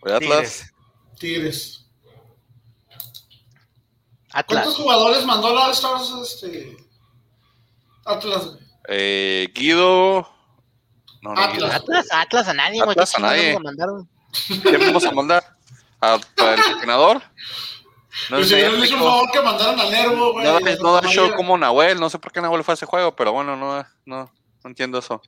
[0.00, 0.72] Oye, Atlas.
[1.18, 1.84] Tigres.
[1.84, 1.84] Tigres.
[4.32, 4.64] Atlas.
[4.64, 6.76] ¿Cuántos jugadores mandó la All-Stars este,
[8.04, 8.46] Atlas?
[8.46, 8.67] güey?
[8.88, 10.28] Eh, Guido.
[11.22, 11.52] No, no, Atlas.
[11.52, 11.66] Guido.
[11.72, 12.92] Atlas, Atlas a nadie, güey.
[12.92, 13.58] Atlas ¿Qué a nadie.
[14.62, 15.58] ¿Quién vamos a mandar?
[16.00, 17.22] para el entrenador.
[18.30, 20.44] No pues si un favor que mandaron a Nervo, güey.
[20.44, 23.14] No, no da show como Nahuel, no sé por qué Nahuel fue a ese juego,
[23.14, 24.32] pero bueno, no, no,
[24.64, 25.20] no entiendo eso.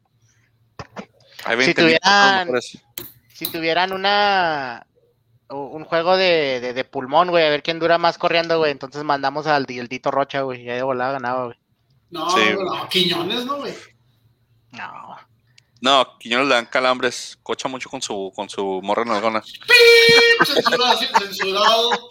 [1.61, 2.49] si tuvieran,
[3.33, 4.87] si tuvieran una
[5.49, 9.49] un juego de, de, pulmón, güey, a ver quién dura más corriendo, güey, entonces mandamos
[9.49, 11.60] al el Dito Rocha, güey, y ahí de volada ganaba, güey.
[12.11, 12.41] No, sí.
[12.59, 13.75] no, Quiñones, ¿no, güey?
[14.73, 15.17] No.
[15.81, 19.43] No, Quiñones le dan calambres, cocha mucho con su, con su morra en alguna.
[20.45, 21.91] Censurado, censurado.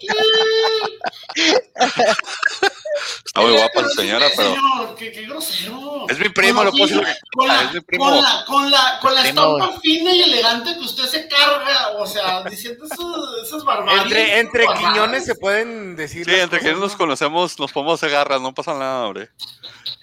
[3.24, 4.54] Está muy guapa la señora, pero.
[4.54, 6.06] Señor, qué, qué grosero.
[6.08, 7.06] Es mi primo, lo puedo decir.
[7.32, 8.04] Con la, es mi primo.
[8.06, 12.06] Con la, con la, con la estampa fina y elegante que usted se carga, o
[12.06, 12.98] sea, diciendo esas,
[13.46, 14.02] esas barbaridades.
[14.04, 16.24] Entre, entre Quiñones se pueden decir.
[16.24, 19.30] Sí, entre quienes nos conocemos, nos podemos hacer garras, no pasa nada, hombre.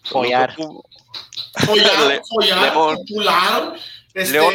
[0.10, 0.56] Follar.
[1.66, 3.74] Follar, follar, popular.
[4.14, 4.54] Este, León,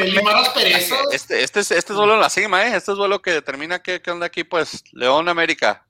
[1.13, 2.77] Este, este, es, este es duelo en la cima, ¿eh?
[2.77, 4.83] Este es duelo que determina qué, qué onda aquí, pues.
[4.93, 5.87] León América.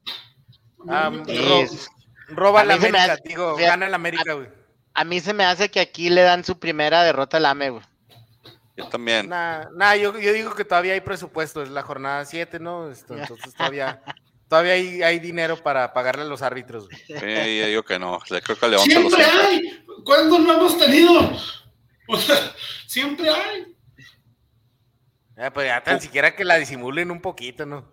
[0.76, 1.24] Um,
[2.28, 4.48] roba la América, digo, gana la América, güey.
[4.94, 7.82] A, mí se me hace que aquí le dan su primera derrota al AME, güey.
[8.76, 9.28] Yo también.
[9.28, 12.90] Nah, nah yo, yo, digo que todavía hay presupuesto, es la jornada 7, ¿no?
[13.08, 14.02] entonces todavía,
[14.52, 16.86] todavía hay, hay, dinero para pagarle a los árbitros.
[16.86, 17.00] Güey.
[17.06, 18.18] Sí, yo digo que no.
[18.18, 19.82] Creo que León Siempre hay.
[20.04, 21.32] ¿Cuándo no hemos tenido?
[22.86, 23.74] siempre hay.
[25.54, 27.90] pues ya tan siquiera que la disimulen un poquito, ¿no?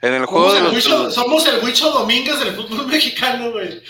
[0.00, 1.14] En el juego de los...
[1.14, 3.82] somos el Huicho Domínguez del fútbol mexicano, güey.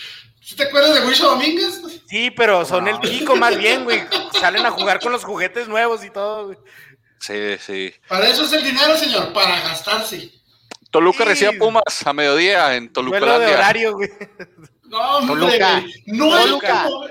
[0.57, 1.79] te acuerdas de Huicho Domínguez?
[2.09, 4.01] Sí, pero son el Kiko más bien, güey.
[4.41, 6.59] Salen a jugar con los juguetes nuevos y todo, güey.
[7.19, 7.95] Sí, sí.
[8.09, 10.42] Para eso es el dinero, señor, para gastarse.
[10.93, 13.39] Toluca recibe Pumas a mediodía en Toluca.
[13.39, 14.11] de horario, güey.
[14.85, 15.59] No, hombre,
[16.05, 17.07] no hay como,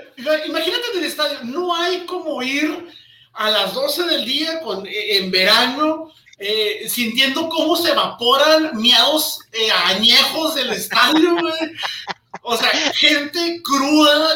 [0.46, 2.86] imagínate en el estadio, no hay como ir
[3.32, 9.40] a las 12 del día con, eh, en verano, eh, sintiendo cómo se evaporan miados
[9.50, 11.72] eh, añejos del estadio, güey.
[12.42, 14.28] O sea, gente cruda,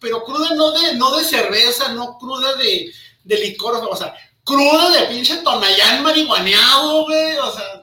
[0.00, 2.92] pero cruda no de, no de cerveza, no cruda de,
[3.22, 4.12] de licor, o sea,
[4.42, 7.77] cruda de pinche tonayán marihuaneado, güey, o sea,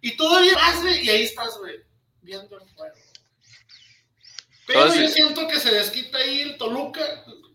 [0.00, 1.76] y todavía hace, y ahí estás, güey,
[2.22, 2.94] viendo el fuego.
[4.66, 7.00] Pero yo siento que se desquita ahí el Toluca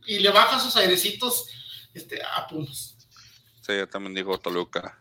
[0.05, 1.47] y le baja sus airecitos
[1.93, 2.95] este, a Pumas.
[3.61, 4.99] Sí, yo también digo Toluca.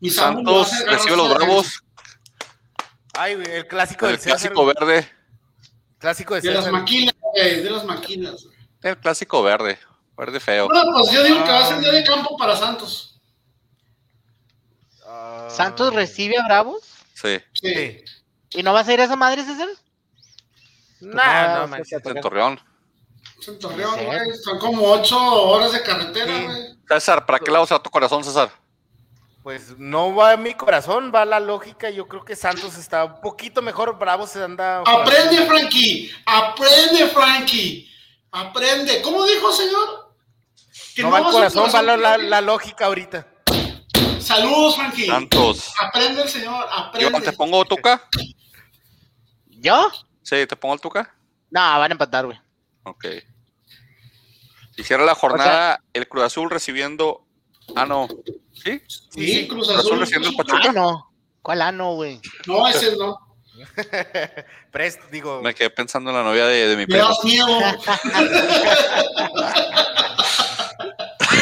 [0.00, 1.82] Y Santos recibe los Bravos.
[3.12, 5.08] Ay, el clásico del clásico verde.
[5.98, 8.46] Clásico de, de las maquinas, de las maquinas.
[8.80, 9.78] El clásico verde,
[10.16, 10.68] verde feo.
[10.68, 13.07] Bueno, pues yo digo que va a ser día de campo para Santos.
[15.48, 16.82] ¿Santos recibe a Bravos?
[17.14, 17.40] Sí.
[17.52, 18.04] Sí.
[18.50, 19.68] ¿Y no vas a ir a esa madre, César?
[21.00, 22.60] Nah, no, no, en Torreón.
[23.46, 24.34] En Torreón, güey.
[24.42, 26.78] Son como ocho horas de carretera, güey.
[26.88, 28.50] César, ¿para qué lado va tu corazón, César?
[29.42, 31.88] Pues no va mi corazón, va la lógica.
[31.90, 33.98] Yo creo que Santos está un poquito mejor.
[33.98, 34.82] Bravo se anda.
[34.84, 36.12] Aprende, Frankie.
[36.26, 37.90] Aprende, Frankie.
[38.32, 39.00] Aprende.
[39.02, 40.14] ¿Cómo dijo, señor?
[40.94, 43.26] Que no, va el corazón, va la, la lógica ahorita.
[44.28, 45.06] Saludos, Frankie.
[45.06, 45.72] Santos.
[45.80, 47.20] Aprende el señor, aprende.
[47.22, 48.06] ¿te pongo Tuca?
[49.46, 49.90] ¿Yo?
[50.22, 51.14] Sí, ¿te pongo el Tuca?
[51.50, 52.38] No, van a empatar, güey.
[52.82, 53.06] Ok.
[54.76, 57.24] Hiciera la jornada el Cruz Azul recibiendo.
[57.74, 58.06] Ah, no.
[58.52, 58.82] ¿Sí?
[59.08, 59.98] Sí, Cruz, Azul.
[59.98, 60.68] recibiendo el Pachuca.
[60.68, 61.10] Ah, no.
[61.40, 62.20] ¿Cuál ano, güey?
[62.46, 63.18] No, ese no.
[64.70, 65.40] Prest, digo.
[65.40, 67.08] Me quedé pensando en la novia de, de mi primo.
[67.24, 67.46] Me miedo.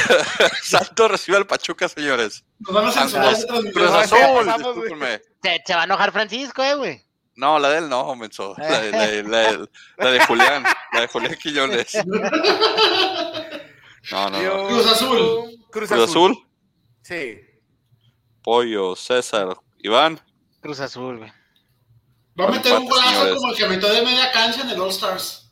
[0.62, 2.44] Santos recibe al Pachuca, señores.
[2.58, 3.34] Nos van a Azul,
[5.42, 7.02] Se, se va a enojar Francisco, eh, güey.
[7.36, 8.54] No, la de él no, menso.
[8.56, 9.68] La de, la, la,
[9.98, 11.94] la de Julián, la de Julián Quillones.
[14.10, 14.68] No, no, no.
[14.68, 15.18] Cruz Azul.
[15.70, 16.48] Cruz, Cruz Azul.
[17.02, 17.40] Sí.
[18.42, 20.20] Pollo, César, Iván.
[20.60, 21.32] Cruz Azul, güey.
[22.38, 24.90] Va a meter un golazo como el que metió de media cancha en el All
[24.90, 25.45] Stars.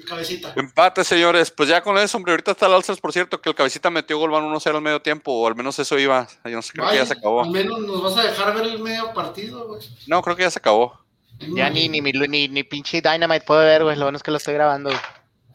[0.00, 0.52] El cabecita.
[0.56, 1.50] Empate, señores.
[1.50, 2.32] Pues ya con eso, hombre.
[2.32, 5.00] Ahorita está el Alzas, por cierto, que el cabecita metió gol van 1-0 al medio
[5.02, 6.26] tiempo, o al menos eso iba.
[6.44, 7.42] Yo no sé, creo que ya se acabó.
[7.42, 9.82] Al menos nos vas a dejar ver el medio partido, güey.
[10.06, 10.98] No, creo que ya se acabó.
[11.38, 13.96] Ya ni, ni, ni, ni, pinche Dynamite puede ver, güey.
[13.96, 14.90] Lo bueno es que lo estoy grabando.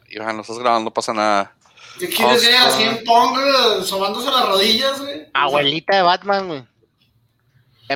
[0.08, 1.52] Iván, lo estás grabando, no pasa nada.
[1.98, 2.56] ¿Qué quieres ver?
[2.56, 3.36] Así en Pong,
[3.84, 5.26] sobándose las rodillas, güey.
[5.32, 6.64] Abuelita de Batman, güey.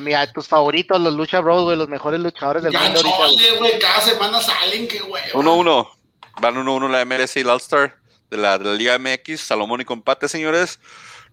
[0.01, 3.57] Mira, tus favoritos, los Lucha Bros, güey, los mejores luchadores del mundo ahorita.
[3.59, 5.23] güey, cada semana salen, qué güey.
[5.33, 5.89] 1-1.
[6.39, 7.97] Van 1-1 la MLS y el All-Star
[8.29, 9.41] de la, de la Liga MX.
[9.41, 10.79] Salomón y compate, señores.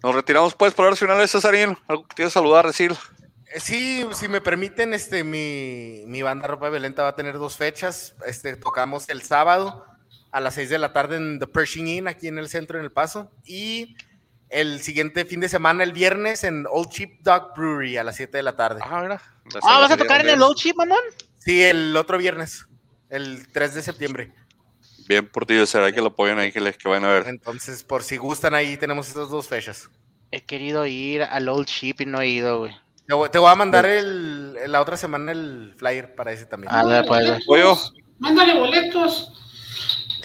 [0.02, 1.76] Nos retiramos, pues, por las finales, Cesarín.
[1.88, 2.94] ¿Algo que quieras saludar, decir?
[3.52, 7.38] Eh, sí, si me permiten, este, mi, mi banda Ropa de Belenta va a tener
[7.38, 8.14] dos fechas.
[8.26, 9.86] Este, tocamos el sábado
[10.30, 12.84] a las 6 de la tarde en The Pershing Inn, aquí en el centro, en
[12.84, 13.30] El Paso.
[13.44, 13.96] Y
[14.50, 18.36] el siguiente fin de semana, el viernes, en Old Cheap Dog Brewery a las 7
[18.36, 18.80] de la tarde.
[18.84, 19.22] Ah, mira.
[19.62, 20.98] Ah, ¿vas a tocar en el Old Cheap, Manon?
[21.38, 22.66] Sí, el otro viernes,
[23.08, 24.32] el 3 de septiembre.
[25.09, 27.28] Bien por ti, será que lo apoyen ahí, que, les, que van a ver.
[27.28, 29.89] Entonces, por si gustan, ahí tenemos estas dos fechas.
[30.30, 32.76] He querido ir al Old Cheap y no he ido, güey.
[33.32, 36.70] Te voy a mandar el, la otra semana el flyer para ese también.
[36.70, 37.43] Ah, pues.
[38.18, 39.32] Mándale boletos.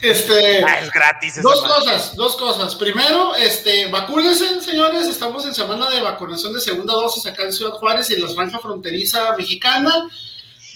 [0.01, 1.41] Este, ah, es gratis.
[1.41, 2.75] Dos cosas, dos cosas.
[2.75, 5.07] Primero, este, vacúnense, señores.
[5.07, 8.27] Estamos en semana de vacunación de segunda dosis acá en Ciudad Juárez y en la
[8.27, 10.09] franja fronteriza mexicana.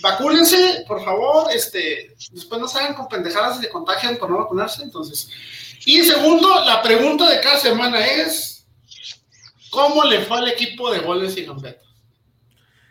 [0.01, 1.51] Vacúnense, por favor.
[1.51, 4.83] Este, después no salgan con pendejadas y se contagian por no vacunarse.
[4.83, 5.29] Entonces,
[5.85, 8.65] y segundo, la pregunta de cada semana es:
[9.69, 11.85] ¿Cómo le fue al equipo de goles y gambetas?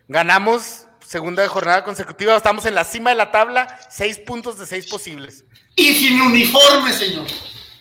[0.08, 4.86] Ganamos segunda jornada consecutiva, estamos en la cima de la tabla, seis puntos de seis
[4.86, 5.44] posibles.
[5.76, 7.26] Y sin uniforme, señor.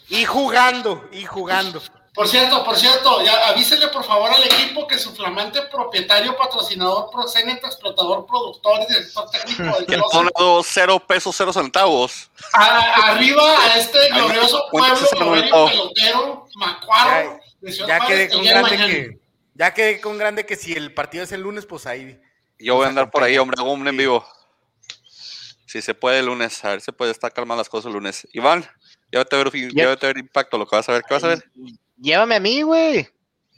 [0.10, 1.82] Y jugando, y jugando.
[2.16, 7.10] Por cierto, por cierto, ya avísele por favor al equipo que su flamante propietario, patrocinador,
[7.12, 12.32] proxeneta, explotador, productor y director técnico del Que ha cero pesos, cero centavos.
[12.54, 14.96] arriba a este glorioso pueblo,
[15.68, 17.40] pelotero, macuarro.
[17.62, 19.20] Ya, ya quedé con grande que,
[19.54, 22.18] ya quedé con grande que si el partido es el lunes, pues ahí.
[22.58, 24.26] Yo voy a andar por ahí, hombre, hago un en vivo.
[25.66, 28.26] Si se puede el lunes, a ver si puede estar calmando las cosas el lunes.
[28.32, 28.66] Iván,
[29.12, 31.04] llévate a ver, llévate a ver impacto, lo que vas a ver.
[31.06, 31.44] ¿Qué vas a ver?
[31.98, 33.10] Llévame a mí, güey.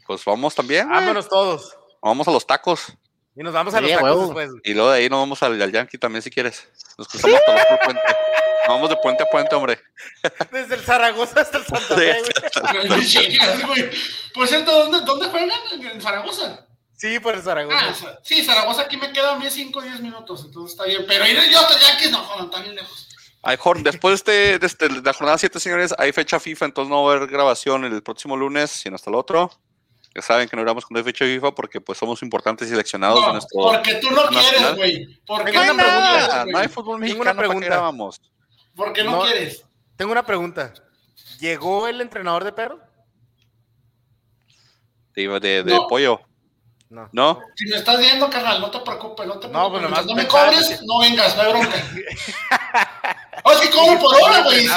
[0.06, 0.88] Pues vamos también.
[0.90, 1.76] Vámonos todos.
[2.02, 2.88] Vamos a los tacos.
[3.36, 4.52] Y nos vamos a los tacos después.
[4.64, 6.68] Y luego de ahí nos vamos al, Yankee también si quieres.
[6.98, 8.02] Nos cruzamos todos por puente.
[8.68, 9.80] Nos vamos de puente a puente, hombre.
[10.52, 12.22] Desde el Zaragoza hasta el Santa Fe,
[13.68, 13.90] güey.
[14.34, 15.60] Por cierto, ¿dónde, ¿dónde juegan?
[15.82, 16.68] ¿En Zaragoza?
[16.98, 17.78] Sí, por Zaragoza.
[17.80, 21.06] Ah, sí, Zaragoza aquí me quedan 5 o 10 minutos, entonces está bien.
[21.08, 23.08] Pero ir yo hasta Yankees no, jodan, tan lejos.
[23.44, 27.04] Ay, Jorge, después de, este, de, la jornada 7, señores, hay fecha FIFA, entonces no
[27.04, 29.52] va a haber grabación el próximo lunes, sino hasta el otro.
[30.14, 33.22] Ya saben que no grabamos cuando hay fecha FIFA porque pues somos importantes y seleccionados
[33.22, 33.62] no, nuestro.
[33.62, 35.20] Porque tú no quieres, güey.
[35.26, 37.66] Porque no, pregunta, no hay fútbol mexicano una pregunta.
[37.68, 38.22] grabamos.
[38.76, 39.64] Porque no, no quieres.
[39.96, 40.74] Tengo una pregunta.
[41.40, 42.80] ¿Llegó el entrenador de perro?
[45.16, 46.22] De, de, de pollo.
[46.90, 47.10] No.
[47.12, 47.42] ¿No?
[47.56, 49.52] Si me estás viendo, carnal, no te preocupes, no te preocupes.
[49.52, 51.84] No, pues nomás no me cobres, no vengas, no hay bronca.
[53.44, 54.68] o si cobro por hora, güey.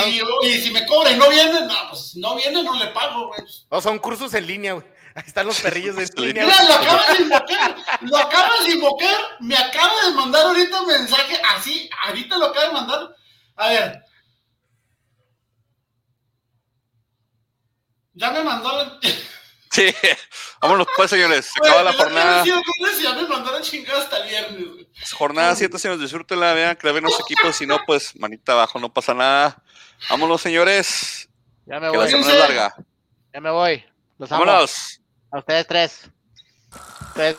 [0.43, 3.41] Y, si me cobra y no viene, no, pues no viene, no le pago, güey.
[3.71, 4.85] No, son cursos en línea, güey.
[5.15, 6.45] Ahí están los perrillos de línea.
[6.45, 10.87] Mira, lo acabas de invocar, lo acabas de invocar, me acaba de mandar ahorita un
[10.89, 13.17] mensaje, así, ahorita lo acaba de mandar.
[13.57, 14.05] A ver.
[18.15, 19.01] Ya me mandó.
[19.71, 19.95] Sí,
[20.61, 21.47] vámonos pues, señores.
[21.47, 22.45] Se acaba la jornada.
[25.13, 27.57] Jornada 7, señores, disfrútenla, vean que ven los equipos.
[27.57, 29.63] Si no, pues manita abajo, no pasa nada.
[30.09, 31.29] Vámonos, señores.
[31.67, 32.11] Ya me voy.
[32.11, 32.75] La larga.
[33.33, 33.85] Ya me voy.
[34.19, 35.01] Los Vámonos.
[35.31, 36.11] A ustedes tres.
[37.15, 37.37] Tres.